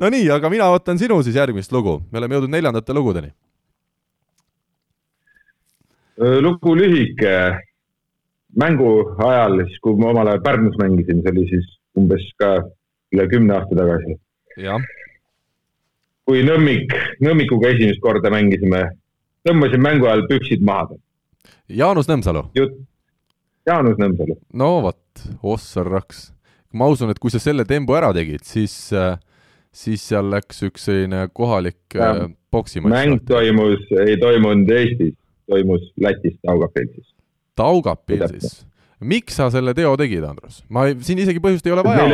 No 0.00 0.08
nii, 0.08 0.30
aga 0.32 0.48
mina 0.48 0.70
võtan 0.72 0.96
sinu 1.00 1.18
siis 1.22 1.36
järgmist 1.36 1.74
lugu, 1.74 1.98
me 2.12 2.22
oleme 2.22 2.38
jõudnud 2.38 2.54
neljandate 2.54 2.94
lugudeni. 2.96 3.34
lugu 6.46 6.76
lühike, 6.78 7.34
mängu 8.62 8.88
ajal, 9.26 9.64
siis 9.66 9.82
kui 9.82 9.98
ma 9.98 10.12
omal 10.14 10.30
ajal 10.30 10.42
Pärnus 10.46 10.78
mängisin, 10.80 11.20
see 11.20 11.34
oli 11.34 11.44
siis 11.50 11.68
umbes 11.98 12.24
ka 12.40 12.54
üle 13.12 13.28
kümne 13.28 13.58
aasta 13.58 13.76
tagasi. 13.82 14.16
kui 16.24 16.46
Nõmmik, 16.46 16.94
Nõmmikuga 17.20 17.74
esimest 17.74 18.00
korda 18.00 18.30
mängisime 18.30 18.86
tõmbasin 19.46 19.82
mängu 19.82 20.08
ajal 20.08 20.24
püksid 20.30 20.64
maha. 20.66 20.96
Jaanus 21.72 22.08
Nõmsalu? 22.10 22.46
Jaanus 23.66 23.98
Nõmsalu. 24.00 24.38
no 24.52 24.70
vot, 24.86 25.26
ossar 25.42 25.88
raks. 25.90 26.30
ma 26.72 26.88
usun, 26.88 27.10
et 27.12 27.20
kui 27.20 27.30
sa 27.30 27.40
selle 27.42 27.64
tembu 27.68 27.94
ära 27.98 28.12
tegid, 28.16 28.44
siis, 28.48 28.74
äh, 28.96 29.18
siis 29.72 30.04
seal 30.08 30.30
läks 30.32 30.62
üks 30.68 30.88
selline 30.88 31.26
kohalik 31.32 31.96
äh, 31.96 32.26
poksimatš. 32.50 32.92
mäng 32.92 33.24
toimus, 33.28 33.84
ei 34.06 34.16
toimunud 34.20 34.70
Eestis, 34.70 35.16
toimus 35.50 35.88
Lätis 36.00 36.38
Taugapilsis. 36.42 37.08
Taugapilsis? 37.56 38.62
miks 39.02 39.34
sa 39.36 39.48
selle 39.50 39.74
teo 39.74 39.96
tegid, 39.98 40.24
Andrus? 40.24 40.62
ma 40.70 40.86
ei, 40.88 40.96
siin 41.02 41.20
isegi 41.22 41.42
põhjust 41.42 41.66
ei 41.66 41.74
ole 41.74 41.84
vaja. 41.86 42.06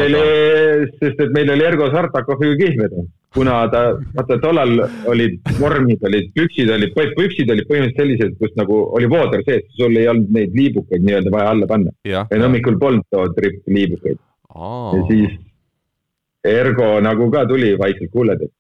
sest 0.99 1.21
et 1.21 1.33
meil 1.37 1.53
oli 1.53 1.67
Ergo 1.69 1.91
Sartakoviga 1.93 2.57
kihlved 2.65 2.97
kuna 3.35 3.57
ta, 3.73 3.83
vaata 4.17 4.39
tollal 4.43 4.75
olid 5.11 5.51
vormid 5.61 6.05
olid, 6.09 6.31
püksid 6.37 6.71
olid, 6.73 6.95
püksid 6.95 7.51
olid 7.53 7.69
põhimõtteliselt 7.69 8.01
sellised, 8.01 8.37
kus 8.41 8.55
nagu 8.61 8.79
oli 8.97 9.11
vooder 9.11 9.45
sees, 9.47 9.67
sul 9.77 9.97
ei 10.01 10.09
olnud 10.09 10.33
neid 10.35 10.57
liibukaid 10.57 11.05
nii-öelda 11.05 11.33
vaja 11.35 11.51
alla 11.55 11.69
panna. 11.71 11.93
ja 12.09 12.25
hommikul 12.31 12.79
polnud 12.81 13.05
too 13.11 13.27
trip 13.37 13.61
liibukaid. 13.67 14.21
ja 14.55 15.05
siis 15.11 15.37
Ergo 16.49 17.01
nagu 17.05 17.31
ka 17.31 17.45
tuli 17.51 17.75
vaikselt, 17.79 18.11
kuule, 18.15 18.39
et 18.39 18.53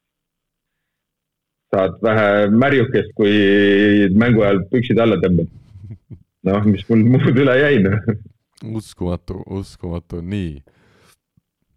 saad 1.73 2.01
vähe 2.03 2.49
märjukest, 2.51 3.13
kui 3.17 4.09
mängu 4.19 4.43
ajal 4.43 4.65
püksid 4.73 4.99
alla 5.01 5.17
tõmbad. 5.23 5.49
noh, 6.49 6.67
mis 6.67 6.85
mul 6.91 7.05
muud 7.15 7.39
üle 7.39 7.55
jäi, 7.61 7.79
noh. 7.85 8.11
uskumatu, 8.77 9.41
uskumatu, 9.61 10.21
nii 10.21 10.59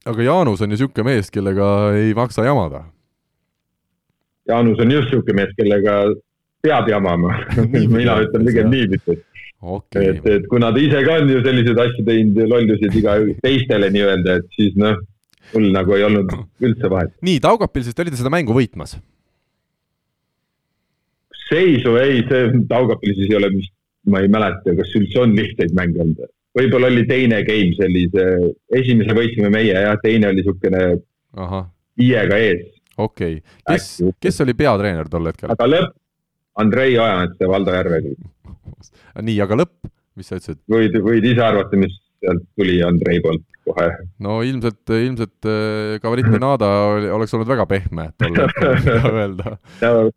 aga 0.05 0.25
Jaanus 0.25 0.61
on 0.61 0.71
ju 0.71 0.77
niisugune 0.77 1.07
mees, 1.07 1.29
kellega 1.33 1.67
ei 1.97 2.13
maksa 2.17 2.45
jamada. 2.47 2.85
Jaanus 4.49 4.79
on 4.81 4.91
just 4.91 5.11
niisugune 5.11 5.37
mees, 5.41 5.53
kellega 5.57 5.97
peab 6.61 6.89
jamama 6.89 7.35
mina 7.97 8.17
ütlen 8.21 8.45
pigem 8.45 8.69
niiviisi 8.69 9.15
okay.. 9.61 10.11
et, 10.11 10.25
et 10.29 10.49
kuna 10.49 10.71
ta 10.73 10.81
ise 10.81 10.99
ka 11.05 11.19
on 11.21 11.31
ju 11.31 11.39
selliseid 11.45 11.79
asju 11.85 12.05
teinud 12.05 12.37
ja 12.37 12.49
lollusid 12.49 12.97
iga, 12.99 13.15
teistele 13.45 13.89
nii-öelda, 13.93 14.37
et 14.41 14.57
siis 14.57 14.77
noh, 14.79 14.99
mul 15.53 15.71
nagu 15.73 15.95
ei 15.97 16.05
olnud 16.07 16.35
üldse 16.61 16.91
vahet. 16.91 17.15
nii, 17.25 17.39
Taugapilsist 17.43 18.03
olite 18.03 18.19
seda 18.19 18.33
mängu 18.33 18.57
võitmas? 18.57 18.97
seisu 21.47 21.97
ei, 21.99 22.21
see 22.29 22.61
Taugapilsis 22.69 23.29
ei 23.29 23.39
ole 23.39 23.49
vist, 23.57 23.73
ma 24.09 24.21
ei 24.23 24.29
mäleta, 24.31 24.77
kas 24.77 24.93
üldse 24.99 25.25
on 25.25 25.33
lihtsaid 25.37 25.73
mänge 25.77 26.05
olnud 26.05 26.29
võib-olla 26.57 26.91
oli 26.91 27.05
teine 27.09 27.41
game 27.47 27.75
sellise, 27.77 28.27
esimese 28.81 29.15
võitsime 29.17 29.51
meie 29.53 29.85
ja 29.85 29.95
teine 30.03 30.29
oli 30.31 30.41
niisugune 30.41 30.83
viiega 31.99 32.37
ees. 32.37 32.67
okei 32.97 33.39
okay., 33.39 33.57
kes, 33.67 33.89
kes 34.19 34.43
oli 34.45 34.55
peatreener 34.57 35.09
tol 35.11 35.31
hetkel? 35.31 35.53
aga 35.53 35.69
lõpp, 35.69 35.97
Andrei 36.61 36.97
Ojamets 36.99 37.39
ja 37.39 37.47
Valdo 37.47 37.73
Järveküll. 37.75 38.17
nii, 39.27 39.37
aga 39.45 39.61
lõpp, 39.63 39.91
mis 40.19 40.31
sa 40.31 40.39
ütlesid? 40.39 40.59
võid, 40.71 40.97
võid 41.05 41.27
ise 41.31 41.45
arvata, 41.45 41.79
mis 41.79 41.95
sealt 42.21 42.45
tuli 42.55 42.79
Andrei 42.85 43.21
poolt 43.23 43.45
kohe. 43.65 43.87
no 44.19 44.39
ilmselt, 44.45 44.81
ilmselt 44.89 45.47
Gavarit 46.01 46.27
äh, 46.27 46.33
Benada 46.35 46.69
oli, 46.91 47.09
oleks 47.13 47.33
olnud 47.35 47.49
väga 47.49 47.65
pehme 47.69 48.07
tol 48.21 48.37
hetkel 48.37 49.17
öelda. 49.21 49.55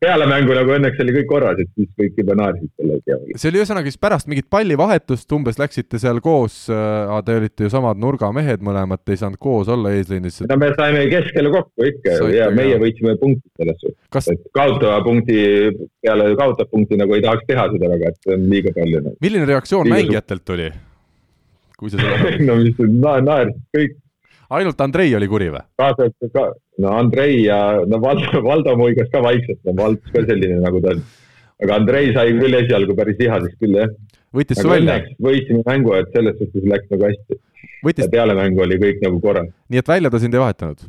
peale 0.01 0.29
mängu 0.31 0.57
nagu 0.57 0.75
õnneks 0.77 1.01
oli 1.05 1.17
kõik 1.19 1.29
korras, 1.31 1.61
et 1.61 1.71
siis 1.77 1.91
kõik 2.01 2.21
juba 2.23 2.37
naersid 2.41 2.71
selle 2.79 3.01
peale. 3.07 3.39
see 3.41 3.53
oli 3.53 3.63
ühesõnaga 3.63 3.93
siis 3.93 4.01
pärast 4.07 4.31
mingit 4.31 4.49
pallivahetust, 4.53 5.29
umbes 5.37 5.61
läksite 5.61 6.01
seal 6.03 6.23
koos 6.25 6.65
äh,, 6.73 7.15
te 7.25 7.39
olite 7.41 7.69
ju 7.69 7.73
samad 7.73 8.01
nurgamehed 8.01 8.65
mõlemad, 8.65 9.05
te 9.05 9.17
ei 9.17 9.21
saanud 9.21 9.41
koos 9.43 9.71
olla 9.73 9.93
eesliinis. 9.97 10.43
no 10.49 10.59
me 10.61 10.73
saime 10.79 11.05
keskele 11.13 11.53
kokku 11.55 11.91
ikka 11.91 12.19
Saite, 12.21 12.39
ja 12.39 12.49
meie 12.55 12.81
võitsime 12.81 13.17
punkti 13.21 13.49
selles 13.59 13.81
suhtes 13.83 14.01
Kas.... 14.15 14.31
et 14.33 14.49
kaotava 14.57 15.03
punkti 15.05 15.39
peale 16.05 16.33
kaotav 16.39 16.71
punkti 16.73 16.99
nagu 17.01 17.17
ei 17.17 17.25
tahaks 17.25 17.47
teha 17.49 17.69
seda 17.75 17.93
väga, 17.93 18.13
et 18.13 18.25
see 18.25 18.37
on 18.39 18.51
liiga 18.51 18.75
palju. 18.77 19.05
milline 19.21 19.53
reaktsioon 19.53 19.89
liiga 19.89 20.01
mängijatelt 20.01 20.57
oli? 20.57 20.73
Kui 21.85 21.93
sa 21.93 22.01
seda 22.01 22.33
no 22.49 22.57
mis 22.63 22.81
na, 22.81 23.19
naersid 23.29 23.61
kõik. 23.77 23.99
ainult 24.59 24.81
Andrei 24.87 25.13
oli 25.19 25.29
kuri 25.31 25.51
või? 25.53 25.63
kaasa 25.81 26.09
arvatud 26.09 26.33
ka, 26.37 26.47
no 26.85 26.97
Andrei 27.03 27.39
ja 27.45 27.61
no 27.91 28.01
Valdo, 28.03 28.41
Valdo 28.49 28.77
muigas 28.81 29.11
ka 29.13 29.23
vaikselt, 29.25 29.61
no 29.69 29.77
Valdo 29.83 30.15
ka 30.15 30.25
selline 30.25 30.61
nagu 30.65 30.83
ta 30.85 30.97
on. 30.97 31.05
aga 31.67 31.79
Andrei 31.81 32.13
sai 32.17 32.33
küll 32.41 32.61
esialgu 32.63 32.97
päris 32.99 33.21
vihaseks 33.21 33.61
küll 33.61 33.81
jah. 33.83 33.93
võttis 34.35 34.63
su 34.63 34.73
välja? 34.73 35.03
võitsime 35.29 35.65
mängu, 35.69 35.97
et 36.01 36.13
selles 36.17 36.41
suhtes 36.41 36.71
läks 36.75 36.91
nagu 36.95 37.11
hästi 37.11 37.41
Võttis... 37.85 38.09
peale 38.13 38.37
mängu 38.37 38.65
oli 38.65 38.81
kõik 38.81 39.03
nagu 39.05 39.21
korras. 39.21 39.51
nii 39.69 39.85
et 39.85 39.95
välja 39.97 40.13
ta 40.13 40.23
sind 40.23 40.37
ei 40.37 40.45
vahetanud? 40.47 40.89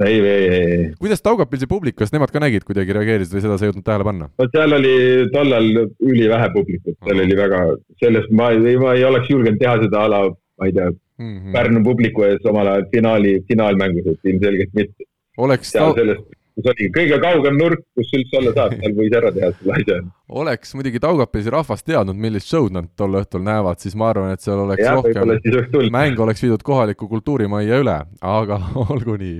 Ei, 0.00 0.20
ei, 0.20 0.48
ei. 0.48 0.90
kuidas 0.98 1.22
Taugapilsi 1.22 1.68
publik, 1.70 1.96
kas 1.98 2.12
nemad 2.14 2.32
ka 2.32 2.40
nägid 2.42 2.64
kuidagi, 2.68 2.94
reageerisid 2.96 3.36
või 3.36 3.44
seda 3.44 3.58
sa 3.58 3.66
ei 3.66 3.72
jõudnud 3.72 3.86
tähele 3.86 4.08
panna? 4.08 4.28
no 4.38 4.48
seal 4.54 4.76
oli 4.78 4.94
tollal 5.34 5.70
ülivähe 6.00 6.50
publikut, 6.56 6.98
seal 7.04 7.24
oli 7.24 7.38
väga, 7.38 7.62
sellest 8.02 8.34
ma 8.36 8.50
ei, 8.56 8.76
ma 8.80 8.94
ei 8.96 9.06
oleks 9.08 9.30
julgenud 9.32 9.60
teha 9.60 9.78
seda 9.84 10.04
ala, 10.08 10.22
ma 10.32 10.68
ei 10.68 10.76
tea 10.76 10.90
mm, 10.90 11.32
-hmm. 11.38 11.56
Pärnu 11.56 11.82
publiku 11.84 12.28
ees 12.28 12.46
omal 12.48 12.72
ajal 12.72 12.86
finaali, 12.94 13.40
finaalmängus, 13.48 14.14
et 14.14 14.32
ilmselgelt 14.32 14.78
mitte. 14.78 15.10
oleks 15.38 15.74
seal 15.76 15.94
sellest, 15.98 16.24
kus 16.56 16.70
oli 16.72 16.88
kõige 16.96 17.18
kaugem 17.22 17.58
nurk, 17.60 17.84
kus 17.96 18.14
üldse 18.16 18.40
olla 18.40 18.54
saab, 18.56 18.78
seal 18.80 18.96
võis 18.96 19.18
ära 19.20 19.32
teha 19.34 19.52
selle 19.58 19.76
asja. 19.76 19.98
oleks 20.42 20.74
muidugi 20.78 21.02
Taugapilsi 21.04 21.52
rahvas 21.52 21.84
teadnud, 21.84 22.16
millist 22.16 22.48
show'd 22.48 22.74
nad 22.74 22.88
tol 22.96 23.20
õhtul 23.20 23.44
näevad, 23.44 23.80
siis 23.84 23.96
ma 23.98 24.10
arvan, 24.12 24.32
et 24.32 24.44
seal 24.44 24.64
oleks 24.64 24.84
ja, 24.84 24.96
rohkem, 24.96 25.92
mäng 25.92 26.20
oleks 26.20 26.42
viidud 26.44 26.64
kohaliku 26.64 27.08
kultuurimajja 27.12 27.84
üle, 27.84 28.00
aga 28.20 28.60
olgu 28.88 29.20
nii 29.20 29.38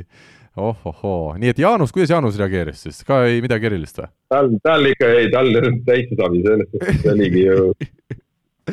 ohohoo, 0.56 1.32
nii 1.40 1.48
et 1.52 1.60
Jaanus, 1.62 1.92
kuidas 1.94 2.10
Jaanus 2.12 2.36
reageeris 2.40 2.82
siis, 2.84 3.00
ka 3.08 3.22
ei 3.28 3.40
midagi 3.44 3.70
erilist 3.70 4.02
või? 4.02 4.10
tal, 4.32 4.50
tal 4.64 4.88
ikka 4.90 5.08
ei, 5.16 5.30
tal 5.32 5.48
täitsa 5.86 6.18
savi, 6.18 6.42
selles 6.44 6.68
suhtes 6.74 6.98
see 7.00 7.12
oligi 7.12 7.44
ju 7.46 7.70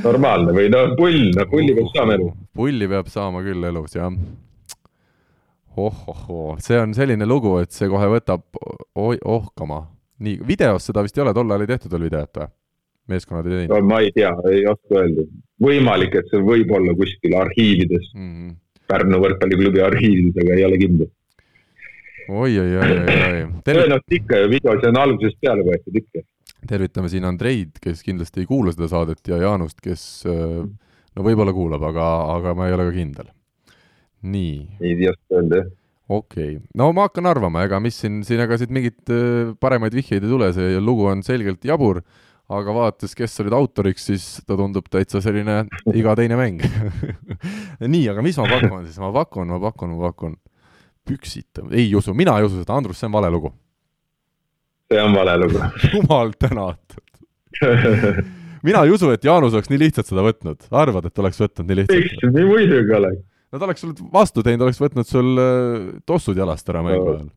normaalne 0.04 0.56
või 0.56 0.68
no 0.74 0.84
pull, 1.00 1.30
no 1.38 1.46
pulli 1.52 1.76
peab 1.78 1.92
saama 1.96 2.18
elus. 2.18 2.34
pulli 2.60 2.90
peab 2.92 3.12
saama 3.14 3.44
küll 3.46 3.70
elus, 3.70 3.96
jah. 3.96 4.12
ohohoo, 5.80 6.58
see 6.64 6.80
on 6.82 6.96
selline 6.98 7.28
lugu, 7.30 7.56
et 7.64 7.72
see 7.72 7.88
kohe 7.92 8.10
võtab 8.12 8.44
ohkama. 9.00 9.86
nii, 10.20 10.42
videos 10.48 10.90
seda 10.90 11.06
vist 11.06 11.18
ei 11.18 11.24
ole, 11.24 11.36
tol 11.38 11.48
ajal 11.48 11.64
ei 11.64 11.76
tehtud 11.76 11.96
veel 11.96 12.10
videot 12.10 12.42
või? 12.42 12.50
meeskonnad 13.10 13.48
ei 13.48 13.62
teinud 13.62 13.78
no,? 13.78 13.86
ma 13.88 14.02
ei 14.04 14.12
tea, 14.18 14.34
ei 14.52 14.66
oska 14.68 15.00
öelda. 15.00 15.24
võimalik, 15.64 16.20
et 16.20 16.28
see 16.34 16.44
võib 16.44 16.76
olla 16.76 16.98
kuskil 17.00 17.40
arhiivides 17.40 18.12
mm. 18.18 18.34
-hmm. 18.34 18.58
Pärnu 18.90 19.20
võrkpalliklubi 19.22 19.82
arhiivides, 19.86 20.38
aga 20.44 20.56
ei 20.58 20.66
ole 20.66 20.78
kindel 20.82 21.10
oi, 22.30 22.60
oi, 22.60 22.76
oi, 22.78 22.92
oi, 23.00 23.16
oi. 23.30 23.48
tõenäoliselt 23.66 24.20
ikka 24.20 24.44
ju 24.44 24.52
videos 24.52 24.86
on 24.90 25.00
algusest 25.02 25.40
peale 25.42 25.66
võetud 25.66 25.98
ikka. 26.02 26.24
tervitame 26.70 27.10
siin 27.10 27.26
Andreid, 27.26 27.80
kes 27.82 28.04
kindlasti 28.06 28.44
ei 28.44 28.50
kuula 28.50 28.74
seda 28.76 28.90
saadet 28.92 29.32
ja 29.32 29.42
Jaanust, 29.42 29.80
kes 29.82 30.06
äh, 30.30 30.62
no 31.16 31.26
võib-olla 31.26 31.56
kuulab, 31.56 31.84
aga, 31.90 32.08
aga 32.38 32.56
ma 32.58 32.70
ei 32.70 32.78
ole 32.78 32.90
ka 32.90 32.96
kindel. 33.00 33.34
nii. 34.22 34.56
ei 34.84 35.10
oska 35.10 35.42
öelda, 35.42 35.64
jah 35.64 35.76
okei 36.10 36.56
okay., 36.58 36.64
no 36.78 36.90
ma 36.94 37.06
hakkan 37.08 37.30
arvama, 37.30 37.64
ega 37.68 37.80
mis 37.82 38.00
siin, 38.02 38.24
siin 38.26 38.42
ega 38.44 38.58
siit 38.60 38.74
mingit 38.74 39.14
äh, 39.14 39.54
paremaid 39.62 39.96
vihjeid 39.98 40.26
ei 40.26 40.32
tule, 40.32 40.50
see 40.56 40.82
lugu 40.82 41.06
on 41.10 41.22
selgelt 41.26 41.66
jabur, 41.66 42.02
aga 42.50 42.74
vaadates, 42.74 43.14
kes 43.18 43.42
olid 43.44 43.54
autoriks, 43.54 44.08
siis 44.10 44.28
ta 44.46 44.58
tundub 44.58 44.90
täitsa 44.90 45.22
selline 45.22 45.64
iga 45.94 46.16
teine 46.18 46.38
mäng 46.40 46.62
nii, 47.94 48.08
aga 48.10 48.26
mis 48.26 48.38
ma 48.42 48.50
pakun 48.50 48.88
siis, 48.88 48.98
ma 49.02 49.14
pakun, 49.22 49.54
ma 49.54 49.62
pakun, 49.70 49.94
ma 49.94 50.10
pakun 50.10 50.38
püksitav, 51.10 51.72
ei 51.74 51.90
usu, 51.98 52.14
mina 52.18 52.38
ei 52.40 52.48
usu 52.48 52.62
seda, 52.62 52.78
Andrus, 52.78 53.00
see 53.02 53.10
on 53.10 53.16
vale 53.18 53.32
lugu. 53.34 53.54
see 54.90 55.02
on 55.02 55.16
vale 55.18 55.38
lugu. 55.42 55.64
Jumal 55.94 56.36
tänatud. 56.38 57.06
Mina 58.64 58.84
ei 58.84 58.92
usu, 58.92 59.10
et 59.16 59.24
Jaanus 59.24 59.56
oleks 59.56 59.72
nii 59.72 59.82
lihtsalt 59.86 60.10
seda 60.10 60.24
võtnud, 60.26 60.70
arvad, 60.76 61.08
et 61.08 61.22
oleks 61.24 61.40
võtnud 61.40 61.68
nii 61.70 61.82
lihtsalt? 61.82 62.06
miks, 62.06 62.48
muidugi 62.48 62.96
oleks. 62.98 63.26
ta 63.56 63.66
oleks 63.66 63.84
sulle 63.86 64.10
vastu 64.14 64.44
teinud, 64.46 64.66
oleks 64.68 64.82
võtnud 64.84 65.08
sul 65.08 65.42
äh, 65.42 65.92
tossud 66.10 66.40
jalast 66.40 66.72
ära 66.72 66.84
mängu 66.86 67.14
ajal. 67.16 67.28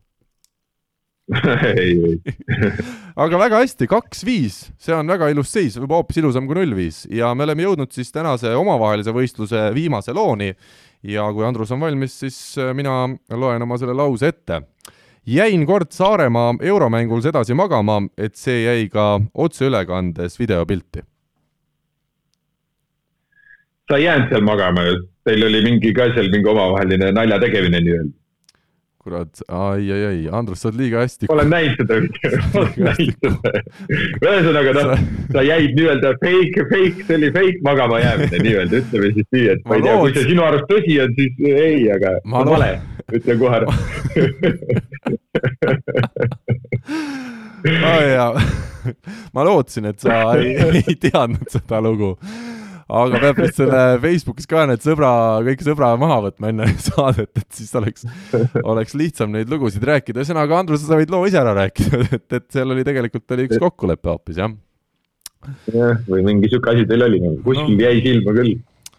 Ei, 1.79 1.93
ei. 2.03 2.33
Aga 3.23 3.37
väga 3.39 3.61
hästi, 3.61 3.87
kaks-viis, 3.87 4.57
see 4.81 4.91
on 4.91 5.07
väga 5.07 5.29
ilus 5.31 5.53
seis, 5.55 5.77
juba 5.79 5.95
hoopis 5.95 6.19
ilusam 6.19 6.49
kui 6.49 6.57
null-viis 6.57 7.05
ja 7.15 7.29
me 7.31 7.45
oleme 7.47 7.63
jõudnud 7.63 7.93
siis 7.95 8.11
tänase 8.11 8.51
omavahelise 8.59 9.13
võistluse 9.15 9.69
viimase 9.75 10.11
looni 10.15 10.51
ja 11.03 11.25
kui 11.33 11.45
Andrus 11.45 11.71
on 11.71 11.81
valmis, 11.83 12.15
siis 12.19 12.37
äh, 12.57 12.73
mina 12.75 13.07
loen 13.29 13.65
oma 13.65 13.77
selle 13.77 13.95
lause 13.97 14.27
ette. 14.27 14.61
jäin 15.25 15.65
kord 15.65 15.91
Saaremaa 15.91 16.55
euromängul 16.61 17.21
sedasi 17.21 17.53
magama, 17.53 18.01
et 18.17 18.35
see 18.35 18.63
jäi 18.63 18.89
ka 18.89 19.21
otseülekandes 19.33 20.39
videopilti. 20.39 21.03
sa 23.89 23.97
ei 23.97 24.03
jäänud 24.03 24.29
seal 24.29 24.41
magama 24.41 24.83
ju, 24.83 24.99
teil 25.23 25.45
oli 25.45 25.63
mingi 25.63 25.93
ka 25.93 26.09
seal 26.15 26.29
mingi 26.31 26.49
omavaheline 26.49 27.11
nalja 27.11 27.39
tegemine 27.39 27.79
nii-öelda 27.79 28.22
kurat, 29.03 29.41
ai, 29.47 29.91
ai, 29.91 30.05
ai, 30.05 30.19
Andrus, 30.31 30.61
sa 30.63 30.69
oled 30.69 30.79
liiga 30.79 31.01
hästi. 31.03 31.27
olen 31.33 31.49
näinud 31.51 31.75
seda, 31.81 31.95
seda. 32.53 32.93
ühesõnaga, 34.23 34.71
noh, 34.77 34.93
sa 35.33 35.43
jäid 35.43 35.75
nii-öelda 35.75 36.13
fake, 36.21 36.63
fake, 36.71 37.03
see 37.07 37.17
oli 37.19 37.29
fake 37.35 37.59
magama 37.67 37.99
jäämine 37.99 38.37
nii-öelda, 38.45 38.73
ütleme 38.79 39.07
siis 39.17 39.27
nii, 39.35 39.45
et 39.55 39.61
ma, 39.65 39.69
ma 39.73 39.75
ei 39.75 39.83
tea, 39.87 39.95
kui 39.99 40.11
see 40.15 40.25
sinu 40.29 40.41
arust 40.47 40.67
tõsi 40.71 40.95
on, 41.03 41.11
siis 41.19 41.33
ei, 41.51 41.81
aga 41.97 42.09
ma 42.31 42.37
vale, 42.47 42.71
ütlen 43.19 43.37
kohe 43.43 43.55
ära 43.59 43.67
oh, 47.91 48.01
jaa. 48.07 48.31
ma 49.35 49.41
lootsin, 49.47 49.91
et 49.91 49.99
sa 50.03 50.11
ei, 50.39 50.55
ei 50.79 50.95
teadnud 50.99 51.47
seda 51.51 51.83
lugu 51.83 52.15
aga 52.89 53.21
peab 53.21 53.39
vist 53.43 53.59
selle 53.61 53.83
Facebookis 54.03 54.49
ka 54.49 54.65
need 54.69 54.83
sõbra, 54.83 55.11
kõik 55.47 55.63
sõbra 55.65 55.93
maha 55.99 56.19
võtma 56.27 56.51
enne 56.51 56.69
saadet, 56.87 57.31
et 57.39 57.47
siis 57.55 57.73
oleks, 57.79 58.07
oleks 58.63 58.97
lihtsam 58.99 59.33
neid 59.33 59.51
lugusid 59.51 59.83
rääkida. 59.87 60.21
ühesõnaga, 60.21 60.59
Andrus, 60.59 60.85
sa 60.87 60.99
võid 60.99 61.13
loo 61.13 61.25
ise 61.29 61.41
ära 61.41 61.55
rääkida, 61.57 62.03
et, 62.19 62.27
et 62.39 62.47
seal 62.53 62.75
oli 62.75 62.85
tegelikult 62.87 63.35
oli 63.35 63.49
üks 63.49 63.61
kokkulepe 63.63 64.13
hoopis, 64.13 64.41
jah? 64.43 64.55
jah, 65.73 65.99
või 66.07 66.23
mingi 66.27 66.51
sihuke 66.51 66.71
asi 66.71 66.87
teil 66.89 67.07
oli, 67.07 67.21
kuskil 67.43 67.77
no. 67.77 67.85
jäi 67.87 68.03
silma 68.05 68.35
küll. 68.39 68.57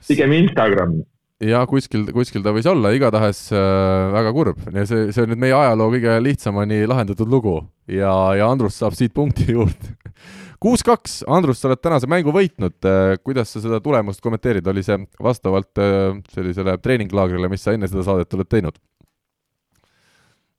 pigem 0.08 0.38
Instagram 0.42 1.02
ja 1.42 1.64
kuskil, 1.66 2.06
kuskil 2.14 2.44
ta 2.44 2.52
võis 2.54 2.66
olla, 2.70 2.92
igatahes 2.94 3.46
äh, 3.54 4.12
väga 4.14 4.32
kurb. 4.36 4.62
Ja 4.74 4.84
see, 4.88 5.08
see 5.14 5.24
on 5.24 5.32
nüüd 5.32 5.42
meie 5.42 5.56
ajaloo 5.56 5.90
kõige 5.94 6.16
lihtsamini 6.22 6.84
lahendatud 6.90 7.30
lugu. 7.30 7.58
Ja, 7.90 8.12
ja 8.38 8.48
Andrus 8.50 8.78
saab 8.80 8.96
siit 8.98 9.14
punkti 9.16 9.48
juurde. 9.50 9.94
Kuus-kaks, 10.64 11.18
Andrus, 11.28 11.58
sa 11.60 11.68
oled 11.68 11.82
tänase 11.82 12.08
mängu 12.08 12.32
võitnud, 12.32 12.78
äh, 12.88 13.16
kuidas 13.20 13.52
sa 13.52 13.60
seda 13.60 13.82
tulemust 13.84 14.22
kommenteerid, 14.24 14.66
oli 14.70 14.84
see 14.86 14.96
vastavalt 15.22 15.82
äh, 15.82 16.14
sellisele 16.32 16.78
treeninglaagrile, 16.80 17.50
mis 17.52 17.66
sa 17.66 17.74
enne 17.76 17.90
seda 17.90 18.06
saadet 18.06 18.38
oled 18.38 18.50
teinud? 18.50 18.80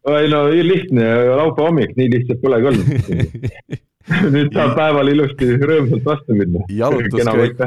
ei 0.06 0.28
no 0.30 0.44
lihtne, 0.54 1.02
laupäeva 1.34 1.72
hommik, 1.72 1.96
nii 1.98 2.12
lihtsalt 2.14 2.44
polegi 2.44 2.68
olnud 2.70 3.80
nüüd 4.36 4.54
saab 4.54 4.76
päeval 4.78 5.10
ilusti 5.10 5.48
rõõmsalt 5.58 6.06
vastu 6.06 6.38
minna. 6.38 6.62
jalutuskäik, 6.70 7.58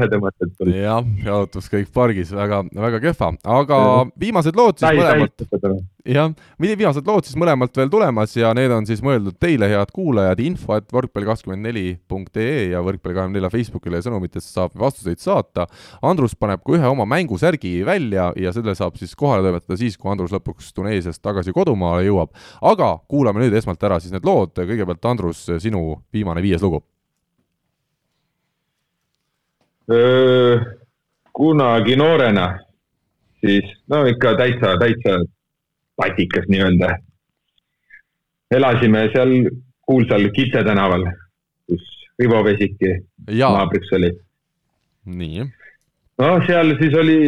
jah, 0.70 1.12
jalutuskäik 1.24 1.92
pargis. 1.94 2.30
Väga, 2.34 2.62
väga 2.78 3.00
kehva, 3.02 3.32
aga 3.58 3.78
viimased 4.20 4.58
lood 4.58 4.78
siis 4.78 5.00
mõlemalt, 5.00 5.46
jah, 6.08 6.30
viimased 6.62 7.08
lood 7.08 7.26
siis 7.26 7.36
mõlemalt 7.38 7.74
veel 7.76 7.90
tulemas 7.92 8.34
ja 8.36 8.52
need 8.56 8.72
on 8.72 8.86
siis 8.88 9.02
mõeldud 9.04 9.36
teile, 9.40 9.68
head 9.70 9.92
kuulajad, 9.94 10.40
info 10.44 10.76
et 10.78 10.86
võrkpalli24.ee 10.94 12.68
ja 12.72 12.82
Võrkpalli24 12.86 13.50
Facebookile 13.52 14.00
ja 14.00 14.06
sõnumitesse 14.06 14.52
saab 14.52 14.76
vastuseid 14.78 15.20
saata. 15.22 15.66
Andrus 16.06 16.36
paneb 16.38 16.62
ka 16.64 16.76
ühe 16.78 16.92
oma 16.92 17.06
mängusärgi 17.08 17.82
välja 17.88 18.30
ja 18.38 18.54
selle 18.56 18.76
saab 18.78 18.96
siis 19.00 19.14
kohale 19.18 19.44
toimetada 19.46 19.78
siis, 19.80 19.98
kui 19.98 20.12
Andrus 20.12 20.32
lõpuks 20.36 20.70
Tuneesiast 20.76 21.22
tagasi 21.24 21.52
kodumaale 21.56 22.06
jõuab. 22.06 22.32
aga 22.62 22.94
kuulame 23.08 23.42
nüüd 23.42 23.58
esmalt 23.58 23.82
ära 23.82 23.98
siis 24.00 24.14
need 24.14 24.26
lood, 24.26 24.54
kõigepealt 24.56 25.10
Andrus, 25.10 25.44
sinu 25.58 25.84
viimane 26.14 26.27
viimane 26.28 26.42
viies 26.42 26.62
lugu? 26.62 26.82
kunagi 31.32 31.96
noorena, 31.96 32.58
siis 33.40 33.64
no 33.88 34.02
ikka 34.06 34.34
täitsa, 34.36 34.74
täitsa 34.78 35.14
patikas 35.96 36.44
nii-öelda. 36.48 36.98
elasime 38.50 39.08
seal 39.12 39.32
kuulsal 39.80 40.28
Kitse 40.36 40.64
tänaval, 40.64 41.06
kus 41.66 41.88
Rivo 42.18 42.44
Vesiki 42.44 42.98
naabriks 43.30 43.92
oli. 43.92 44.12
nii 45.06 45.46
no 46.18 46.30
seal 46.46 46.74
siis 46.80 46.94
oli, 46.94 47.18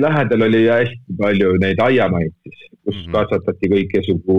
lähedal 0.00 0.48
oli 0.48 0.66
hästi 0.68 1.16
palju 1.20 1.56
neid 1.60 1.80
aiamaid 1.84 2.32
siis, 2.42 2.60
kus 2.84 2.96
mm 2.96 3.02
-hmm. 3.02 3.12
kasvatati 3.12 3.72
kõikesugu 3.74 4.38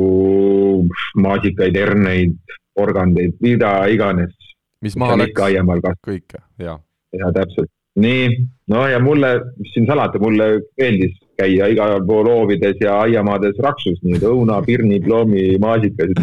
maasikaid, 1.15 1.75
herneid, 1.77 2.37
porgandeid, 2.77 3.37
mida 3.43 3.71
iganes. 3.93 4.33
mis 4.81 4.95
maha 4.95 5.17
läks? 5.17 5.33
kõike, 6.05 6.41
jaa. 6.61 6.77
jaa, 7.17 7.31
täpselt. 7.35 7.71
nii, 7.97 8.27
no 8.73 8.83
ja 8.87 8.99
mulle, 9.03 9.31
mis 9.57 9.73
siin 9.73 9.87
salata, 9.89 10.21
mulle 10.21 10.49
meeldis 10.77 11.17
käia 11.37 11.69
igal 11.73 11.99
pool 12.05 12.29
hoovides 12.29 12.77
ja 12.81 12.99
aiamaades 13.05 13.57
raksus, 13.63 13.97
nii 14.05 14.21
õuna, 14.25 14.61
pirni, 14.65 15.01
ploomi, 15.01 15.49
maasikaid. 15.61 16.21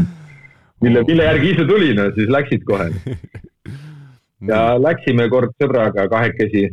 mille 0.83 1.05
mille 1.09 1.27
järgi 1.31 1.51
ise 1.55 1.67
tulin, 1.67 2.01
siis 2.15 2.31
läksid 2.31 2.65
kohe 2.69 2.89
ja 4.51 4.63
läksime 4.79 5.29
kord 5.33 5.55
sõbraga 5.61 6.09
kahekesi 6.11 6.67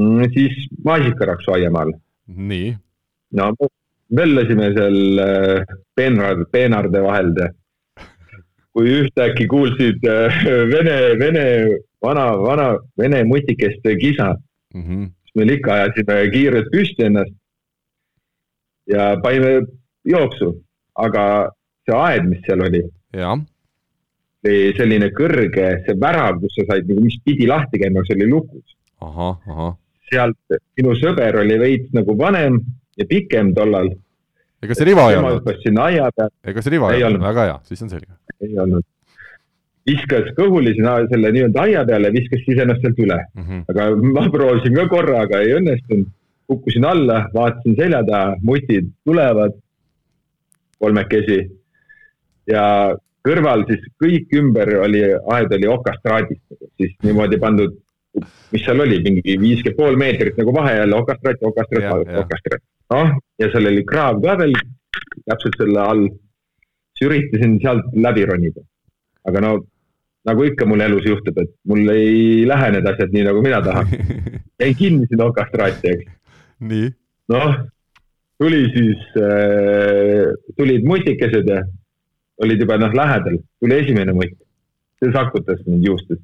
Mm, 0.00 0.30
siis 0.34 0.54
maasikaraksu 0.84 1.52
aiamaal. 1.54 1.92
nii. 2.26 2.76
no 3.32 3.52
möllasime 4.10 4.72
seal 4.74 5.18
äh, 5.22 5.76
peenrad, 5.94 6.46
peenarde 6.50 7.02
vahelde. 7.02 7.50
Kui 8.74 8.90
ühtäkki 8.90 9.46
kuulsid 9.50 10.04
äh, 10.10 10.44
vene, 10.72 10.96
vene, 11.20 11.44
vana, 12.02 12.26
vana 12.42 12.68
vene 12.98 13.22
mutikeste 13.24 13.96
kisa 14.00 14.34
mm, 14.74 14.82
-hmm. 14.82 15.08
siis 15.22 15.34
me 15.34 15.52
ikka 15.52 15.74
ajasime 15.74 16.20
kiirelt 16.32 16.70
püsti 16.74 17.06
ennast. 17.06 17.34
ja 18.86 19.16
panime 19.22 19.66
jooksu, 20.04 20.50
aga 20.94 21.50
see 21.86 21.96
aed, 21.96 22.26
mis 22.28 22.42
seal 22.46 22.60
oli. 22.60 22.82
oli 24.44 24.74
selline 24.76 25.08
kõrge, 25.16 25.68
see 25.86 25.96
värav, 26.00 26.40
kus 26.40 26.52
sa 26.58 26.66
said 26.68 26.88
nagu, 26.88 27.00
mis 27.06 27.16
pidi 27.24 27.46
lahti 27.48 27.80
käima, 27.80 28.04
see 28.04 28.18
oli 28.18 28.28
lukus. 28.28 28.76
sealt 30.10 30.58
minu 30.76 30.92
sõber 31.00 31.38
oli 31.40 31.56
veits 31.58 31.94
nagu 31.96 32.16
vanem 32.18 32.58
ja 32.98 33.06
pikem 33.08 33.54
tollal. 33.56 33.88
Ega 34.64 34.76
see 34.78 34.88
Rivo 34.88 35.06
ei 35.10 35.18
olnud? 35.20 35.46
ega 36.50 36.64
see 36.64 36.74
Rivo 36.74 36.90
ei, 36.90 36.98
ei 36.98 37.06
olnud, 37.08 37.24
väga 37.24 37.46
hea, 37.48 37.56
siis 37.70 37.84
on 37.84 37.92
selge. 37.92 38.12
ei 38.40 38.58
olnud. 38.64 38.86
viskas 39.88 40.30
kõhuli 40.38 40.74
sinna 40.76 40.96
selle 41.12 41.32
nii-öelda 41.36 41.64
aia 41.68 41.84
peale, 41.88 42.12
viskas 42.14 42.44
siis 42.46 42.60
ennast 42.64 42.84
sealt 42.84 43.00
üle 43.06 43.18
mm. 43.20 43.46
-hmm. 43.48 43.64
aga 43.72 43.88
ma 44.16 44.26
proovisin 44.36 44.78
ka 44.80 44.88
korra, 44.92 45.24
aga 45.28 45.42
ei 45.44 45.56
õnnestunud. 45.60 46.10
kukkusin 46.50 46.84
alla, 46.84 47.22
vaatasin 47.34 47.76
selja 47.76 48.02
taha, 48.04 48.34
mutid 48.42 48.90
tulevad 49.04 49.54
kolmekesi 50.78 51.38
ja 52.50 52.64
kõrval 53.24 53.64
siis 53.68 53.86
kõik 54.02 54.34
ümber 54.36 54.74
oli, 54.84 55.00
aed 55.36 55.54
oli 55.56 55.70
okastraadist, 55.72 56.44
siis 56.76 56.92
niimoodi 57.06 57.38
pandud 57.40 57.80
mis 58.52 58.62
seal 58.62 58.80
oli, 58.84 59.00
mingi 59.02 59.36
viiskümmend 59.40 59.78
pool 59.78 59.98
meetrit 59.98 60.38
nagu 60.38 60.54
vahe 60.54 60.76
jälle 60.76 60.96
okastraat, 60.96 61.42
okastraat, 61.50 62.12
okastraat. 62.22 62.62
Noh, 62.92 63.12
ja 63.40 63.50
seal 63.52 63.70
oli 63.70 63.84
kraav 63.88 64.20
ka 64.22 64.36
veel 64.40 64.54
täpselt 65.24 65.60
selle 65.60 65.80
all. 65.80 66.08
siis 66.94 67.08
üritasin 67.08 67.56
sealt 67.62 67.94
läbi 68.06 68.26
ronida. 68.30 68.62
aga 69.28 69.40
no 69.40 69.54
nagu 70.24 70.44
ikka 70.44 70.66
mul 70.66 70.80
elus 70.80 71.06
juhtub, 71.06 71.38
et 71.38 71.50
mul 71.68 71.88
ei 71.92 72.44
lähe 72.48 72.70
need 72.72 72.86
asjad 72.88 73.12
nii, 73.12 73.24
nagu 73.28 73.42
mina 73.44 73.60
tahan. 73.62 73.88
jäin 74.60 74.76
kinni 74.78 75.08
sinna 75.08 75.30
okastraati, 75.32 75.94
eks. 75.94 76.12
nii? 76.60 76.92
noh, 77.34 77.56
tuli 78.38 78.62
siis 78.76 79.02
äh,, 79.20 80.30
tulid 80.56 80.86
mutikesed 80.88 81.48
ja 81.48 81.64
olid 82.44 82.62
juba 82.64 82.78
noh 82.78 82.94
lähedal, 82.94 83.40
tuli 83.60 83.80
esimene 83.80 84.12
mutt. 84.16 84.38
see 85.00 85.12
sakutas 85.12 85.60
mind 85.66 85.84
juustest 85.84 86.22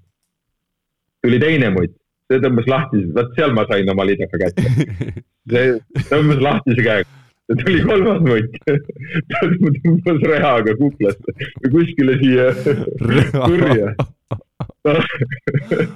tuli 1.22 1.40
teine 1.40 1.70
mutt, 1.74 1.92
see 2.30 2.42
tõmbas 2.44 2.68
lahti, 2.70 3.06
vot 3.16 3.32
seal 3.38 3.56
ma 3.56 3.66
sain 3.70 3.90
oma 3.90 4.06
lidaka 4.06 4.38
kätte. 4.44 4.62
see 5.50 6.04
tõmbas 6.12 6.44
lahti 6.46 6.76
see 6.76 6.86
käega. 6.86 7.16
tuli 7.50 7.80
kolmas 7.82 8.20
mutt, 8.22 8.58
ta 9.32 9.40
tõmbas 9.58 10.24
rehaga 10.30 10.76
kuklasse 10.78 11.34
või 11.64 11.72
kuskile 11.74 12.14
siia 12.20 12.44
kurja 13.34 13.90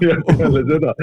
ja 0.03 0.17
peale 0.27 0.65
seda, 0.67 0.95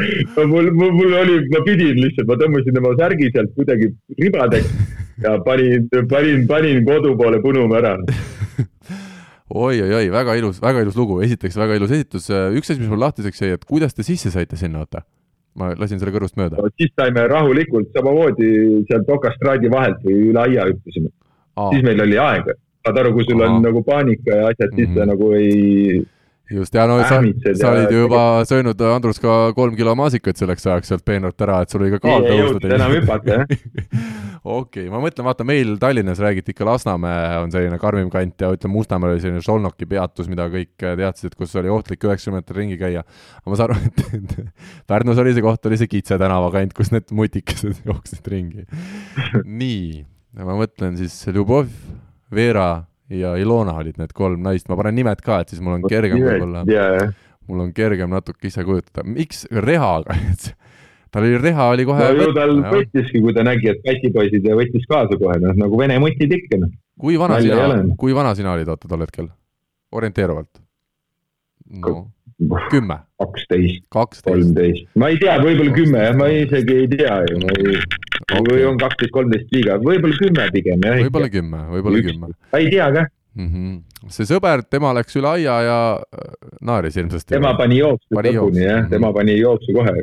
mul, 0.50 0.68
mul, 0.76 0.92
mul 0.98 1.16
oli, 1.22 1.38
ma 1.54 1.62
pidin 1.66 2.02
lihtsalt, 2.02 2.28
ma 2.28 2.38
tõmbasin 2.42 2.82
oma 2.82 2.92
särgi 3.00 3.32
sealt 3.32 3.56
kuidagi 3.56 3.90
ribadeks 4.20 4.76
ja 5.24 5.38
panin, 5.46 5.88
panin, 6.12 6.46
panin 6.50 6.84
kodu 6.88 7.16
poole 7.20 7.40
punuma 7.44 7.80
ära 7.80 7.96
oi-oi-oi, 9.52 10.06
väga 10.12 10.36
ilus, 10.40 10.62
väga 10.64 10.84
ilus 10.84 11.00
lugu, 11.00 11.22
esiteks 11.26 11.58
väga 11.60 11.80
ilus 11.80 11.96
esitus, 11.96 12.30
üks 12.32 12.72
asi, 12.72 12.80
mis 12.82 12.92
mul 12.92 13.02
lahtiseks 13.04 13.44
jäi, 13.44 13.56
et 13.58 13.66
kuidas 13.68 13.96
te 13.96 14.06
sisse 14.08 14.32
saite 14.34 14.60
sinna, 14.60 14.86
oota? 14.86 15.04
Ma 15.60 15.74
lasin 15.78 16.00
selle 16.00 16.14
kõrvust 16.16 16.38
mööda 16.40 16.60
no,. 16.60 16.70
siis 16.80 16.94
saime 16.96 17.26
rahulikult 17.28 17.92
samamoodi 17.98 18.52
sealt 18.90 19.10
okastraadi 19.18 19.72
vahelt 19.72 20.00
või 20.06 20.18
üle 20.32 20.44
aia 20.46 20.68
hüppasime. 20.70 21.12
siis 21.74 21.84
meil 21.84 22.02
oli 22.08 22.18
aega, 22.18 22.56
saad 22.86 23.02
aru, 23.04 23.14
kui 23.18 23.28
sul 23.28 23.42
Aa. 23.42 23.50
on 23.50 23.66
nagu 23.68 23.84
paanika 23.84 24.42
ja 24.42 24.50
asjad, 24.54 24.72
siis 24.76 24.88
mm 24.88 24.94
-hmm. 24.94 25.00
sa 25.00 25.06
nagu 25.12 25.32
ei 25.34 26.04
just, 26.52 26.76
ja 26.76 26.86
no 26.90 26.98
sa, 27.04 27.20
sa 27.58 27.72
olid 27.72 27.92
ju 27.94 28.04
juba 28.06 28.22
söönud, 28.48 28.82
Andrus, 28.92 29.20
ka 29.22 29.52
kolm 29.58 29.76
kilo 29.78 29.94
maasikaid 29.98 30.40
selleks 30.40 30.66
ajaks 30.68 30.92
sealt 30.92 31.06
peenralt 31.08 31.42
ära, 31.44 31.62
et 31.64 31.74
sul 31.74 31.84
oli 31.86 31.94
ka 31.96 32.02
kaal 32.04 32.26
tõusnud. 32.28 32.68
enam 32.76 32.94
hüpata, 32.96 33.38
jah. 33.40 34.02
okei 34.60 34.90
ma 34.92 35.02
mõtlen, 35.04 35.26
vaata 35.28 35.46
meil 35.48 35.76
Tallinnas 35.82 36.22
räägiti 36.24 36.56
ikka 36.56 36.68
Lasnamäe 36.68 37.40
on 37.44 37.54
selline 37.54 37.80
karmim 37.82 38.12
kant 38.14 38.44
ja 38.44 38.52
ütleme, 38.56 38.76
Mustamäel 38.76 39.16
oli 39.16 39.24
selline 39.24 39.44
Šolnoki 39.46 39.88
peatus, 39.90 40.30
mida 40.32 40.48
kõik 40.52 40.76
teadsid, 40.82 41.32
et 41.32 41.40
kus 41.40 41.56
oli 41.62 41.72
ohtlik 41.72 42.04
üheksakümne 42.08 42.42
meetrit 42.42 42.58
ringi 42.58 42.80
käia. 42.82 43.06
aga 43.42 43.54
ma 43.54 43.60
saan 43.60 43.72
aru, 43.72 43.92
et, 43.92 44.38
Pärnus 44.92 45.22
oli 45.22 45.36
see 45.38 45.46
koht, 45.46 45.66
oli 45.70 45.80
see 45.82 45.92
Kitse 45.92 46.20
tänava 46.22 46.52
kant, 46.54 46.76
kus 46.78 46.94
need 46.94 47.12
mutikesed 47.16 47.84
jooksid 47.90 48.32
ringi. 48.34 48.68
nii, 49.46 50.06
ma 50.42 50.58
mõtlen 50.60 50.98
siis 51.00 51.18
Ljubov, 51.32 51.70
Vera 52.32 52.72
ja 53.12 53.36
Ilona 53.40 53.76
olid 53.82 54.00
need 54.00 54.14
kolm 54.16 54.42
naist, 54.46 54.70
ma 54.72 54.78
panen 54.80 54.98
nimed 55.02 55.22
ka, 55.26 55.42
et 55.44 55.52
siis 55.52 55.62
mul 55.64 55.80
on 55.80 55.86
kergem 55.90 56.22
võib-olla 56.24 56.64
yeah., 56.70 57.12
mul 57.50 57.66
on 57.66 57.74
kergem 57.76 58.12
natuke 58.14 58.48
ise 58.48 58.64
kujutada, 58.68 59.04
miks 59.08 59.44
Rehaga 59.52 60.16
tal 61.12 61.28
oli, 61.28 61.38
Reha 61.44 61.68
oli 61.74 61.86
kohe 61.88 62.08
no 62.08 62.30
ju 62.30 62.36
tal 62.38 62.56
võttiski, 62.72 63.22
kui 63.24 63.36
ta 63.36 63.44
nägi, 63.48 63.72
et 63.74 63.84
pätipoisid 63.86 64.48
ja 64.48 64.56
võttis 64.58 64.88
kaasa 64.90 65.20
kohe, 65.20 65.38
noh 65.44 65.60
nagu 65.60 65.80
vene 65.80 66.00
mutid 66.02 66.32
ikka, 66.38 66.62
noh. 66.62 66.72
kui 67.02 67.20
vana 67.20 67.40
Nalja 67.40 67.60
sina, 67.60 67.96
kui 68.00 68.16
vana 68.16 68.34
sina 68.38 68.56
olid, 68.56 68.72
oota, 68.72 68.90
tol 68.92 69.04
hetkel? 69.04 69.30
orienteeruvalt? 69.92 70.62
no 71.84 71.96
kümme. 72.72 72.98
kaksteist, 73.22 73.84
kolmteist, 74.26 74.88
ma 74.98 75.12
ei 75.12 75.20
tea, 75.22 75.38
võib-olla 75.44 75.74
kümme 75.76 76.04
jah, 76.06 76.16
ma 76.18 76.30
isegi 76.34 76.78
ei 76.84 76.88
tea 76.90 77.18
ju, 77.28 77.42
ma 77.44 77.54
ei 77.54 77.76
okay., 77.78 78.46
või 78.48 78.64
on 78.72 78.80
kaksteist, 78.82 79.14
kolmteist 79.16 79.54
liiga, 79.56 79.78
võib-olla 79.84 80.18
kümme 80.18 80.48
pigem 80.56 80.88
jah. 80.88 81.02
võib-olla 81.06 81.32
kümme, 81.36 81.62
võib-olla 81.76 82.04
kümme. 82.08 82.32
ma 82.32 82.64
ei 82.64 82.72
tea 82.74 82.90
ka 82.96 83.06
mm. 83.06 83.48
-hmm. 83.52 84.10
see 84.18 84.30
sõber, 84.30 84.66
tema 84.70 84.96
läks 84.98 85.16
üle 85.22 85.32
aia 85.36 85.60
ja 85.68 85.80
äh, 86.02 86.34
naeris 86.62 86.98
ilmsesti. 86.98 87.36
tema 87.36 87.54
pani 87.60 87.80
jooksu 87.82 88.18
lõpuni 88.18 88.66
jah 88.66 88.90
tema 88.90 89.14
pani 89.14 89.38
jooksu 89.40 89.78
kohe. 89.78 89.96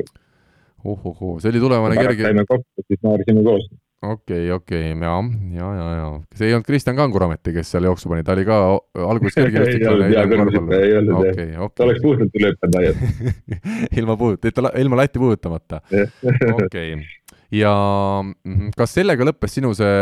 ohohoo, 0.83 1.39
see 1.39 1.51
oli 1.51 1.59
tulevane 1.59 1.99
kerge. 1.99 2.23
saime 2.23 2.47
kokku, 2.47 2.87
siis 2.87 3.03
naersime 3.03 3.43
koos 3.43 3.69
okei 4.01 4.51
okay,, 4.51 4.51
okei 4.51 4.93
okay., 4.93 5.07
ja, 5.07 5.15
ja, 5.57 5.67
ja, 5.75 5.87
ja 5.97 6.37
see 6.37 6.47
ei 6.47 6.55
olnud 6.55 6.67
Kristjan 6.67 6.95
Kangur 6.95 7.25
ometi, 7.25 7.53
kes 7.55 7.71
seal 7.73 7.87
jooksu 7.89 8.11
pani, 8.11 8.23
ta 8.23 8.35
oli 8.35 8.45
ka 8.47 8.59
alguses 9.05 9.35
kergejõustiklane. 9.39 10.09
ei 10.09 10.19
olnud, 10.23 10.73
ei 10.77 10.93
olnud 11.01 11.15
okay, 11.19 11.47
jah 11.51 11.65
okay., 11.65 11.75
ta 11.75 11.87
oleks 11.87 12.03
puhtalt 12.03 12.37
üle 12.39 12.53
hüpanud 12.53 12.79
aias 12.79 13.01
ilma 13.99 14.15
puut-, 14.19 14.51
ilma 14.79 15.01
latti 15.01 15.21
puudutamata. 15.21 15.81
okei, 16.55 16.93
ja 17.59 17.73
mhm, 18.23 18.71
kas 18.77 18.95
sellega 18.95 19.27
lõppes 19.27 19.57
sinu 19.59 19.73
see 19.77 19.97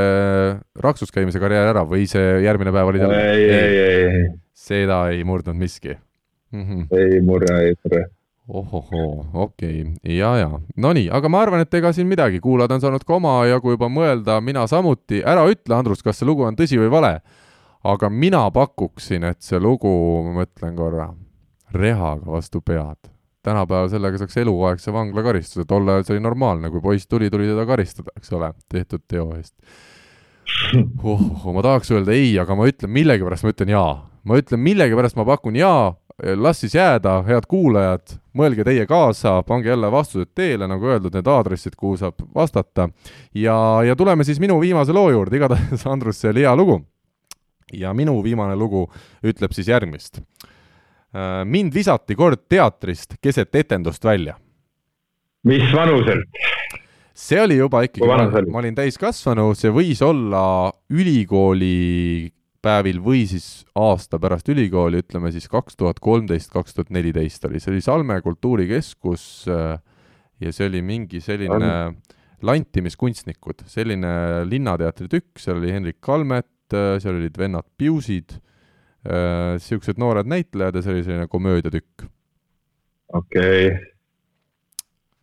raksus 0.83 1.13
käimise 1.15 1.41
karjäär 1.41 1.71
ära 1.71 1.85
või 1.87 2.05
see 2.09 2.43
järgmine 2.45 2.75
päev 2.75 2.91
oli 2.91 3.01
jälle? 3.01 3.23
ei, 3.31 3.47
ei, 3.47 3.79
ei, 3.79 4.03
ei. 4.11 4.27
seda 4.67 5.07
ei 5.13 5.25
murdnud 5.25 5.57
miski 5.57 5.95
mm? 5.95 6.63
-hmm. 6.63 6.87
ei 7.01 7.21
murra, 7.25 7.61
ei 7.65 7.73
murra 7.81 8.05
ohohoo, 8.47 9.25
okei 9.33 9.81
okay., 9.81 10.15
ja, 10.15 10.37
ja 10.37 10.59
nonii, 10.77 11.09
aga 11.11 11.29
ma 11.29 11.41
arvan, 11.43 11.63
et 11.63 11.73
ega 11.73 11.91
siin 11.95 12.07
midagi, 12.07 12.39
kuulajad 12.43 12.77
on 12.77 12.83
saanud 12.83 13.03
ka 13.07 13.17
omajagu 13.17 13.73
juba 13.75 13.89
mõelda, 13.91 14.39
mina 14.43 14.63
samuti, 14.71 15.19
ära 15.25 15.43
ütle, 15.51 15.75
Andrus, 15.75 16.03
kas 16.03 16.21
see 16.21 16.29
lugu 16.29 16.45
on 16.47 16.55
tõsi 16.55 16.79
või 16.79 16.91
vale, 16.93 17.11
aga 17.87 18.09
mina 18.09 18.45
pakuksin, 18.55 19.27
et 19.27 19.41
see 19.43 19.59
lugu, 19.59 19.91
ma 20.23 20.39
mõtlen 20.41 20.79
korra, 20.79 21.11
rehaga 21.75 22.37
vastu 22.37 22.61
pead. 22.63 23.11
tänapäeval 23.47 23.89
sellega 23.89 24.17
saaks 24.19 24.37
eluaegse 24.41 24.91
vanglakaristuse, 24.91 25.67
tol 25.67 25.87
ajal 25.87 26.03
see 26.03 26.17
oli 26.17 26.23
normaalne, 26.23 26.71
kui 26.71 26.81
poiss 26.83 27.07
tuli, 27.07 27.29
tuli 27.31 27.47
teda 27.47 27.65
karistada, 27.65 28.11
eks 28.17 28.33
ole, 28.33 28.53
tehtud 28.71 29.03
teo 29.07 29.29
eest. 29.35 29.55
oh, 31.03 31.51
ma 31.53 31.61
tahaks 31.63 31.91
öelda 31.91 32.15
ei, 32.15 32.31
aga 32.39 32.55
ma 32.55 32.67
ütlen 32.67 32.91
millegipärast, 32.95 33.43
ma 33.43 33.51
ütlen 33.51 33.75
jaa. 33.75 33.93
ma 34.23 34.39
ütlen 34.39 34.63
millegipärast, 34.63 35.19
ma 35.19 35.27
pakun 35.27 35.55
jaa 35.55 35.95
las 36.18 36.59
siis 36.59 36.76
jääda, 36.76 37.22
head 37.28 37.45
kuulajad, 37.47 38.15
mõelge 38.38 38.65
teie 38.65 38.86
kaasa, 38.89 39.41
pange 39.45 39.70
jälle 39.70 39.91
vastused 39.91 40.32
teele, 40.36 40.68
nagu 40.70 40.89
öeldud, 40.89 41.13
need 41.13 41.28
aadressid, 41.30 41.76
kuhu 41.78 41.97
saab 41.97 42.24
vastata. 42.36 42.89
ja, 43.34 43.57
ja 43.86 43.95
tuleme 43.95 44.24
siis 44.24 44.39
minu 44.39 44.59
viimase 44.59 44.93
loo 44.93 45.11
juurde, 45.11 45.38
igatahes 45.38 45.86
Andrus, 45.88 46.22
see 46.22 46.32
oli 46.34 46.45
hea 46.45 46.55
lugu. 46.55 46.82
ja 47.74 47.93
minu 47.93 48.24
viimane 48.24 48.55
lugu 48.55 48.88
ütleb 49.24 49.51
siis 49.51 49.68
järgmist. 49.68 50.22
Äh, 51.15 51.45
mind 51.45 51.74
visati 51.74 52.15
kord 52.15 52.47
teatrist 52.49 53.18
keset 53.22 53.55
etendust 53.55 54.03
välja. 54.03 54.38
mis 55.43 55.74
vanuselt? 55.74 56.26
see 57.13 57.41
oli 57.41 57.57
juba 57.57 57.82
ikkagi, 57.84 58.07
ma, 58.07 58.41
ma 58.51 58.59
olin 58.59 58.76
täiskasvanu, 58.76 59.53
see 59.55 59.70
võis 59.74 60.01
olla 60.01 60.72
ülikooli 60.89 62.32
päevil 62.64 62.99
või 63.03 63.24
siis 63.30 63.66
aasta 63.78 64.20
pärast 64.22 64.49
ülikooli, 64.51 65.01
ütleme 65.03 65.32
siis 65.36 65.47
kaks 65.51 65.78
tuhat 65.80 66.01
kolmteist, 66.03 66.51
kaks 66.53 66.78
tuhat 66.78 66.91
neliteist 66.95 67.45
oli, 67.49 67.62
see 67.64 67.74
oli 67.74 67.84
Salme 67.86 68.20
kultuurikeskus 68.26 69.24
äh, 69.53 69.78
ja 70.43 70.53
see 70.53 70.70
oli 70.70 70.84
mingi 70.86 71.22
selline 71.24 71.72
lantimiskunstnikud, 72.45 73.66
selline 73.70 74.14
Linnateatri 74.45 75.10
tükk, 75.12 75.41
seal 75.41 75.62
oli 75.62 75.74
Hendrik 75.74 76.01
Kalmet, 76.03 76.49
äh, 76.74 76.97
seal 77.03 77.18
olid 77.18 77.38
vennad 77.39 77.68
Piusid, 77.78 78.39
niisugused 79.08 79.95
äh, 79.95 80.01
noored 80.01 80.28
näitlejad 80.28 80.76
ja 80.76 80.84
see 80.84 80.97
oli 80.97 81.05
selline 81.05 81.30
komöödiatükk. 81.32 82.10
okei. 83.14 83.70
Okay 83.70 83.93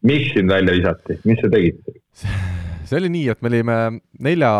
miks 0.04 0.32
sind 0.34 0.50
välja 0.52 0.74
visati, 0.74 1.18
mis 1.24 1.40
sa 1.40 1.50
tegid? 1.50 1.80
see 2.88 2.98
oli 3.00 3.10
nii, 3.12 3.28
et 3.32 3.40
me 3.44 3.50
olime 3.50 3.76
nelja, 4.24 4.50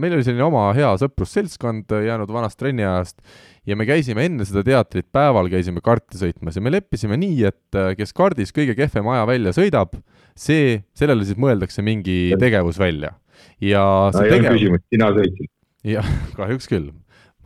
meil 0.00 0.16
oli 0.16 0.26
selline 0.26 0.46
oma 0.46 0.68
hea 0.76 0.92
sõprusseltskond 1.00 1.92
jäänud 2.04 2.32
vanast 2.32 2.58
trenniajast 2.60 3.20
ja 3.68 3.76
me 3.78 3.86
käisime 3.88 4.26
enne 4.28 4.46
seda 4.48 4.64
teatrit 4.66 5.08
päeval, 5.14 5.48
käisime 5.52 5.82
karti 5.84 6.20
sõitmas 6.20 6.58
ja 6.58 6.64
me 6.64 6.72
leppisime 6.74 7.18
nii, 7.20 7.44
et 7.50 7.78
äh, 7.78 7.92
kes 7.98 8.14
kardis 8.16 8.54
kõige 8.56 8.76
kehvem 8.78 9.08
aja 9.14 9.28
välja 9.28 9.54
sõidab, 9.56 9.96
see, 10.36 10.82
sellele 10.96 11.26
siis 11.28 11.40
mõeldakse 11.40 11.84
mingi 11.84 12.34
tegevus 12.40 12.80
välja. 12.80 13.14
ja 13.60 13.84
see 14.14 14.28
no, 14.28 14.36
tegevus. 14.36 14.84
sina 14.92 15.10
sõitsid? 15.16 15.50
jah, 15.94 16.12
kahjuks 16.36 16.70
küll 16.70 16.92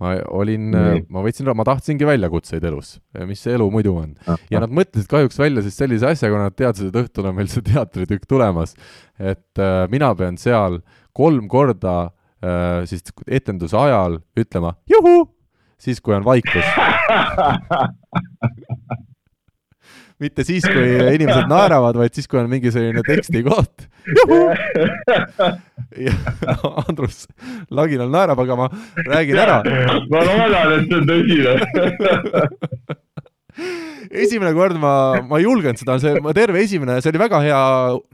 ma 0.03 0.15
olin, 0.35 0.69
ma 1.11 1.23
võtsin, 1.25 1.49
ma 1.59 1.67
tahtsingi 1.67 2.07
väljakutseid 2.09 2.65
elus, 2.69 2.97
mis 3.29 3.43
see 3.45 3.57
elu 3.57 3.67
muidu 3.73 3.97
on. 3.99 4.15
ja 4.53 4.63
nad 4.63 4.73
mõtlesid 4.75 5.11
kahjuks 5.11 5.41
välja 5.41 5.65
siis 5.67 5.79
sellise 5.81 6.11
asja, 6.11 6.31
kuna 6.33 6.49
nad 6.49 6.59
teadsid, 6.59 6.91
et 6.91 7.01
õhtul 7.03 7.31
on 7.31 7.37
meil 7.39 7.51
see 7.53 7.65
teatritükk 7.67 8.29
tulemas, 8.31 8.77
et 9.19 9.63
äh, 9.63 9.83
mina 9.93 10.13
pean 10.19 10.39
seal 10.41 10.81
kolm 11.17 11.49
korda 11.51 11.97
äh, 12.07 12.87
siis 12.91 13.03
etenduse 13.27 13.77
ajal 13.79 14.21
ütlema 14.39 14.77
juhu, 14.91 15.27
siis 15.81 16.03
kui 16.05 16.15
on 16.19 16.27
vaikus 16.27 16.67
mitte 20.23 20.45
siis, 20.47 20.67
kui 20.67 21.15
inimesed 21.15 21.49
naeravad, 21.55 21.99
vaid 22.01 22.15
siis, 22.17 22.29
kui 22.31 22.41
on 22.41 22.51
mingi 22.51 22.73
selline 22.75 23.03
tekstikoht. 23.07 23.87
ja 26.07 26.15
Andrus 26.87 27.27
laginal 27.75 28.11
naerab, 28.13 28.41
aga 28.45 28.57
ma 28.59 28.71
räägin 29.09 29.43
ära. 29.43 29.59
ma 30.11 30.25
loodan, 30.25 30.79
et 30.79 30.89
see 30.89 30.99
on 30.99 31.05
tõsine 31.13 31.53
esimene 34.25 34.53
kord 34.57 34.79
ma, 34.81 34.93
ma 35.29 35.39
ei 35.41 35.45
julgenud 35.45 35.81
seda, 35.81 35.99
see 36.01 36.35
terve 36.37 36.63
esimene, 36.65 36.99
see 37.03 37.13
oli 37.13 37.21
väga 37.21 37.41
hea 37.45 37.63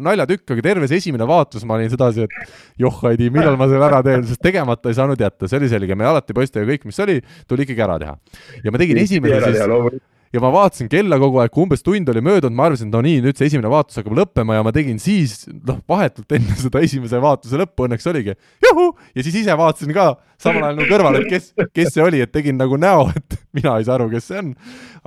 naljatükk, 0.08 0.54
aga 0.54 0.64
terve 0.66 0.88
see 0.90 1.00
esimene 1.02 1.28
vaatus 1.28 1.66
ma 1.68 1.76
olin 1.78 1.92
sedasi, 1.92 2.26
et 2.26 2.80
joh, 2.80 2.96
ei 3.10 3.20
tea, 3.20 3.34
millal 3.34 3.58
ma 3.60 3.68
selle 3.70 3.86
ära 3.86 4.00
teen, 4.06 4.24
sest 4.28 4.42
tegemata 4.44 4.90
ei 4.90 4.98
saanud 4.98 5.20
jätta, 5.20 5.50
see 5.50 5.60
oli 5.60 5.70
selge, 5.72 5.98
me 5.98 6.08
alati 6.08 6.36
poistega 6.36 6.66
kõik, 6.72 6.88
mis 6.90 6.98
oli, 7.04 7.20
tuli 7.50 7.68
ikkagi 7.68 7.86
ära 7.86 8.00
teha. 8.02 8.16
ja 8.64 8.74
ma 8.74 8.82
tegin 8.82 9.04
esimese 9.04 9.40
siis 9.44 10.02
ja 10.34 10.42
ma 10.42 10.50
vaatasin 10.54 10.90
kella 10.90 11.18
kogu 11.22 11.38
aeg, 11.42 11.52
kui 11.54 11.62
umbes 11.64 11.84
tund 11.86 12.08
oli 12.10 12.22
möödunud, 12.24 12.56
ma 12.58 12.66
arvasin, 12.68 12.90
no 12.90 13.00
nii, 13.04 13.20
nüüd 13.24 13.38
see 13.38 13.46
esimene 13.50 13.70
vaatus 13.70 14.00
hakkab 14.00 14.16
lõppema 14.18 14.56
ja 14.58 14.64
ma 14.66 14.72
tegin 14.74 14.98
siis, 15.02 15.44
noh, 15.54 15.78
vahetult 15.90 16.34
enne 16.34 16.56
seda 16.58 16.82
esimese 16.82 17.20
vaatuse 17.22 17.60
lõppu 17.60 17.86
õnneks 17.86 18.08
oligi 18.10 18.34
juhu, 18.64 18.88
ja 19.14 19.26
siis 19.26 19.38
ise 19.44 19.54
vaatasin 19.58 19.94
ka 19.94 20.08
samal 20.40 20.66
ajal 20.66 20.80
nagu 20.80 20.90
kõrval, 20.90 21.18
et 21.20 21.28
kes, 21.30 21.46
kes 21.76 21.92
see 21.94 22.02
oli, 22.02 22.22
et 22.24 22.32
tegin 22.34 22.58
nagu 22.58 22.78
näo, 22.80 23.06
et 23.14 23.38
mina 23.54 23.76
ei 23.78 23.86
saa 23.86 23.96
aru, 23.98 24.08
kes 24.12 24.26
see 24.30 24.40
on. 24.42 24.50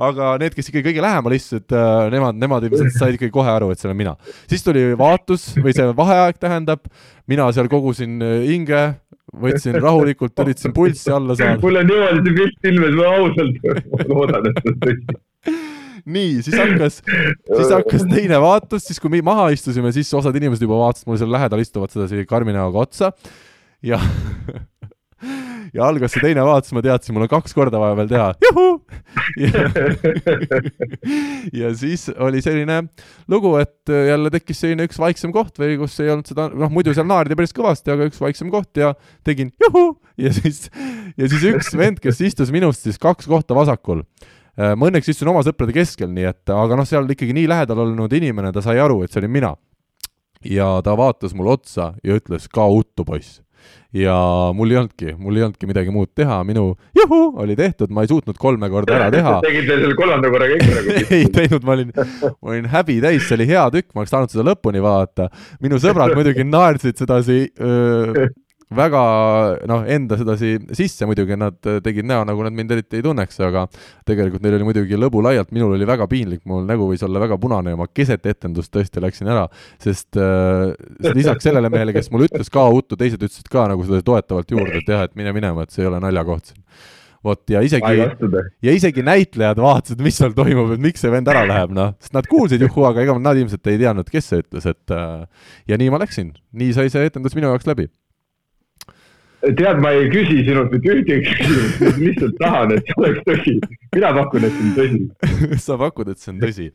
aga 0.07 0.31
need, 0.41 0.55
kes 0.55 0.71
ikkagi 0.71 0.85
kõige 0.91 1.03
lähemal 1.03 1.35
istusid, 1.35 1.67
äh, 1.75 2.07
nemad, 2.13 2.39
nemad 2.39 2.67
ilmselt 2.69 2.95
said 2.95 3.17
ikkagi 3.17 3.33
kohe 3.33 3.51
aru, 3.51 3.71
et 3.73 3.81
see 3.81 3.89
olen 3.89 3.99
mina. 3.99 4.15
siis 4.47 4.63
tuli 4.63 4.85
vaatus 4.97 5.49
või 5.57 5.75
see 5.75 5.89
vaheaeg 5.97 6.39
tähendab, 6.39 6.87
mina 7.27 7.49
seal 7.55 7.67
kogusin 7.71 8.21
äh, 8.23 8.39
hinge, 8.47 8.83
võtsin 9.35 9.79
rahulikult, 9.81 10.35
üritasin 10.43 10.73
pulssi 10.75 11.11
alla 11.13 11.35
saada. 11.37 11.59
mul 11.65 11.81
on 11.81 11.89
niimoodi 11.89 12.23
see 12.27 12.37
pilt 12.41 12.59
silmes, 12.67 12.95
ma 12.97 13.15
ausalt, 13.17 13.65
loodan, 14.11 14.51
et 14.51 14.61
see 14.61 14.73
on 14.73 14.79
tõsi 14.85 15.25
nii, 16.07 16.37
siis 16.45 16.55
hakkas, 16.55 17.01
siis 17.03 17.73
hakkas 17.73 18.05
teine 18.07 18.39
vaatus, 18.39 18.85
siis 18.87 19.01
kui 19.03 19.11
me 19.11 19.19
maha 19.25 19.49
istusime, 19.55 19.91
siis 19.95 20.11
osad 20.15 20.35
inimesed 20.39 20.63
juba 20.63 20.79
vaatasid 20.79 21.09
mulle 21.09 21.19
seal 21.19 21.33
lähedal 21.35 21.63
istuvat 21.63 21.91
sedasi 21.91 22.23
karmi 22.29 22.55
näoga 22.55 22.85
otsa 22.85 23.11
ja 23.83 23.99
ja 25.75 25.87
algas 25.87 26.13
see 26.15 26.23
teine 26.23 26.43
vaatus, 26.45 26.71
ma 26.75 26.83
teadsin, 26.85 27.15
mul 27.15 27.25
on 27.25 27.31
kaks 27.31 27.55
korda 27.57 27.79
vaja 27.81 27.97
veel 27.99 28.11
teha, 28.11 28.27
juhu! 28.47 28.67
ja 31.61 31.71
siis 31.77 32.07
oli 32.23 32.41
selline 32.43 32.79
lugu, 33.31 33.53
et 33.61 33.91
jälle 33.91 34.31
tekkis 34.33 34.63
selline 34.63 34.87
üks 34.87 34.99
vaiksem 35.01 35.33
koht 35.35 35.59
või 35.61 35.77
kus 35.81 35.97
ei 36.03 36.11
olnud 36.13 36.29
seda, 36.29 36.47
noh 36.53 36.71
muidu 36.73 36.95
seal 36.95 37.07
naerdi 37.09 37.37
päris 37.37 37.55
kõvasti, 37.55 37.91
aga 37.93 38.07
üks 38.09 38.21
vaiksem 38.23 38.51
koht 38.53 38.79
ja 38.79 38.93
tegin 39.27 39.51
juhu! 39.67 39.85
ja 40.21 40.33
siis, 40.35 40.67
ja 41.19 41.29
siis 41.29 41.45
üks 41.51 41.71
vend, 41.77 42.01
kes 42.03 42.23
istus 42.25 42.53
minust 42.53 42.87
siis 42.87 42.99
kaks 43.01 43.29
kohta 43.29 43.57
vasakul 43.57 44.03
ma 44.57 44.89
õnneks 44.89 45.11
istusin 45.11 45.29
oma 45.29 45.43
sõprade 45.45 45.73
keskel, 45.75 46.09
nii 46.09 46.31
et, 46.31 46.49
aga 46.49 46.79
noh, 46.79 46.87
seal 46.89 47.05
ikkagi 47.13 47.35
nii 47.37 47.45
lähedal 47.49 47.83
olnud 47.83 48.13
inimene, 48.17 48.49
ta 48.55 48.63
sai 48.65 48.79
aru, 48.81 49.03
et 49.05 49.13
see 49.13 49.21
olin 49.21 49.35
mina. 49.35 49.51
ja 50.41 50.77
ta 50.85 50.95
vaatas 50.97 51.35
mulle 51.37 51.53
otsa 51.57 51.91
ja 52.05 52.17
ütles, 52.17 52.49
ka 52.49 52.65
uttu, 52.69 53.05
poiss 53.05 53.41
ja 53.97 54.17
mul 54.55 54.71
ei 54.71 54.79
olnudki, 54.81 55.13
mul 55.17 55.37
ei 55.39 55.45
olnudki 55.47 55.69
midagi 55.69 55.93
muud 55.93 56.11
teha, 56.17 56.39
minu 56.47 56.69
juhu 56.97 57.21
oli 57.41 57.55
tehtud, 57.59 57.91
ma 57.93 58.05
ei 58.05 58.11
suutnud 58.11 58.39
kolme 58.41 58.69
korda 58.73 58.97
ära 58.97 59.11
teha. 59.13 59.37
tegid 59.47 59.69
selle 59.71 59.93
kolmanda 59.97 60.31
korra 60.33 60.49
kõik 60.53 60.65
nagu 60.71 60.97
ei 61.19 61.29
teinud, 61.39 61.67
ma 61.67 61.77
olin, 61.77 61.93
ma 62.31 62.53
olin 62.53 62.71
häbi 62.73 62.99
täis, 63.03 63.27
see 63.27 63.37
oli 63.39 63.49
hea 63.51 63.67
tükk, 63.73 63.91
ma 63.93 64.03
oleks 64.03 64.15
tahtnud 64.15 64.35
seda 64.35 64.47
lõpuni 64.51 64.83
vaadata. 64.83 65.29
minu 65.63 65.79
sõbrad 65.81 66.15
muidugi 66.17 66.45
naersid 66.47 66.99
sedasi 66.99 67.39
öö, 67.59 68.27
väga 68.75 69.01
noh, 69.69 69.85
enda 69.87 70.17
sedasi 70.19 70.57
sisse 70.75 71.07
muidugi, 71.07 71.37
nad 71.39 71.55
tegid 71.83 72.07
näo, 72.07 72.25
nagu 72.27 72.43
nad 72.43 72.55
mind 72.55 72.73
eriti 72.75 72.99
ei 72.99 73.05
tunneks, 73.05 73.39
aga 73.47 73.63
tegelikult 74.07 74.43
neil 74.43 74.57
oli 74.57 74.67
muidugi 74.67 74.99
lõbu 74.99 75.21
laialt, 75.23 75.53
minul 75.55 75.77
oli 75.77 75.87
väga 75.87 76.07
piinlik, 76.11 76.41
mul 76.49 76.67
nägu 76.67 76.89
võis 76.89 77.03
olla 77.07 77.21
väga 77.23 77.37
punane 77.39 77.73
ja 77.73 77.79
ma 77.79 77.87
keset 77.87 78.27
etendust 78.27 78.73
tõesti 78.75 79.03
läksin 79.03 79.31
ära, 79.31 79.45
sest 79.83 80.19
äh, 80.19 80.73
lisaks 81.15 81.47
sellele 81.47 81.71
mehele, 81.71 81.95
kes 81.95 82.11
mulle 82.11 82.27
ütles 82.27 82.51
ka 82.51 82.67
uttu, 82.75 82.99
teised 82.99 83.23
ütlesid 83.23 83.47
ka 83.51 83.69
nagu 83.71 83.87
seda 83.87 84.03
toetavalt 84.03 84.51
juurde, 84.51 84.81
et 84.81 84.91
jah, 84.91 85.07
et 85.07 85.15
mine 85.19 85.31
minema, 85.35 85.63
et 85.63 85.71
see 85.71 85.85
ei 85.85 85.91
ole 85.91 86.01
naljakoht 86.03 86.51
siin. 86.51 86.63
Vot 87.25 87.49
ja 87.49 87.63
isegi, 87.65 88.03
ja 88.63 88.73
isegi 88.77 89.01
näitlejad 89.03 89.57
vaatasid, 89.59 90.03
mis 90.05 90.19
seal 90.19 90.35
toimub, 90.37 90.69
et 90.75 90.83
miks 90.83 91.01
see 91.01 91.11
vend 91.11 91.27
ära 91.31 91.41
läheb, 91.49 91.71
noh, 91.75 91.95
sest 92.03 92.13
nad 92.15 92.27
kuulsid 92.29 92.61
juhu, 92.61 92.85
aga 92.87 93.01
ega 93.03 93.15
nad 93.19 93.39
ilmselt 93.39 93.71
ei 93.71 93.79
teadnud, 93.81 94.11
kes 94.11 94.29
see 94.29 94.43
ütles, 94.43 94.67
et 94.69 94.93
äh, 94.93 95.47
ja 95.71 95.79
nii 95.81 95.89
ma 95.91 95.99
läksin, 96.03 96.35
nii 96.55 96.75
sai 96.77 96.91
see 96.93 97.09
etendus 97.09 97.35
minu 97.35 97.49
jaoks 97.49 97.67
läbi 97.67 97.87
tead, 99.55 99.79
ma 99.83 99.91
ei 99.95 100.07
küsi 100.11 100.41
sinult 100.47 100.71
mitte 100.73 100.93
ühtegi 100.93 101.33
küsimust, 101.37 101.99
lihtsalt 102.01 102.37
tahan, 102.41 102.73
et 102.75 102.87
see 102.87 102.97
oleks 103.01 103.21
tõsi. 103.27 103.53
mina 103.95 104.11
pakun, 104.17 104.47
et 104.47 104.55
see 104.55 104.65
on 104.65 104.73
tõsi 104.77 105.01
sa 105.67 105.77
pakud, 105.81 106.11
et 106.11 106.21
see 106.21 106.31
on 106.33 106.41
tõsi. 106.41 106.67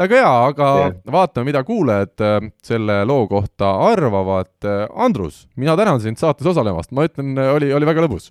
väga 0.00 0.20
hea, 0.20 0.30
aga 0.50 0.68
yeah. 0.80 0.94
vaatame, 1.16 1.48
mida 1.50 1.64
kuulajad 1.66 2.24
äh, 2.24 2.38
selle 2.64 3.00
loo 3.08 3.26
kohta 3.30 3.74
arvavad. 3.90 4.52
Äh, 4.64 4.86
Andrus, 5.06 5.44
mina 5.56 5.76
tänan 5.80 6.00
sind 6.04 6.20
saates 6.20 6.48
osalemast, 6.54 6.94
ma 6.94 7.08
ütlen, 7.08 7.34
äh, 7.38 7.52
oli, 7.56 7.72
oli 7.74 7.90
väga 7.90 8.06
lõbus. 8.06 8.30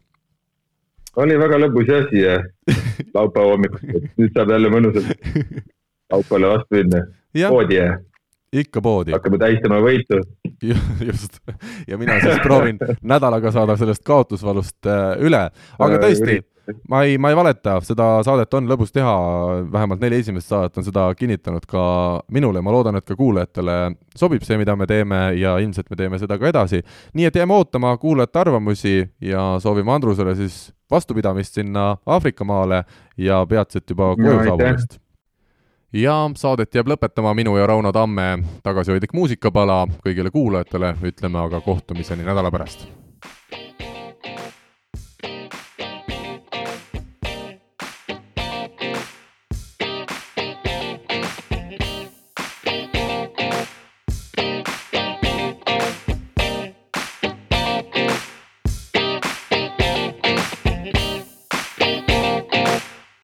oli 1.21 1.37
väga 1.37 1.59
lõbus 1.65 1.91
jah 1.91 2.07
siia 2.09 2.39
laupäeva 3.17 3.53
hommikul, 3.53 4.07
nüüd 4.17 4.33
saab 4.33 4.55
jälle 4.55 4.73
mõnusalt 4.73 5.13
laupäevale 6.13 6.55
vastu 6.57 6.81
minna 6.81 7.05
poodi 7.49 7.79
ja 7.81 7.93
ikka 8.53 8.81
poodi. 8.81 9.13
hakkame 9.15 9.37
tähistama 9.41 9.81
võitu. 9.83 10.21
just, 11.09 11.39
ja 11.87 11.97
mina 11.97 12.19
siis 12.21 12.41
proovin 12.43 12.79
nädalaga 13.13 13.51
saada 13.51 13.77
sellest 13.79 14.03
kaotusvalust 14.07 14.89
äh, 14.89 15.03
üle, 15.25 15.47
aga 15.79 16.01
tõesti, 16.03 16.39
ma 16.89 17.03
ei, 17.07 17.17
ma 17.21 17.31
ei 17.33 17.37
valeta, 17.37 17.79
seda 17.85 18.07
saadet 18.25 18.53
on 18.57 18.69
lõbus 18.69 18.93
teha, 18.95 19.15
vähemalt 19.73 20.03
neli 20.03 20.21
esimest 20.23 20.51
saadet 20.51 20.77
on 20.79 20.87
seda 20.87 21.07
kinnitanud 21.17 21.65
ka 21.69 21.83
minule, 22.31 22.61
ma 22.63 22.75
loodan, 22.75 22.99
et 22.99 23.07
ka 23.07 23.17
kuulajatele 23.19 23.77
sobib 24.17 24.45
see, 24.45 24.59
mida 24.61 24.77
me 24.79 24.87
teeme 24.89 25.23
ja 25.39 25.57
ilmselt 25.63 25.89
me 25.91 25.99
teeme 25.99 26.21
seda 26.21 26.37
ka 26.39 26.51
edasi. 26.53 26.83
nii 27.13 27.29
et 27.29 27.41
jääme 27.41 27.57
ootama 27.57 27.95
kuulajate 27.97 28.45
arvamusi 28.45 28.97
ja 29.21 29.53
soovime 29.63 29.91
Andrusele 29.91 30.35
siis 30.39 30.67
vastupidamist 30.91 31.57
sinna 31.57 31.95
Aafrika 32.05 32.45
maale 32.45 32.83
ja 33.17 33.45
peatselt 33.49 33.89
juba 33.89 34.13
koju 34.15 34.43
saabumist 34.43 34.99
ja 35.93 36.15
saadet 36.35 36.75
jääb 36.75 36.89
lõpetama 36.89 37.33
minu 37.37 37.57
ja 37.57 37.67
Rauno 37.67 37.91
Tamme 37.93 38.43
tagasihoidlik 38.63 39.13
muusikapala, 39.13 39.85
kõigile 40.05 40.31
kuulajatele 40.33 40.95
ütleme 41.05 41.39
aga 41.45 41.61
kohtumiseni 41.61 42.25
nädala 42.25 42.51
pärast 42.51 42.87